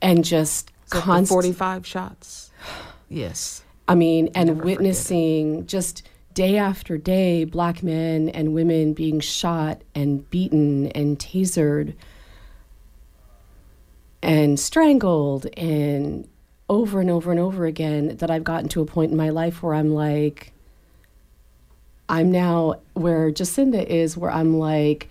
and 0.00 0.24
just 0.24 0.70
so 0.86 1.00
const- 1.00 1.30
45 1.30 1.86
shots? 1.86 2.50
Yes. 3.08 3.62
I 3.86 3.94
mean, 3.94 4.30
and 4.34 4.62
witnessing 4.62 5.66
just 5.66 6.06
day 6.34 6.56
after 6.56 6.96
day 6.98 7.44
black 7.44 7.82
men 7.82 8.28
and 8.28 8.54
women 8.54 8.92
being 8.92 9.18
shot 9.18 9.82
and 9.94 10.28
beaten 10.30 10.88
and 10.88 11.18
tasered 11.18 11.94
and 14.22 14.60
strangled 14.60 15.46
and 15.56 16.28
over 16.68 17.00
and 17.00 17.10
over 17.10 17.30
and 17.30 17.40
over 17.40 17.64
again 17.66 18.16
that 18.18 18.30
I've 18.30 18.44
gotten 18.44 18.68
to 18.70 18.82
a 18.82 18.86
point 18.86 19.10
in 19.10 19.16
my 19.16 19.30
life 19.30 19.62
where 19.62 19.74
I'm 19.74 19.94
like, 19.94 20.52
I'm 22.08 22.30
now 22.30 22.76
where 22.92 23.30
Jacinda 23.30 23.84
is, 23.84 24.16
where 24.16 24.30
I'm 24.30 24.58
like, 24.58 25.08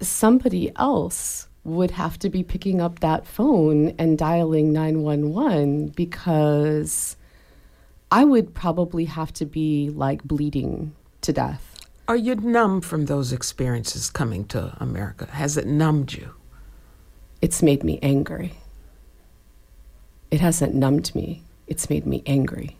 somebody 0.00 0.72
else 0.76 1.46
would 1.64 1.90
have 1.92 2.18
to 2.18 2.30
be 2.30 2.42
picking 2.42 2.80
up 2.80 3.00
that 3.00 3.26
phone 3.26 3.94
and 3.98 4.16
dialing 4.16 4.72
911 4.72 5.88
because 5.88 7.16
I 8.10 8.24
would 8.24 8.54
probably 8.54 9.04
have 9.04 9.32
to 9.34 9.46
be 9.46 9.90
like 9.90 10.24
bleeding 10.24 10.94
to 11.20 11.32
death. 11.32 11.76
Are 12.08 12.16
you 12.16 12.34
numb 12.34 12.80
from 12.80 13.06
those 13.06 13.32
experiences 13.32 14.10
coming 14.10 14.44
to 14.46 14.76
America? 14.80 15.26
Has 15.26 15.56
it 15.56 15.66
numbed 15.66 16.14
you? 16.14 16.34
It's 17.40 17.62
made 17.62 17.84
me 17.84 17.98
angry. 18.02 18.54
It 20.30 20.40
hasn't 20.40 20.74
numbed 20.74 21.14
me, 21.14 21.42
it's 21.66 21.88
made 21.90 22.06
me 22.06 22.22
angry. 22.26 22.76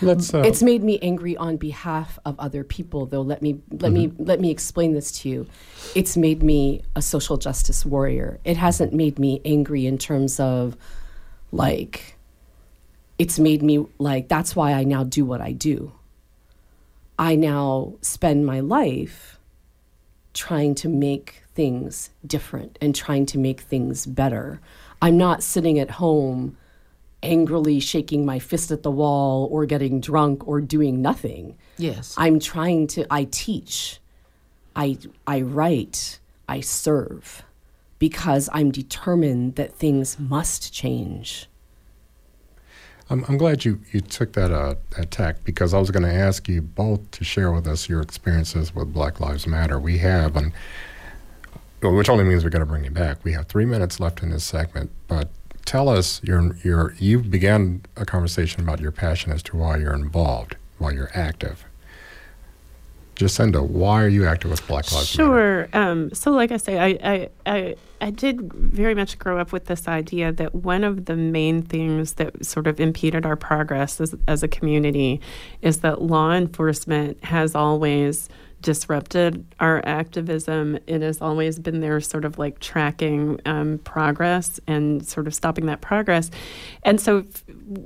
Let's, 0.00 0.32
uh, 0.32 0.40
it's 0.40 0.62
made 0.62 0.82
me 0.82 0.98
angry 1.00 1.36
on 1.36 1.56
behalf 1.56 2.18
of 2.24 2.38
other 2.38 2.64
people 2.64 3.06
though 3.06 3.22
let 3.22 3.42
me 3.42 3.60
let 3.70 3.92
mm-hmm. 3.92 3.94
me 3.94 4.12
let 4.18 4.40
me 4.40 4.50
explain 4.50 4.92
this 4.92 5.10
to 5.20 5.28
you 5.28 5.46
it's 5.94 6.16
made 6.16 6.42
me 6.42 6.82
a 6.94 7.02
social 7.02 7.36
justice 7.36 7.84
warrior 7.84 8.38
it 8.44 8.56
hasn't 8.56 8.92
made 8.92 9.18
me 9.18 9.40
angry 9.44 9.86
in 9.86 9.98
terms 9.98 10.38
of 10.38 10.76
like 11.50 12.18
it's 13.18 13.38
made 13.38 13.62
me 13.62 13.84
like 13.98 14.28
that's 14.28 14.54
why 14.54 14.72
I 14.72 14.84
now 14.84 15.04
do 15.04 15.24
what 15.24 15.40
I 15.40 15.52
do. 15.52 15.92
I 17.18 17.34
now 17.34 17.94
spend 18.00 18.46
my 18.46 18.60
life 18.60 19.40
trying 20.34 20.76
to 20.76 20.88
make 20.88 21.42
things 21.52 22.10
different 22.24 22.78
and 22.80 22.94
trying 22.94 23.26
to 23.26 23.38
make 23.38 23.60
things 23.62 24.06
better. 24.06 24.60
I'm 25.02 25.16
not 25.16 25.42
sitting 25.42 25.80
at 25.80 25.90
home 25.90 26.56
angrily 27.22 27.80
shaking 27.80 28.24
my 28.24 28.38
fist 28.38 28.70
at 28.70 28.82
the 28.82 28.90
wall 28.90 29.48
or 29.50 29.66
getting 29.66 30.00
drunk 30.00 30.46
or 30.46 30.60
doing 30.60 31.02
nothing. 31.02 31.56
Yes. 31.76 32.14
I'm 32.16 32.38
trying 32.38 32.86
to 32.88 33.06
I 33.10 33.24
teach. 33.24 34.00
I 34.76 34.98
I 35.26 35.40
write, 35.40 36.20
I 36.48 36.60
serve 36.60 37.42
because 37.98 38.48
I'm 38.52 38.70
determined 38.70 39.56
that 39.56 39.74
things 39.74 40.18
must 40.18 40.72
change. 40.72 41.48
I'm, 43.10 43.24
I'm 43.26 43.38
glad 43.38 43.64
you, 43.64 43.80
you 43.90 44.00
took 44.00 44.34
that, 44.34 44.52
uh, 44.52 44.74
that 44.96 45.10
tack 45.10 45.42
because 45.42 45.72
I 45.72 45.78
was 45.78 45.90
going 45.90 46.02
to 46.02 46.12
ask 46.12 46.46
you 46.46 46.60
both 46.60 47.10
to 47.12 47.24
share 47.24 47.50
with 47.50 47.66
us 47.66 47.88
your 47.88 48.02
experiences 48.02 48.74
with 48.74 48.92
Black 48.92 49.18
Lives 49.18 49.46
Matter. 49.46 49.78
We 49.78 49.98
have, 49.98 50.36
and 50.36 50.52
which 51.82 52.08
only 52.08 52.24
means 52.24 52.44
we're 52.44 52.50
going 52.50 52.60
to 52.60 52.66
bring 52.66 52.84
you 52.84 52.90
back. 52.90 53.24
We 53.24 53.32
have 53.32 53.46
three 53.46 53.64
minutes 53.64 53.98
left 53.98 54.22
in 54.22 54.30
this 54.30 54.44
segment, 54.44 54.90
but 55.06 55.30
tell 55.68 55.90
us 55.90 56.22
your 56.24 56.56
your 56.64 56.94
you 56.98 57.20
began 57.20 57.82
a 57.96 58.06
conversation 58.06 58.62
about 58.62 58.80
your 58.80 58.90
passion 58.90 59.30
as 59.32 59.42
to 59.42 59.56
why 59.56 59.76
you're 59.76 59.94
involved, 59.94 60.56
why 60.78 60.92
you're 60.92 61.10
active. 61.12 61.66
Jacinda, 63.16 63.66
why 63.66 64.02
are 64.02 64.08
you 64.08 64.24
active 64.26 64.50
with 64.50 64.66
Black 64.66 64.90
Lives 64.92 65.08
sure. 65.08 65.26
Matter? 65.26 65.68
Sure. 65.72 65.80
Um, 65.82 66.14
so, 66.14 66.30
like 66.30 66.52
I 66.52 66.56
say, 66.56 66.78
I, 66.78 67.10
I, 67.12 67.28
I, 67.44 67.76
I 68.00 68.10
did 68.10 68.52
very 68.52 68.94
much 68.94 69.18
grow 69.18 69.40
up 69.40 69.50
with 69.52 69.66
this 69.66 69.88
idea 69.88 70.30
that 70.32 70.54
one 70.54 70.84
of 70.84 71.06
the 71.06 71.16
main 71.16 71.62
things 71.62 72.14
that 72.14 72.46
sort 72.46 72.68
of 72.68 72.78
impeded 72.78 73.26
our 73.26 73.34
progress 73.34 74.00
as, 74.00 74.14
as 74.28 74.44
a 74.44 74.48
community 74.48 75.20
is 75.62 75.78
that 75.78 76.00
law 76.00 76.32
enforcement 76.32 77.22
has 77.24 77.56
always 77.56 78.28
disrupted 78.60 79.44
our 79.60 79.80
activism. 79.84 80.78
It 80.86 81.02
has 81.02 81.20
always 81.20 81.58
been 81.58 81.80
there, 81.80 82.00
sort 82.00 82.24
of 82.24 82.38
like 82.38 82.58
tracking 82.58 83.40
um, 83.46 83.78
progress 83.78 84.58
and 84.66 85.06
sort 85.06 85.26
of 85.26 85.34
stopping 85.34 85.66
that 85.66 85.80
progress. 85.80 86.30
And 86.82 87.00
so, 87.00 87.24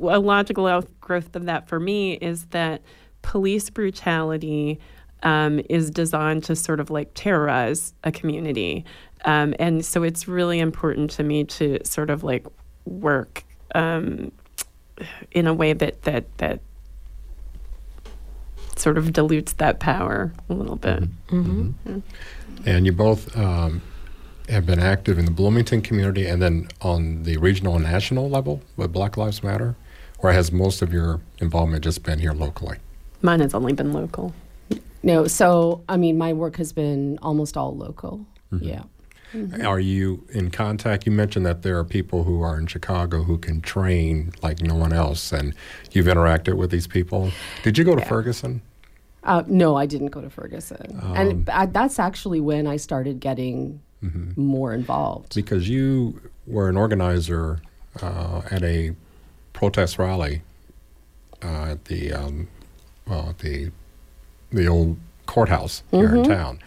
a 0.03 0.19
logical 0.19 0.67
outgrowth 0.67 1.35
of 1.37 1.47
that 1.47 1.69
for 1.69 1.79
me 1.79 2.15
is 2.15 2.47
that 2.47 2.83
police 3.23 3.71
brutality 3.71 4.79
um, 5.23 5.61
is 5.69 5.91
designed 5.91 6.45
to 6.45 6.57
sort 6.57 6.81
of 6.81 6.91
like 6.91 7.11
terrorize 7.15 7.95
a 8.05 8.13
community. 8.13 8.85
Um, 9.25 9.55
and 9.59 9.85
so 9.85 10.03
it's 10.03 10.27
really 10.27 10.59
important 10.59 11.11
to 11.13 11.23
me 11.23 11.45
to 11.45 11.79
sort 11.85 12.11
of 12.11 12.25
like 12.25 12.47
work 12.85 13.45
um, 13.75 14.33
in 15.31 15.47
a 15.47 15.55
way 15.55 15.73
that, 15.73 16.03
that, 16.03 16.39
that 16.39 16.61
sort 18.83 18.99
of 18.99 19.13
dilutes 19.13 19.53
that 19.55 19.79
power 19.79 20.33
a 20.49 20.55
little 20.55 20.77
bit. 20.77 21.03
Mm-hmm. 21.29 21.61
Mm-hmm. 21.61 21.99
Yeah. 22.65 22.73
And 22.75 22.85
you 22.87 22.93
both 22.93 23.35
um, 23.37 23.81
have 24.49 24.67
been 24.67 24.81
active 24.81 25.19
in 25.19 25.25
the 25.25 25.31
Bloomington 25.31 25.83
community 25.83 26.27
and 26.27 26.43
then 26.43 26.69
on 26.81 27.23
the 27.23 27.37
regional 27.37 27.77
and 27.77 27.85
national 27.85 28.29
level 28.29 28.61
with 28.77 28.93
Black 28.93 29.17
Lives 29.17 29.43
Matter? 29.43 29.77
Or 30.19 30.33
has 30.33 30.53
most 30.53 30.83
of 30.83 30.93
your 30.93 31.21
involvement 31.39 31.83
just 31.83 32.03
been 32.03 32.19
here 32.19 32.33
locally? 32.33 32.79
Mine 33.23 33.41
has 33.41 33.55
only 33.55 33.73
been 33.73 33.93
local. 33.93 34.35
No, 35.03 35.27
so 35.27 35.83
I 35.89 35.97
mean, 35.97 36.19
my 36.19 36.33
work 36.33 36.57
has 36.57 36.73
been 36.73 37.19
almost 37.23 37.57
all 37.57 37.77
local. 37.77 38.25
Mm-hmm. 38.53 38.65
Yeah. 38.65 38.83
Mm-hmm. 39.33 39.67
Are 39.67 39.81
you 39.81 40.25
in 40.31 40.51
contact? 40.51 41.07
You 41.07 41.13
mentioned 41.13 41.47
that 41.47 41.63
there 41.63 41.79
are 41.79 41.85
people 41.85 42.25
who 42.25 42.43
are 42.43 42.59
in 42.59 42.67
Chicago 42.67 43.23
who 43.23 43.39
can 43.39 43.63
train 43.63 44.33
like 44.43 44.61
no 44.61 44.75
one 44.75 44.93
else, 44.93 45.33
and 45.33 45.55
you've 45.91 46.07
interacted 46.07 46.55
with 46.55 46.71
these 46.71 46.87
people. 46.87 47.33
Did 47.63 47.79
you 47.79 47.85
go 47.85 47.95
to 47.95 48.03
yeah. 48.03 48.09
Ferguson? 48.09 48.61
Uh, 49.25 49.43
no, 49.47 49.77
I 49.77 49.87
didn't 49.87 50.09
go 50.09 50.21
to 50.21 50.31
Ferguson, 50.31 50.99
um, 51.01 51.17
and 51.17 51.51
I, 51.51 51.67
that's 51.67 51.99
actually 51.99 52.41
when 52.41 52.67
I 52.67 52.77
started 52.77 53.21
getting 53.21 53.81
mm-hmm. 54.03 54.41
more 54.41 54.75
involved. 54.75 55.35
Because 55.35 55.69
you 55.69 56.21
were 56.47 56.69
an 56.69 56.77
organizer 56.77 57.61
uh, 58.01 58.43
at 58.51 58.63
a 58.65 58.95
protest 59.53 59.99
rally 59.99 60.43
uh, 61.43 61.67
at 61.71 61.85
the 61.85 62.13
um, 62.13 62.49
well, 63.07 63.29
at 63.31 63.39
the 63.39 63.71
the 64.51 64.67
old 64.67 64.97
courthouse 65.27 65.83
here 65.91 66.09
mm-hmm. 66.09 66.19
in 66.19 66.25
town. 66.25 66.59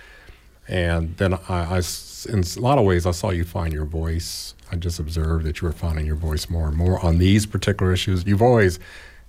And 0.68 1.16
then 1.18 1.36
I, 1.36 1.78
I, 1.78 1.82
in 2.28 2.44
a 2.44 2.60
lot 2.60 2.80
of 2.80 2.86
ways, 2.86 3.06
I 3.06 3.12
saw 3.12 3.30
you 3.30 3.44
find 3.44 3.72
your 3.72 3.86
voice. 3.86 4.56
I 4.72 4.76
just 4.78 5.00
observed 5.00 5.46
that 5.46 5.62
you 5.62 5.68
were 5.68 5.74
finding 5.74 6.08
your 6.08 6.16
voice 6.16 6.50
more 6.50 6.68
and 6.68 6.76
more 6.76 7.04
on 7.06 7.20
these 7.20 7.46
particular 7.46 7.94
issues. 7.94 8.26
You've 8.26 8.42
always, 8.42 8.80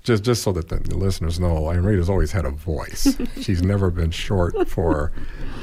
just 0.07 0.23
just 0.23 0.43
so 0.43 0.53
that 0.53 0.69
the, 0.69 0.97
listeners 0.97 1.39
know, 1.39 1.69
Irene 1.69 1.99
has 1.99 2.09
always 2.09 2.33
had 2.33 2.45
a 2.45 2.51
voice. 2.51 3.19
She's 3.41 3.63
never 3.63 3.91
been 3.91 4.13
short 4.13 4.69
for 4.69 5.13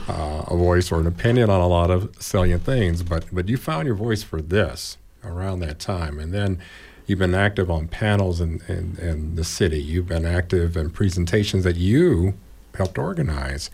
uh, 0.08 0.44
a 0.48 0.56
voice 0.56 0.92
or 0.92 1.00
an 1.00 1.08
opinion 1.08 1.50
on 1.50 1.62
a 1.62 1.68
lot 1.68 1.90
of 1.90 2.14
salient 2.20 2.64
things. 2.64 3.02
But 3.02 3.26
but 3.32 3.48
you 3.48 3.58
found 3.58 3.88
your 3.88 3.96
voice 3.96 4.22
for 4.22 4.42
this 4.42 4.98
around 5.24 5.62
that 5.62 5.80
time, 5.80 6.20
and 6.20 6.34
then 6.34 6.60
you've 7.08 7.20
been 7.20 7.34
active 7.34 7.72
on 7.72 7.88
panels 7.88 8.42
in, 8.42 8.62
in, 8.68 8.98
in 9.02 9.36
the 9.36 9.44
city. 9.44 9.82
You've 9.82 10.08
been 10.08 10.26
active 10.26 10.76
in 10.76 10.90
presentations 10.90 11.64
that 11.64 11.78
you 11.78 12.34
helped 12.76 12.98
organize. 12.98 13.70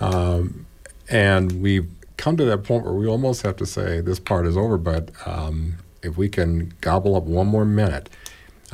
Um, 0.00 0.66
and 1.08 1.62
we've 1.62 1.88
come 2.16 2.36
to 2.36 2.44
that 2.44 2.64
point 2.64 2.84
where 2.84 2.94
we 2.94 3.06
almost 3.06 3.42
have 3.42 3.56
to 3.56 3.66
say 3.66 4.00
this 4.00 4.18
part 4.18 4.46
is 4.46 4.56
over, 4.56 4.78
but 4.78 5.10
um, 5.26 5.76
if 6.02 6.16
we 6.16 6.28
can 6.28 6.72
gobble 6.80 7.16
up 7.16 7.24
one 7.24 7.46
more 7.46 7.64
minute, 7.64 8.08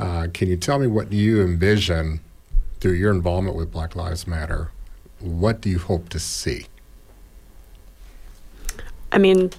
uh, 0.01 0.27
can 0.33 0.49
you 0.49 0.57
tell 0.57 0.79
me 0.79 0.87
what 0.87 1.13
you 1.13 1.41
envision 1.41 2.19
through 2.79 2.93
your 2.93 3.11
involvement 3.11 3.55
with 3.55 3.71
Black 3.71 3.95
Lives 3.95 4.25
Matter? 4.25 4.71
What 5.19 5.61
do 5.61 5.69
you 5.69 5.77
hope 5.77 6.09
to 6.09 6.19
see? 6.19 6.65
I 9.11 9.19
mean, 9.19 9.51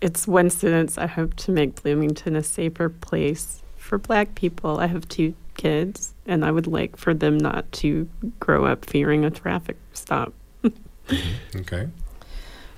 it's 0.00 0.28
one 0.28 0.48
sentence. 0.48 0.96
I 0.96 1.06
hope 1.06 1.34
to 1.36 1.50
make 1.50 1.82
Bloomington 1.82 2.36
a 2.36 2.42
safer 2.42 2.88
place 2.88 3.62
for 3.76 3.98
Black 3.98 4.36
people. 4.36 4.78
I 4.78 4.86
have 4.86 5.08
two 5.08 5.34
kids, 5.56 6.14
and 6.24 6.44
I 6.44 6.52
would 6.52 6.68
like 6.68 6.96
for 6.96 7.12
them 7.12 7.36
not 7.36 7.70
to 7.72 8.08
grow 8.38 8.66
up 8.66 8.84
fearing 8.84 9.24
a 9.24 9.30
traffic 9.30 9.76
stop. 9.92 10.32
Okay. 11.56 11.88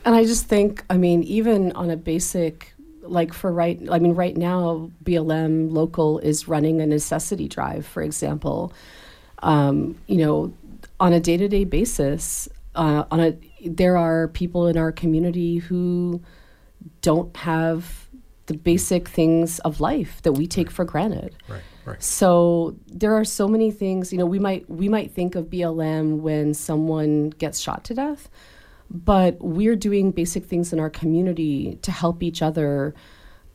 And 0.06 0.14
I 0.14 0.24
just 0.24 0.46
think, 0.46 0.82
I 0.88 0.96
mean, 0.96 1.22
even 1.24 1.70
on 1.72 1.90
a 1.90 1.96
basic, 1.98 2.72
like 3.02 3.32
for 3.32 3.52
right, 3.52 3.80
I 3.90 3.98
mean, 3.98 4.14
right 4.14 4.36
now, 4.36 4.90
BLM 5.04 5.72
local 5.72 6.18
is 6.20 6.48
running 6.48 6.80
a 6.80 6.86
necessity 6.86 7.48
drive, 7.48 7.86
for 7.86 8.02
example. 8.02 8.72
Um, 9.42 9.98
you 10.06 10.18
know, 10.18 10.52
on 11.00 11.12
a 11.12 11.20
day 11.20 11.36
to 11.36 11.48
day 11.48 11.64
basis, 11.64 12.48
uh, 12.74 13.04
on 13.10 13.20
a 13.20 13.36
there 13.64 13.96
are 13.96 14.28
people 14.28 14.66
in 14.66 14.76
our 14.76 14.92
community 14.92 15.58
who 15.58 16.22
don't 17.00 17.36
have 17.36 18.08
the 18.46 18.54
basic 18.54 19.08
things 19.08 19.58
of 19.60 19.80
life 19.80 20.20
that 20.22 20.32
we 20.32 20.46
take 20.46 20.70
for 20.70 20.84
granted. 20.84 21.36
Right. 21.48 21.62
Right. 21.84 22.02
So 22.02 22.76
there 22.86 23.14
are 23.14 23.24
so 23.24 23.48
many 23.48 23.72
things, 23.72 24.12
you 24.12 24.18
know, 24.18 24.26
we 24.26 24.38
might 24.38 24.68
we 24.70 24.88
might 24.88 25.10
think 25.10 25.34
of 25.34 25.46
BLM 25.46 26.18
when 26.18 26.54
someone 26.54 27.30
gets 27.30 27.58
shot 27.58 27.82
to 27.84 27.94
death, 27.94 28.30
but 28.92 29.40
we're 29.40 29.76
doing 29.76 30.10
basic 30.10 30.44
things 30.44 30.72
in 30.72 30.78
our 30.78 30.90
community 30.90 31.78
to 31.82 31.90
help 31.90 32.22
each 32.22 32.42
other, 32.42 32.94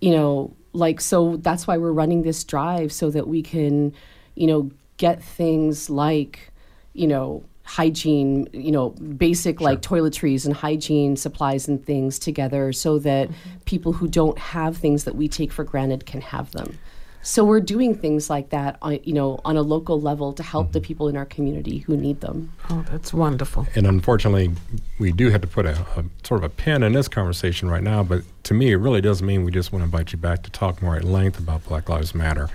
you 0.02 0.12
know, 0.12 0.56
like 0.74 1.00
so 1.00 1.38
that's 1.38 1.68
why 1.68 1.78
we're 1.78 1.92
running 1.92 2.24
this 2.24 2.44
drive 2.44 2.92
so 2.92 3.10
that 3.12 3.28
we 3.28 3.42
can, 3.42 3.94
you 4.36 4.48
know, 4.48 4.72
get 4.98 5.24
things 5.24 5.90
like, 5.90 6.52
you 6.94 7.08
know, 7.08 7.44
hygiene, 7.64 8.48
you 8.54 8.72
know, 8.72 8.90
basic 8.92 9.62
like 9.62 9.82
toiletries 9.82 10.46
and 10.46 10.56
hygiene 10.56 11.16
supplies 11.16 11.68
and 11.68 11.86
things 11.86 12.18
together 12.18 12.72
so 12.72 12.98
that 12.98 13.28
mm-hmm. 13.28 13.58
people 13.66 13.94
who 13.94 14.08
don't 14.08 14.40
have 14.40 14.78
things 14.78 15.04
that 15.04 15.16
we 15.16 15.28
take 15.28 15.52
for 15.52 15.64
granted 15.64 16.06
can 16.06 16.22
have 16.22 16.52
them. 16.52 16.80
So 17.28 17.44
we're 17.44 17.60
doing 17.60 17.94
things 17.94 18.30
like 18.30 18.52
that, 18.52 18.78
on, 18.82 19.00
you 19.04 19.12
know, 19.12 19.42
on 19.44 19.58
a 19.58 19.62
local 19.62 20.00
level 20.00 20.32
to 20.32 20.42
help 20.42 20.72
the 20.72 20.80
people 20.80 21.10
in 21.10 21.18
our 21.18 21.26
community 21.26 21.80
who 21.80 21.98
need 21.98 22.22
them. 22.22 22.54
Oh, 22.70 22.86
that's 22.90 23.14
wonderful. 23.14 23.68
And 23.76 23.86
unfortunately, 23.86 24.52
we 24.98 25.12
do 25.12 25.30
have 25.30 25.42
to 25.42 25.48
put 25.48 25.66
a, 25.66 25.74
a 25.98 26.06
sort 26.24 26.42
of 26.42 26.44
a 26.46 26.50
pin 26.50 26.84
in 26.84 26.94
this 26.94 27.10
conversation 27.10 27.70
right 27.70 27.84
now. 27.84 28.02
But 28.02 28.22
to 28.44 28.54
me, 28.54 28.72
it 28.72 28.78
really 28.78 29.02
does 29.02 29.22
mean 29.22 29.44
we 29.44 29.52
just 29.52 29.74
want 29.74 29.82
to 29.82 29.86
invite 29.88 30.14
you 30.14 30.18
back 30.18 30.42
to 30.44 30.50
talk 30.52 30.82
more 30.82 30.96
at 30.96 31.04
length 31.04 31.38
about 31.38 31.66
Black 31.66 31.90
Lives 31.90 32.16
Matter. 32.16 32.50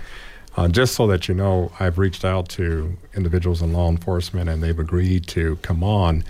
Uh, 0.57 0.67
just 0.67 0.95
so 0.95 1.05
that 1.05 1.27
you 1.27 1.35
know, 1.35 1.71
I've 1.79 1.99
reached 1.99 2.25
out 2.25 2.49
to 2.49 2.97
individuals 3.13 3.61
in 3.61 3.73
law 3.73 3.91
enforcement, 3.91 4.49
and 4.49 4.63
they've 4.63 4.79
agreed 4.79 5.27
to 5.27 5.57
come 5.57 5.83
on 5.83 6.23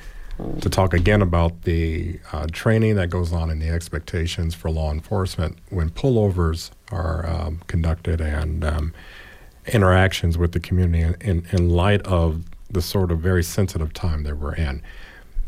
to 0.61 0.69
talk 0.69 0.93
again 0.93 1.21
about 1.21 1.63
the 1.63 2.19
uh, 2.31 2.47
training 2.51 2.95
that 2.95 3.09
goes 3.09 3.31
on 3.31 3.49
and 3.49 3.61
the 3.61 3.69
expectations 3.69 4.55
for 4.55 4.69
law 4.69 4.91
enforcement 4.91 5.57
when 5.69 5.89
pullovers 5.89 6.71
are 6.91 7.25
um, 7.27 7.61
conducted 7.67 8.19
and 8.19 8.63
um, 8.63 8.93
interactions 9.67 10.37
with 10.37 10.51
the 10.51 10.59
community 10.59 11.15
in, 11.21 11.45
in, 11.51 11.69
light 11.69 12.01
of 12.01 12.43
the 12.69 12.81
sort 12.81 13.11
of 13.11 13.19
very 13.19 13.43
sensitive 13.43 13.93
time 13.93 14.23
that 14.23 14.37
we're 14.37 14.55
in. 14.55 14.81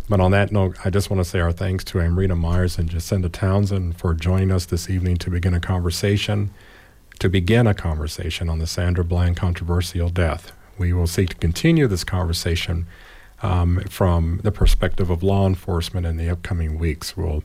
But 0.07 0.19
on 0.19 0.31
that 0.31 0.51
note, 0.51 0.77
I 0.85 0.91
just 0.91 1.09
want 1.09 1.23
to 1.23 1.29
say 1.29 1.39
our 1.39 1.51
thanks 1.51 1.83
to 1.85 1.99
Amrita 1.99 2.35
Myers 2.35 2.77
and 2.77 2.87
Jacinda 2.87 3.31
Townsend 3.31 3.97
for 3.97 4.13
joining 4.13 4.51
us 4.51 4.65
this 4.65 4.87
evening 4.87 5.17
to 5.17 5.31
begin 5.31 5.55
a 5.55 5.59
conversation, 5.59 6.51
to 7.19 7.27
begin 7.27 7.65
a 7.65 7.73
conversation 7.73 8.47
on 8.47 8.59
the 8.59 8.67
Sandra 8.67 9.03
Bland 9.03 9.35
controversial 9.35 10.09
death. 10.09 10.51
We 10.77 10.93
will 10.93 11.07
seek 11.07 11.29
to 11.29 11.35
continue 11.35 11.87
this 11.87 12.03
conversation 12.03 12.85
um, 13.45 13.81
from 13.89 14.39
the 14.43 14.51
perspective 14.51 15.09
of 15.09 15.23
law 15.23 15.45
enforcement 15.47 16.05
in 16.05 16.17
the 16.17 16.29
upcoming 16.29 16.79
weeks. 16.79 17.15
We'll, 17.15 17.43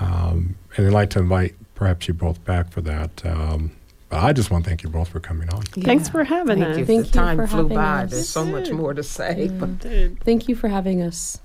um, 0.00 0.56
and 0.76 0.86
I'd 0.86 0.92
like 0.92 1.10
to 1.10 1.18
invite 1.20 1.54
perhaps 1.74 2.08
you 2.08 2.14
both 2.14 2.42
back 2.44 2.70
for 2.70 2.80
that. 2.82 3.24
Um, 3.24 3.72
but 4.08 4.22
I 4.22 4.32
just 4.32 4.50
want 4.50 4.64
to 4.64 4.70
thank 4.70 4.82
you 4.82 4.88
both 4.88 5.08
for 5.08 5.20
coming 5.20 5.48
on. 5.50 5.62
Thanks 5.62 6.08
for 6.08 6.24
having 6.24 6.60
Thank 6.60 6.70
us. 6.70 6.78
you. 6.78 6.86
Thank 6.86 7.00
the 7.02 7.06
you 7.08 7.12
time 7.12 7.36
for 7.36 7.46
flew 7.46 7.62
having 7.62 7.76
by. 7.76 8.04
us. 8.04 8.10
There's 8.10 8.28
so 8.28 8.44
much 8.44 8.70
more 8.70 8.94
to 8.94 9.02
say. 9.02 9.48
But 9.48 9.80
Thank 10.20 10.48
you 10.48 10.54
for 10.54 10.68
having 10.68 11.02
us. 11.02 11.40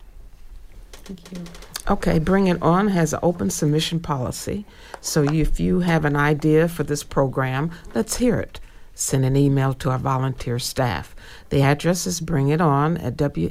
Thank 0.91 1.31
you. 1.31 1.43
Okay, 1.89 2.19
Bring 2.19 2.47
It 2.47 2.61
On 2.61 2.89
has 2.89 3.13
an 3.13 3.19
open 3.23 3.49
submission 3.49 3.99
policy. 3.99 4.65
So 5.01 5.23
if 5.23 5.59
you 5.59 5.79
have 5.79 6.05
an 6.05 6.15
idea 6.15 6.67
for 6.67 6.83
this 6.83 7.03
program, 7.03 7.71
let's 7.95 8.17
hear 8.17 8.39
it. 8.39 8.59
Send 8.93 9.25
an 9.25 9.35
email 9.35 9.73
to 9.75 9.89
our 9.89 9.97
volunteer 9.97 10.59
staff. 10.59 11.15
The 11.49 11.61
address 11.63 12.05
is 12.05 12.21
bringiton 12.21 13.03
at 13.03 13.17
wfhb.org. 13.17 13.49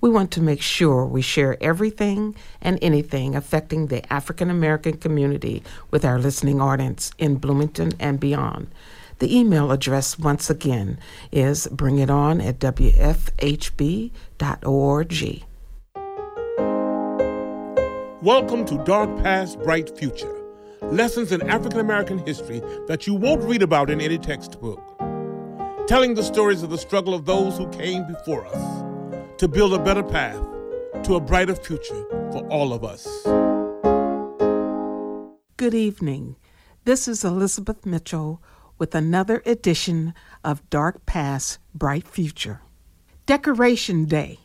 We 0.00 0.08
want 0.08 0.30
to 0.30 0.40
make 0.40 0.62
sure 0.62 1.04
we 1.04 1.20
share 1.20 1.60
everything 1.60 2.36
and 2.62 2.78
anything 2.80 3.34
affecting 3.34 3.88
the 3.88 4.12
African 4.12 4.50
American 4.50 4.98
community 4.98 5.64
with 5.90 6.04
our 6.04 6.20
listening 6.20 6.60
audience 6.60 7.10
in 7.18 7.38
Bloomington 7.38 7.90
and 7.98 8.20
beyond. 8.20 8.68
The 9.18 9.36
email 9.36 9.72
address, 9.72 10.16
once 10.16 10.48
again, 10.48 11.00
is 11.32 11.66
bringiton 11.72 12.40
at 12.40 12.60
wfhb.org. 12.60 14.12
Welcome 18.22 18.64
to 18.66 18.84
Dark 18.84 19.16
Past, 19.24 19.58
Bright 19.64 19.98
Future. 19.98 20.36
Lessons 20.82 21.32
in 21.32 21.42
African 21.48 21.80
American 21.80 22.18
history 22.18 22.62
that 22.86 23.08
you 23.08 23.14
won't 23.14 23.42
read 23.42 23.62
about 23.62 23.90
in 23.90 24.00
any 24.00 24.18
textbook. 24.18 24.97
Telling 25.88 26.12
the 26.12 26.22
stories 26.22 26.62
of 26.62 26.68
the 26.68 26.76
struggle 26.76 27.14
of 27.14 27.24
those 27.24 27.56
who 27.56 27.66
came 27.70 28.06
before 28.06 28.46
us 28.46 28.84
to 29.38 29.48
build 29.48 29.72
a 29.72 29.78
better 29.78 30.02
path 30.02 30.38
to 31.04 31.14
a 31.14 31.20
brighter 31.20 31.54
future 31.54 32.04
for 32.30 32.46
all 32.50 32.74
of 32.74 32.84
us. 32.84 33.06
Good 35.56 35.72
evening. 35.72 36.36
This 36.84 37.08
is 37.08 37.24
Elizabeth 37.24 37.86
Mitchell 37.86 38.42
with 38.76 38.94
another 38.94 39.42
edition 39.46 40.12
of 40.44 40.68
Dark 40.68 41.06
Past, 41.06 41.58
Bright 41.74 42.06
Future. 42.06 42.60
Decoration 43.24 44.04
Day, 44.04 44.40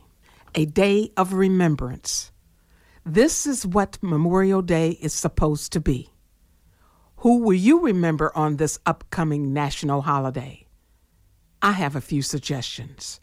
a 0.55 0.63
day 0.63 1.11
of 1.17 1.33
remembrance. 1.33 2.31
This 3.05 3.45
is 3.45 3.65
what 3.65 3.97
Memorial 4.01 4.61
Day 4.61 4.91
is 5.01 5.13
supposed 5.13 5.73
to 5.73 5.81
be. 5.81 6.09
Who 7.17 7.39
will 7.39 7.53
you 7.53 7.81
remember 7.81 8.31
on 8.33 8.55
this 8.55 8.79
upcoming 8.85 9.51
national 9.51 10.03
holiday? 10.03 10.62
I 11.65 11.71
have 11.71 11.95
a 11.95 12.01
few 12.01 12.21
suggestions. 12.21 13.21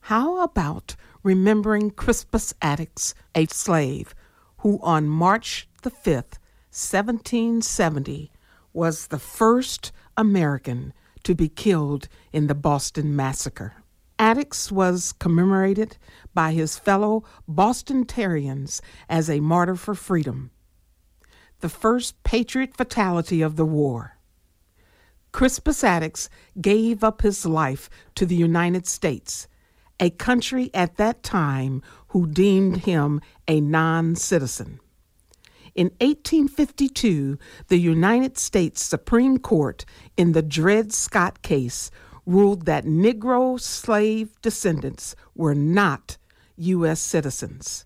How 0.00 0.42
about 0.42 0.96
remembering 1.22 1.90
Crispus 1.90 2.54
Attucks, 2.62 3.12
a 3.34 3.44
slave, 3.48 4.14
who 4.60 4.80
on 4.82 5.06
March 5.06 5.68
the 5.82 5.90
5th, 5.90 6.38
1770, 6.72 8.32
was 8.72 9.08
the 9.08 9.18
first 9.18 9.92
American 10.16 10.94
to 11.24 11.34
be 11.34 11.50
killed 11.50 12.08
in 12.32 12.46
the 12.46 12.54
Boston 12.54 13.14
Massacre? 13.14 13.74
Attucks 14.18 14.72
was 14.72 15.12
commemorated 15.12 15.98
by 16.32 16.52
his 16.52 16.78
fellow 16.78 17.24
Boston 17.46 18.04
Bostonians 18.04 18.80
as 19.10 19.28
a 19.28 19.40
martyr 19.40 19.76
for 19.76 19.94
freedom, 19.94 20.50
the 21.60 21.68
first 21.68 22.22
patriot 22.22 22.74
fatality 22.74 23.42
of 23.42 23.56
the 23.56 23.66
war. 23.66 24.15
Crispus 25.36 25.84
Attucks 25.84 26.30
gave 26.62 27.04
up 27.04 27.20
his 27.20 27.44
life 27.44 27.90
to 28.14 28.24
the 28.24 28.34
United 28.34 28.86
States, 28.86 29.48
a 30.00 30.08
country 30.08 30.70
at 30.72 30.96
that 30.96 31.22
time 31.22 31.82
who 32.08 32.26
deemed 32.26 32.86
him 32.86 33.20
a 33.46 33.60
non 33.60 34.16
citizen. 34.16 34.80
In 35.74 35.88
1852, 36.00 37.38
the 37.68 37.76
United 37.76 38.38
States 38.38 38.82
Supreme 38.82 39.36
Court, 39.36 39.84
in 40.16 40.32
the 40.32 40.40
Dred 40.40 40.90
Scott 40.90 41.42
case, 41.42 41.90
ruled 42.24 42.64
that 42.64 42.86
Negro 42.86 43.60
slave 43.60 44.40
descendants 44.40 45.14
were 45.34 45.54
not 45.54 46.16
U.S. 46.56 46.98
citizens. 46.98 47.84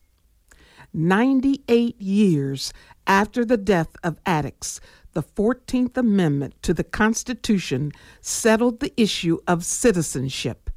98 0.92 2.00
years 2.00 2.72
after 3.08 3.44
the 3.44 3.56
death 3.56 3.96
of 4.04 4.20
Attucks, 4.24 4.80
the 5.12 5.22
14th 5.22 5.96
Amendment 5.96 6.54
to 6.62 6.72
the 6.72 6.84
Constitution 6.84 7.92
settled 8.20 8.80
the 8.80 8.92
issue 9.00 9.38
of 9.46 9.64
citizenship, 9.64 10.70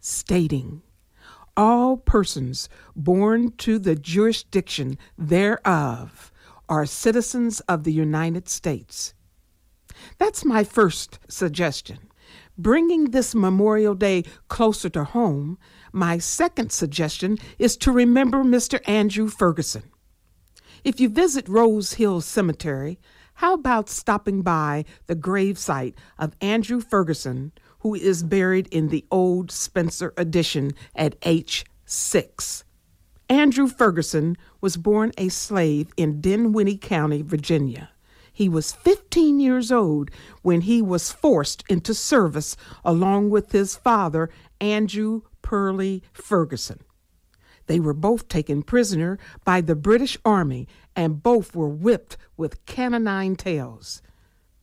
stating, 0.00 0.82
All 1.56 1.96
persons 1.96 2.68
born 2.94 3.52
to 3.58 3.78
the 3.78 3.96
jurisdiction 3.96 4.98
thereof 5.18 6.32
are 6.68 6.86
citizens 6.86 7.60
of 7.60 7.84
the 7.84 7.92
United 7.92 8.48
States. 8.48 9.14
That's 10.18 10.44
my 10.44 10.64
first 10.64 11.18
suggestion. 11.28 11.98
Bringing 12.58 13.10
this 13.10 13.34
Memorial 13.34 13.94
Day 13.94 14.24
closer 14.48 14.88
to 14.90 15.04
home, 15.04 15.58
my 15.92 16.18
second 16.18 16.72
suggestion 16.72 17.38
is 17.58 17.76
to 17.78 17.92
remember 17.92 18.38
Mr. 18.38 18.80
Andrew 18.88 19.28
Ferguson. 19.28 19.84
If 20.82 21.00
you 21.00 21.08
visit 21.08 21.48
Rose 21.48 21.94
Hill 21.94 22.20
Cemetery, 22.20 22.98
how 23.36 23.52
about 23.52 23.90
stopping 23.90 24.40
by 24.40 24.86
the 25.08 25.14
gravesite 25.14 25.94
of 26.18 26.34
Andrew 26.40 26.80
Ferguson, 26.80 27.52
who 27.80 27.94
is 27.94 28.22
buried 28.22 28.66
in 28.68 28.88
the 28.88 29.04
old 29.10 29.50
Spencer 29.50 30.14
addition 30.16 30.72
at 30.94 31.20
H6? 31.20 32.64
Andrew 33.28 33.68
Ferguson 33.68 34.38
was 34.62 34.78
born 34.78 35.12
a 35.18 35.28
slave 35.28 35.92
in 35.98 36.22
Dinwiddie 36.22 36.78
County, 36.78 37.20
Virginia. 37.20 37.90
He 38.32 38.48
was 38.48 38.72
15 38.72 39.38
years 39.38 39.70
old 39.70 40.10
when 40.40 40.62
he 40.62 40.80
was 40.80 41.12
forced 41.12 41.62
into 41.68 41.92
service 41.92 42.56
along 42.86 43.28
with 43.28 43.52
his 43.52 43.76
father, 43.76 44.30
Andrew 44.62 45.20
Purley 45.42 46.02
Ferguson. 46.14 46.80
They 47.66 47.80
were 47.80 47.94
both 47.94 48.28
taken 48.28 48.62
prisoner 48.62 49.18
by 49.44 49.60
the 49.60 49.74
British 49.74 50.16
Army 50.24 50.68
and 50.94 51.22
both 51.22 51.54
were 51.54 51.68
whipped 51.68 52.16
with 52.36 52.64
canine 52.66 53.36
tails. 53.36 54.02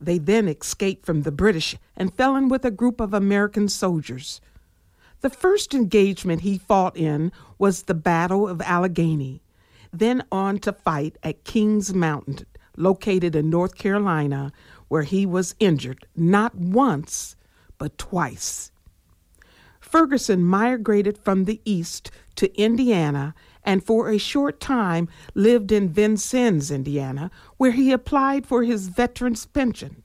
They 0.00 0.18
then 0.18 0.48
escaped 0.48 1.06
from 1.06 1.22
the 1.22 1.32
British 1.32 1.76
and 1.96 2.14
fell 2.14 2.36
in 2.36 2.48
with 2.48 2.64
a 2.64 2.70
group 2.70 3.00
of 3.00 3.14
American 3.14 3.68
soldiers. 3.68 4.40
The 5.20 5.30
first 5.30 5.74
engagement 5.74 6.42
he 6.42 6.58
fought 6.58 6.96
in 6.96 7.32
was 7.58 7.84
the 7.84 7.94
Battle 7.94 8.46
of 8.46 8.60
Allegheny, 8.60 9.42
then 9.92 10.22
on 10.30 10.58
to 10.58 10.72
fight 10.72 11.16
at 11.22 11.44
Kings 11.44 11.94
Mountain, 11.94 12.46
located 12.76 13.34
in 13.34 13.48
North 13.48 13.76
Carolina, 13.76 14.52
where 14.88 15.04
he 15.04 15.24
was 15.24 15.54
injured 15.60 16.06
not 16.14 16.54
once, 16.54 17.36
but 17.78 17.96
twice. 17.96 18.70
Ferguson 19.80 20.42
migrated 20.42 21.16
from 21.16 21.44
the 21.44 21.60
east 21.64 22.10
to 22.36 22.54
Indiana 22.60 23.34
and 23.64 23.82
for 23.82 24.10
a 24.10 24.18
short 24.18 24.60
time 24.60 25.08
lived 25.34 25.72
in 25.72 25.88
Vincennes, 25.88 26.70
Indiana, 26.70 27.30
where 27.56 27.72
he 27.72 27.92
applied 27.92 28.46
for 28.46 28.62
his 28.62 28.88
veteran's 28.88 29.46
pension. 29.46 30.02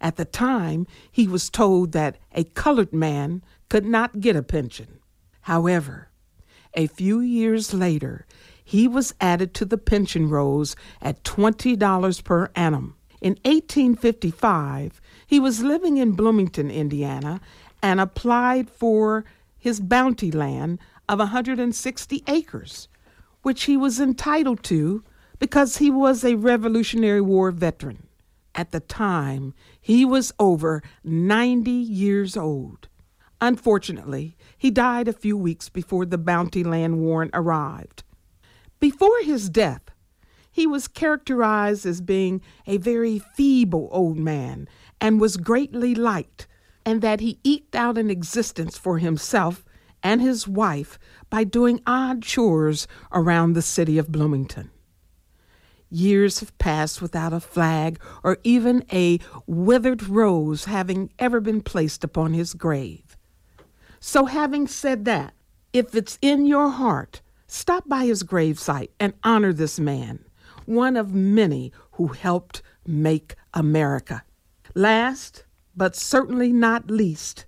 At 0.00 0.16
the 0.16 0.24
time, 0.24 0.86
he 1.10 1.26
was 1.26 1.50
told 1.50 1.92
that 1.92 2.18
a 2.32 2.44
colored 2.44 2.92
man 2.92 3.42
could 3.68 3.84
not 3.84 4.20
get 4.20 4.36
a 4.36 4.42
pension. 4.42 5.00
However, 5.42 6.08
a 6.74 6.86
few 6.86 7.20
years 7.20 7.74
later, 7.74 8.26
he 8.62 8.86
was 8.86 9.14
added 9.20 9.54
to 9.54 9.64
the 9.64 9.78
pension 9.78 10.28
rolls 10.28 10.76
at 11.00 11.24
$20 11.24 12.22
per 12.22 12.50
annum. 12.54 12.94
In 13.20 13.32
1855, 13.44 15.00
he 15.26 15.40
was 15.40 15.62
living 15.62 15.96
in 15.96 16.12
Bloomington, 16.12 16.70
Indiana, 16.70 17.40
and 17.82 18.00
applied 18.00 18.70
for 18.70 19.24
his 19.58 19.80
bounty 19.80 20.30
land 20.30 20.78
of 21.08 21.18
160 21.18 22.22
acres, 22.26 22.88
which 23.42 23.64
he 23.64 23.76
was 23.76 24.00
entitled 24.00 24.62
to 24.64 25.02
because 25.38 25.78
he 25.78 25.90
was 25.90 26.24
a 26.24 26.34
Revolutionary 26.34 27.20
War 27.20 27.50
veteran. 27.50 28.06
At 28.54 28.72
the 28.72 28.80
time, 28.80 29.54
he 29.80 30.04
was 30.04 30.32
over 30.38 30.82
90 31.04 31.70
years 31.70 32.36
old. 32.36 32.88
Unfortunately, 33.40 34.36
he 34.56 34.70
died 34.70 35.06
a 35.06 35.12
few 35.12 35.36
weeks 35.36 35.68
before 35.68 36.04
the 36.04 36.18
bounty 36.18 36.64
land 36.64 36.98
warrant 36.98 37.30
arrived. 37.34 38.02
Before 38.80 39.22
his 39.22 39.48
death, 39.48 39.90
he 40.50 40.66
was 40.66 40.88
characterized 40.88 41.86
as 41.86 42.00
being 42.00 42.42
a 42.66 42.78
very 42.78 43.20
feeble 43.20 43.88
old 43.92 44.18
man 44.18 44.68
and 45.00 45.20
was 45.20 45.36
greatly 45.36 45.94
liked 45.94 46.48
and 46.84 47.00
that 47.00 47.20
he 47.20 47.38
eked 47.44 47.76
out 47.76 47.96
an 47.96 48.10
existence 48.10 48.76
for 48.76 48.98
himself 48.98 49.64
and 50.02 50.20
his 50.20 50.46
wife 50.46 50.98
by 51.30 51.44
doing 51.44 51.80
odd 51.86 52.22
chores 52.22 52.86
around 53.12 53.52
the 53.52 53.62
city 53.62 53.98
of 53.98 54.12
Bloomington. 54.12 54.70
Years 55.90 56.40
have 56.40 56.56
passed 56.58 57.00
without 57.00 57.32
a 57.32 57.40
flag 57.40 57.98
or 58.22 58.38
even 58.44 58.84
a 58.92 59.18
withered 59.46 60.06
rose 60.06 60.66
having 60.66 61.10
ever 61.18 61.40
been 61.40 61.62
placed 61.62 62.04
upon 62.04 62.34
his 62.34 62.52
grave. 62.52 63.16
So, 64.00 64.26
having 64.26 64.66
said 64.66 65.06
that, 65.06 65.32
if 65.72 65.94
it's 65.94 66.18
in 66.20 66.46
your 66.46 66.70
heart, 66.70 67.22
stop 67.46 67.88
by 67.88 68.04
his 68.04 68.22
gravesite 68.22 68.90
and 69.00 69.14
honor 69.24 69.52
this 69.52 69.80
man, 69.80 70.24
one 70.66 70.96
of 70.96 71.14
many 71.14 71.72
who 71.92 72.08
helped 72.08 72.62
make 72.86 73.34
America. 73.54 74.22
Last, 74.74 75.44
but 75.74 75.96
certainly 75.96 76.52
not 76.52 76.90
least, 76.90 77.46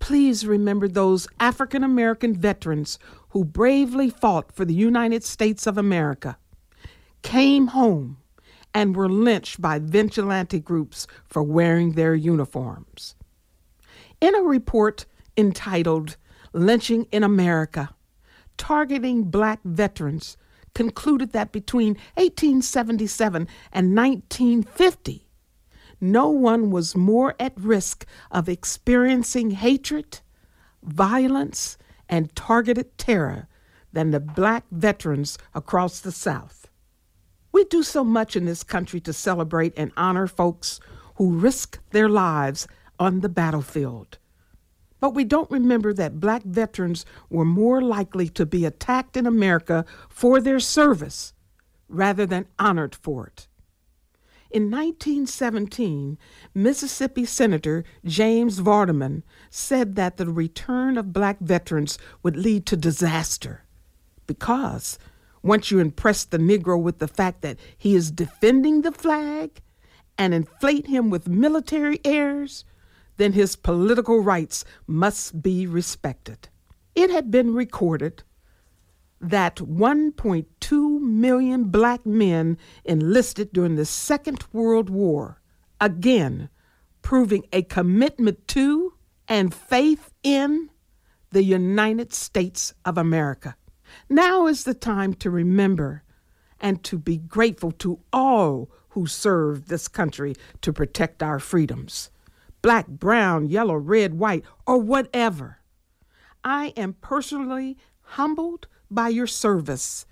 please 0.00 0.44
remember 0.44 0.88
those 0.88 1.28
African 1.38 1.84
American 1.84 2.34
veterans 2.34 2.98
who 3.28 3.44
bravely 3.44 4.10
fought 4.10 4.50
for 4.50 4.64
the 4.64 4.74
United 4.74 5.22
States 5.22 5.66
of 5.66 5.78
America, 5.78 6.36
came 7.22 7.68
home, 7.68 8.16
and 8.74 8.96
were 8.96 9.08
lynched 9.08 9.60
by 9.60 9.78
vigilante 9.78 10.58
groups 10.58 11.06
for 11.26 11.42
wearing 11.42 11.92
their 11.92 12.14
uniforms. 12.14 13.14
In 14.20 14.34
a 14.34 14.42
report 14.42 15.06
entitled 15.36 16.16
Lynching 16.52 17.06
in 17.12 17.22
America, 17.22 17.94
targeting 18.56 19.24
black 19.24 19.60
veterans 19.64 20.36
concluded 20.74 21.32
that 21.32 21.52
between 21.52 21.94
1877 22.14 23.48
and 23.72 23.96
1950, 23.96 25.29
no 26.00 26.28
one 26.28 26.70
was 26.70 26.96
more 26.96 27.34
at 27.38 27.52
risk 27.56 28.06
of 28.30 28.48
experiencing 28.48 29.50
hatred, 29.52 30.20
violence, 30.82 31.76
and 32.08 32.34
targeted 32.34 32.96
terror 32.96 33.48
than 33.92 34.10
the 34.10 34.20
black 34.20 34.64
veterans 34.70 35.38
across 35.54 36.00
the 36.00 36.12
South. 36.12 36.68
We 37.52 37.64
do 37.64 37.82
so 37.82 38.04
much 38.04 38.36
in 38.36 38.44
this 38.44 38.62
country 38.62 39.00
to 39.00 39.12
celebrate 39.12 39.74
and 39.76 39.92
honor 39.96 40.26
folks 40.26 40.80
who 41.16 41.38
risk 41.38 41.78
their 41.90 42.08
lives 42.08 42.66
on 42.98 43.20
the 43.20 43.28
battlefield. 43.28 44.18
But 45.00 45.14
we 45.14 45.24
don't 45.24 45.50
remember 45.50 45.92
that 45.94 46.20
black 46.20 46.42
veterans 46.42 47.04
were 47.30 47.44
more 47.44 47.80
likely 47.80 48.28
to 48.30 48.46
be 48.46 48.64
attacked 48.64 49.16
in 49.16 49.26
America 49.26 49.84
for 50.08 50.40
their 50.40 50.60
service 50.60 51.32
rather 51.88 52.26
than 52.26 52.46
honored 52.58 52.94
for 52.94 53.26
it. 53.26 53.48
In 54.50 54.64
1917, 54.64 56.18
Mississippi 56.54 57.24
Senator 57.24 57.84
James 58.04 58.60
Vardaman 58.60 59.22
said 59.48 59.94
that 59.94 60.16
the 60.16 60.26
return 60.26 60.98
of 60.98 61.12
black 61.12 61.38
veterans 61.38 61.98
would 62.24 62.36
lead 62.36 62.66
to 62.66 62.76
disaster 62.76 63.64
because 64.26 64.98
once 65.42 65.70
you 65.70 65.78
impress 65.78 66.24
the 66.24 66.38
Negro 66.38 66.80
with 66.80 66.98
the 66.98 67.08
fact 67.08 67.42
that 67.42 67.58
he 67.78 67.94
is 67.94 68.10
defending 68.10 68.82
the 68.82 68.92
flag 68.92 69.60
and 70.18 70.34
inflate 70.34 70.88
him 70.88 71.10
with 71.10 71.28
military 71.28 72.00
airs, 72.04 72.64
then 73.16 73.32
his 73.32 73.54
political 73.54 74.20
rights 74.20 74.64
must 74.86 75.42
be 75.42 75.66
respected. 75.66 76.48
It 76.94 77.10
had 77.10 77.30
been 77.30 77.54
recorded 77.54 78.24
that 79.20 79.56
1.2 79.56 81.00
million 81.00 81.64
black 81.64 82.06
men 82.06 82.56
enlisted 82.84 83.52
during 83.52 83.76
the 83.76 83.84
Second 83.84 84.44
World 84.52 84.88
War, 84.88 85.40
again, 85.80 86.48
proving 87.02 87.44
a 87.52 87.62
commitment 87.62 88.46
to 88.48 88.94
and 89.28 89.54
faith 89.54 90.12
in 90.22 90.70
the 91.30 91.44
United 91.44 92.12
States 92.12 92.74
of 92.84 92.98
America. 92.98 93.56
Now 94.08 94.46
is 94.46 94.64
the 94.64 94.74
time 94.74 95.14
to 95.14 95.30
remember 95.30 96.02
and 96.60 96.82
to 96.84 96.98
be 96.98 97.16
grateful 97.16 97.72
to 97.72 98.00
all 98.12 98.70
who 98.90 99.06
served 99.06 99.68
this 99.68 99.88
country 99.88 100.34
to 100.62 100.72
protect 100.72 101.22
our 101.22 101.38
freedoms 101.38 102.10
black, 102.62 102.86
brown, 102.88 103.48
yellow, 103.48 103.74
red, 103.74 104.12
white, 104.18 104.44
or 104.66 104.76
whatever. 104.76 105.60
I 106.44 106.74
am 106.76 106.92
personally 106.92 107.78
humbled 108.02 108.66
by 108.90 109.08
your 109.08 109.26
service. 109.26 110.06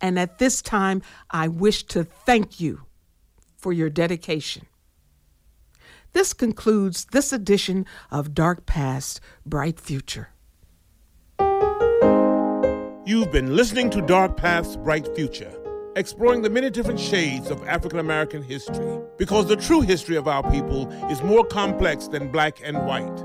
And 0.00 0.18
at 0.18 0.38
this 0.38 0.62
time, 0.62 1.02
I 1.30 1.48
wish 1.48 1.82
to 1.84 2.04
thank 2.04 2.60
you 2.60 2.82
for 3.56 3.72
your 3.72 3.90
dedication. 3.90 4.66
This 6.12 6.32
concludes 6.32 7.06
this 7.06 7.32
edition 7.32 7.84
of 8.10 8.34
Dark 8.34 8.64
Past, 8.64 9.20
Bright 9.44 9.78
Future. 9.78 10.30
You've 13.04 13.32
been 13.32 13.56
listening 13.56 13.90
to 13.90 14.02
Dark 14.02 14.36
Past, 14.36 14.82
Bright 14.82 15.08
Future, 15.16 15.52
exploring 15.96 16.42
the 16.42 16.50
many 16.50 16.70
different 16.70 17.00
shades 17.00 17.50
of 17.50 17.66
African 17.66 17.98
American 17.98 18.42
history, 18.42 19.00
because 19.16 19.46
the 19.46 19.56
true 19.56 19.80
history 19.80 20.16
of 20.16 20.28
our 20.28 20.48
people 20.50 20.90
is 21.10 21.22
more 21.22 21.44
complex 21.44 22.08
than 22.08 22.30
black 22.30 22.58
and 22.62 22.86
white. 22.86 23.24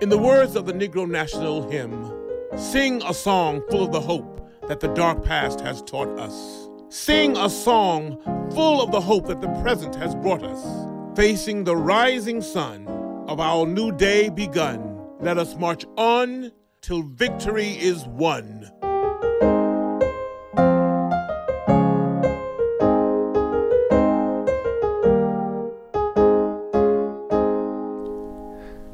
In 0.00 0.08
the 0.08 0.18
words 0.18 0.56
of 0.56 0.66
the 0.66 0.72
Negro 0.72 1.08
National 1.08 1.68
Hymn, 1.70 2.11
Sing 2.56 3.02
a 3.06 3.14
song 3.14 3.62
full 3.70 3.82
of 3.84 3.92
the 3.92 4.00
hope 4.00 4.46
that 4.68 4.80
the 4.80 4.88
dark 4.88 5.24
past 5.24 5.60
has 5.60 5.80
taught 5.80 6.18
us. 6.18 6.68
Sing 6.90 7.34
a 7.34 7.48
song 7.48 8.18
full 8.52 8.82
of 8.82 8.92
the 8.92 9.00
hope 9.00 9.26
that 9.28 9.40
the 9.40 9.48
present 9.62 9.94
has 9.94 10.14
brought 10.16 10.42
us. 10.42 11.16
Facing 11.16 11.64
the 11.64 11.74
rising 11.74 12.42
sun 12.42 12.86
of 13.26 13.40
our 13.40 13.66
new 13.66 13.90
day 13.90 14.28
begun, 14.28 14.98
let 15.20 15.38
us 15.38 15.56
march 15.56 15.86
on 15.96 16.52
till 16.82 17.02
victory 17.02 17.70
is 17.70 18.04
won. 18.04 18.70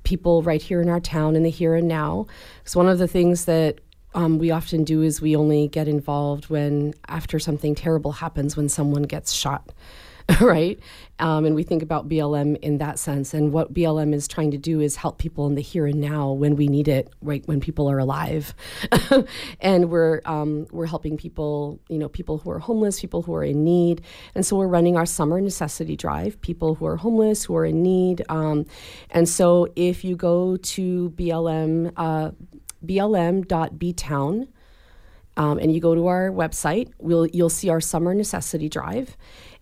people 0.05 0.43
right 0.43 0.63
here 0.63 0.81
in 0.81 0.89
our 0.89 1.01
town 1.01 1.37
in 1.37 1.43
the 1.43 1.51
here 1.51 1.75
and 1.75 1.87
now. 1.87 2.27
Because 2.61 2.77
one 2.77 2.89
of 2.89 2.99
the 2.99 3.07
things 3.07 3.45
that 3.45 3.79
um, 4.15 4.39
we 4.39 4.51
often 4.51 4.83
do 4.83 5.03
is 5.03 5.21
we 5.21 5.37
only 5.37 5.69
get 5.69 5.87
involved 5.87 6.49
when 6.49 6.95
after 7.09 7.39
something 7.39 7.75
terrible 7.75 8.13
happens, 8.13 8.57
when 8.57 8.71
someone 8.71 9.03
gets 9.03 9.33
shot. 9.33 9.71
right? 10.41 10.79
Um, 11.19 11.45
and 11.45 11.55
we 11.55 11.63
think 11.63 11.83
about 11.83 12.09
BLM 12.09 12.59
in 12.61 12.79
that 12.79 12.99
sense. 12.99 13.35
And 13.35 13.53
what 13.53 13.73
BLM 13.73 14.15
is 14.15 14.29
trying 14.29 14.51
to 14.53 14.59
do 14.59 14.81
is 14.81 14.97
help 14.97 15.19
people 15.19 15.47
in 15.47 15.55
the 15.55 15.63
here 15.63 15.87
and 15.87 16.01
now 16.01 16.33
when 16.33 16.57
we 16.57 16.69
need 16.69 16.89
it, 16.89 17.13
right? 17.21 17.47
When 17.47 17.61
people 17.61 17.91
are 17.91 17.99
alive, 17.99 18.55
and 19.61 19.91
we're 19.91 20.21
um, 20.25 20.67
we're 20.71 20.87
helping 20.87 21.17
people, 21.17 21.81
you 21.89 21.99
know, 21.99 22.09
people 22.09 22.39
who 22.39 22.51
are 22.51 22.59
homeless, 22.59 23.01
people 23.01 23.23
who 23.23 23.35
are 23.35 23.45
in 23.45 23.65
need. 23.65 24.03
And 24.35 24.45
so 24.45 24.57
we're 24.57 24.69
running 24.69 24.97
our 24.97 25.07
summer 25.07 25.41
necessity 25.41 25.97
drive. 25.97 26.41
People 26.43 26.75
who 26.75 26.87
are 26.87 26.97
homeless, 26.97 27.45
who 27.45 27.57
are 27.57 27.67
in 27.67 27.83
need. 27.83 28.23
Um, 28.29 28.67
and 29.11 29.29
so 29.29 29.69
if 29.77 30.05
you 30.05 30.17
go 30.17 30.57
to 30.57 31.11
BLM, 31.11 31.93
uh, 31.97 32.31
BLM.btown. 32.85 34.49
Um, 35.37 35.59
and 35.59 35.73
you 35.73 35.81
go 35.81 35.95
to 35.95 36.09
our 36.09 36.29
website, 36.31 36.93
we'll, 36.99 37.27
you'll 37.29 37.49
see 37.49 37.71
our 37.71 37.81
summer 37.81 38.13
necessity 38.13 38.69
drive 38.69 39.17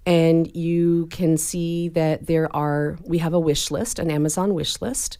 and 0.09 0.57
you 0.57 1.07
can 1.07 1.37
see 1.37 1.89
that 1.91 2.27
there 2.27 2.55
are 2.57 2.99
we 3.05 3.19
have 3.19 3.35
a 3.35 3.39
wish 3.39 3.71
list 3.71 3.99
an 3.99 4.11
amazon 4.11 4.55
wish 4.55 4.81
list. 4.81 5.19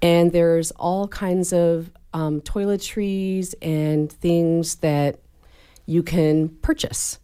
And 0.00 0.32
there's 0.32 0.70
all 0.72 1.08
kinds 1.08 1.52
of 1.52 1.90
um, 2.14 2.40
toiletries 2.40 3.54
and 3.60 4.10
things 4.10 4.76
that 4.76 5.18
you 5.86 6.02
can 6.02 6.48
purchase. 6.48 7.18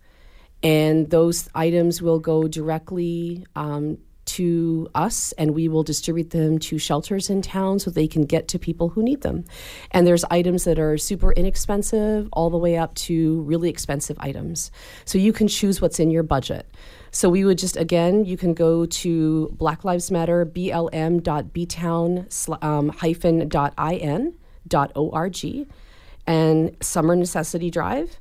And 0.62 1.10
those 1.10 1.48
items 1.54 2.00
will 2.02 2.18
go 2.18 2.48
directly 2.48 3.46
um, 3.54 3.98
to 4.26 4.88
us 4.94 5.32
and 5.32 5.54
we 5.54 5.68
will 5.68 5.82
distribute 5.82 6.30
them 6.30 6.58
to 6.58 6.78
shelters 6.78 7.30
in 7.30 7.42
town 7.42 7.78
so 7.78 7.90
they 7.90 8.06
can 8.06 8.22
get 8.22 8.48
to 8.48 8.58
people 8.58 8.90
who 8.90 9.02
need 9.02 9.22
them. 9.22 9.44
And 9.90 10.06
there's 10.06 10.24
items 10.30 10.64
that 10.64 10.78
are 10.78 10.98
super 10.98 11.32
inexpensive 11.32 12.28
all 12.32 12.50
the 12.50 12.58
way 12.58 12.76
up 12.76 12.94
to 12.94 13.40
really 13.42 13.68
expensive 13.68 14.16
items. 14.20 14.70
So 15.04 15.18
you 15.18 15.32
can 15.32 15.48
choose 15.48 15.80
what's 15.80 16.00
in 16.00 16.10
your 16.10 16.22
budget. 16.22 16.66
So 17.10 17.28
we 17.28 17.44
would 17.44 17.58
just, 17.58 17.76
again, 17.76 18.24
you 18.24 18.36
can 18.36 18.54
go 18.54 18.86
to 18.86 19.54
Black 19.56 19.84
Lives 19.84 20.10
Matter, 20.10 20.44
blm.btown 20.44 22.64
um, 22.64 22.88
hyphen 22.88 23.42
in 23.42 24.34
org 24.94 25.66
and 26.26 26.76
Summer 26.80 27.14
Necessity 27.14 27.70
Drive 27.70 28.18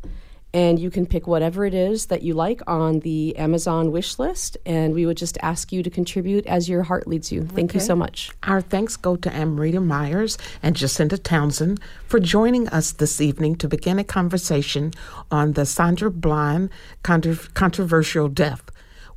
and 0.54 0.78
you 0.78 0.92
can 0.92 1.06
pick 1.06 1.26
whatever 1.26 1.66
it 1.66 1.74
is 1.74 2.06
that 2.08 2.22
you 2.22 2.36
like 2.36 2.62
on 2.68 3.00
the 3.00 3.36
Amazon 3.38 3.92
wish 3.92 4.20
list. 4.20 4.58
And 4.66 4.94
we 4.94 5.06
would 5.06 5.18
just 5.18 5.38
ask 5.42 5.72
you 5.72 5.82
to 5.82 5.90
contribute 5.90 6.46
as 6.46 6.70
your 6.70 6.84
heart 6.84 7.08
leads 7.08 7.32
you. 7.32 7.46
Thank 7.46 7.72
okay. 7.72 7.80
you 7.80 7.86
so 7.86 7.96
much. 7.96 8.32
Our 8.44 8.62
thanks 8.62 8.96
go 8.96 9.16
to 9.16 9.36
Amrita 9.36 9.80
Myers 9.80 10.38
and 10.62 10.76
Jacinda 10.76 11.22
Townsend 11.22 11.80
for 12.06 12.20
joining 12.20 12.68
us 12.70 12.92
this 12.92 13.20
evening 13.20 13.56
to 13.58 13.68
begin 13.68 13.98
a 13.98 14.04
conversation 14.04 14.94
on 15.32 15.54
the 15.54 15.66
Sandra 15.66 16.12
Bland 16.12 16.70
contra- 17.02 17.36
controversial 17.54 18.28
death. 18.28 18.64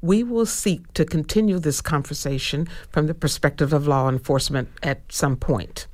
We 0.01 0.23
will 0.23 0.47
seek 0.47 0.93
to 0.95 1.05
continue 1.05 1.59
this 1.59 1.81
conversation 1.81 2.69
from 2.91 3.09
the 3.09 3.15
perspective 3.15 3.73
of 3.73 3.87
law 3.87 4.09
enforcement 4.09 4.69
at 4.83 5.01
some 5.13 5.37
point. 5.37 5.87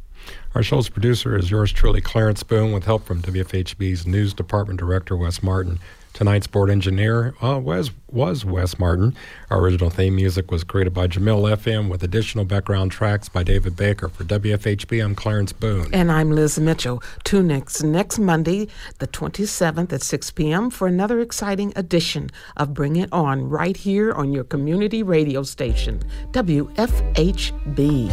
Our 0.55 0.63
show's 0.63 0.91
producer 0.91 1.35
is 1.37 1.51
yours 1.51 1.73
truly, 1.73 2.03
Clarence 2.03 2.43
Boone, 2.43 2.73
with 2.73 2.85
help 2.85 3.07
from 3.07 3.23
WFHB's 3.23 4.07
News 4.07 4.35
Department 4.35 4.79
Director, 4.79 5.17
Wes 5.17 5.43
Martin. 5.43 5.79
Tonight's 6.13 6.47
board 6.47 6.69
engineer 6.69 7.35
uh, 7.41 7.59
was, 7.59 7.91
was 8.09 8.45
Wes 8.45 8.79
Martin. 8.79 9.17
Our 9.49 9.59
original 9.61 9.89
theme 9.89 10.15
music 10.15 10.51
was 10.51 10.63
created 10.63 10.93
by 10.93 11.07
Jamil 11.07 11.51
FM 11.57 11.89
with 11.89 12.03
additional 12.03 12.45
background 12.45 12.93
tracks 12.93 13.31
by 13.31 13.43
David 13.43 13.77
Baker. 13.77 14.11
For 14.11 14.25
WFHB, 14.25 15.03
I'm 15.03 15.15
Clarence 15.15 15.55
Boone. 15.55 15.89
And 15.95 16.13
I'm 16.13 16.31
Liz 16.31 16.59
Mitchell. 16.59 17.03
Tune 17.25 17.47
next, 17.47 17.83
next 17.83 18.19
Monday, 18.19 18.69
the 18.99 19.07
27th 19.07 19.91
at 19.91 20.03
6 20.03 20.31
p.m. 20.33 20.69
for 20.69 20.87
another 20.87 21.21
exciting 21.21 21.73
edition 21.77 22.29
of 22.59 22.75
Bring 22.75 22.97
It 22.97 23.11
On 23.11 23.49
right 23.49 23.79
here 23.79 24.13
on 24.13 24.35
your 24.35 24.45
community 24.45 25.03
radio 25.03 25.43
station, 25.43 26.03
WFHB. 26.33 28.13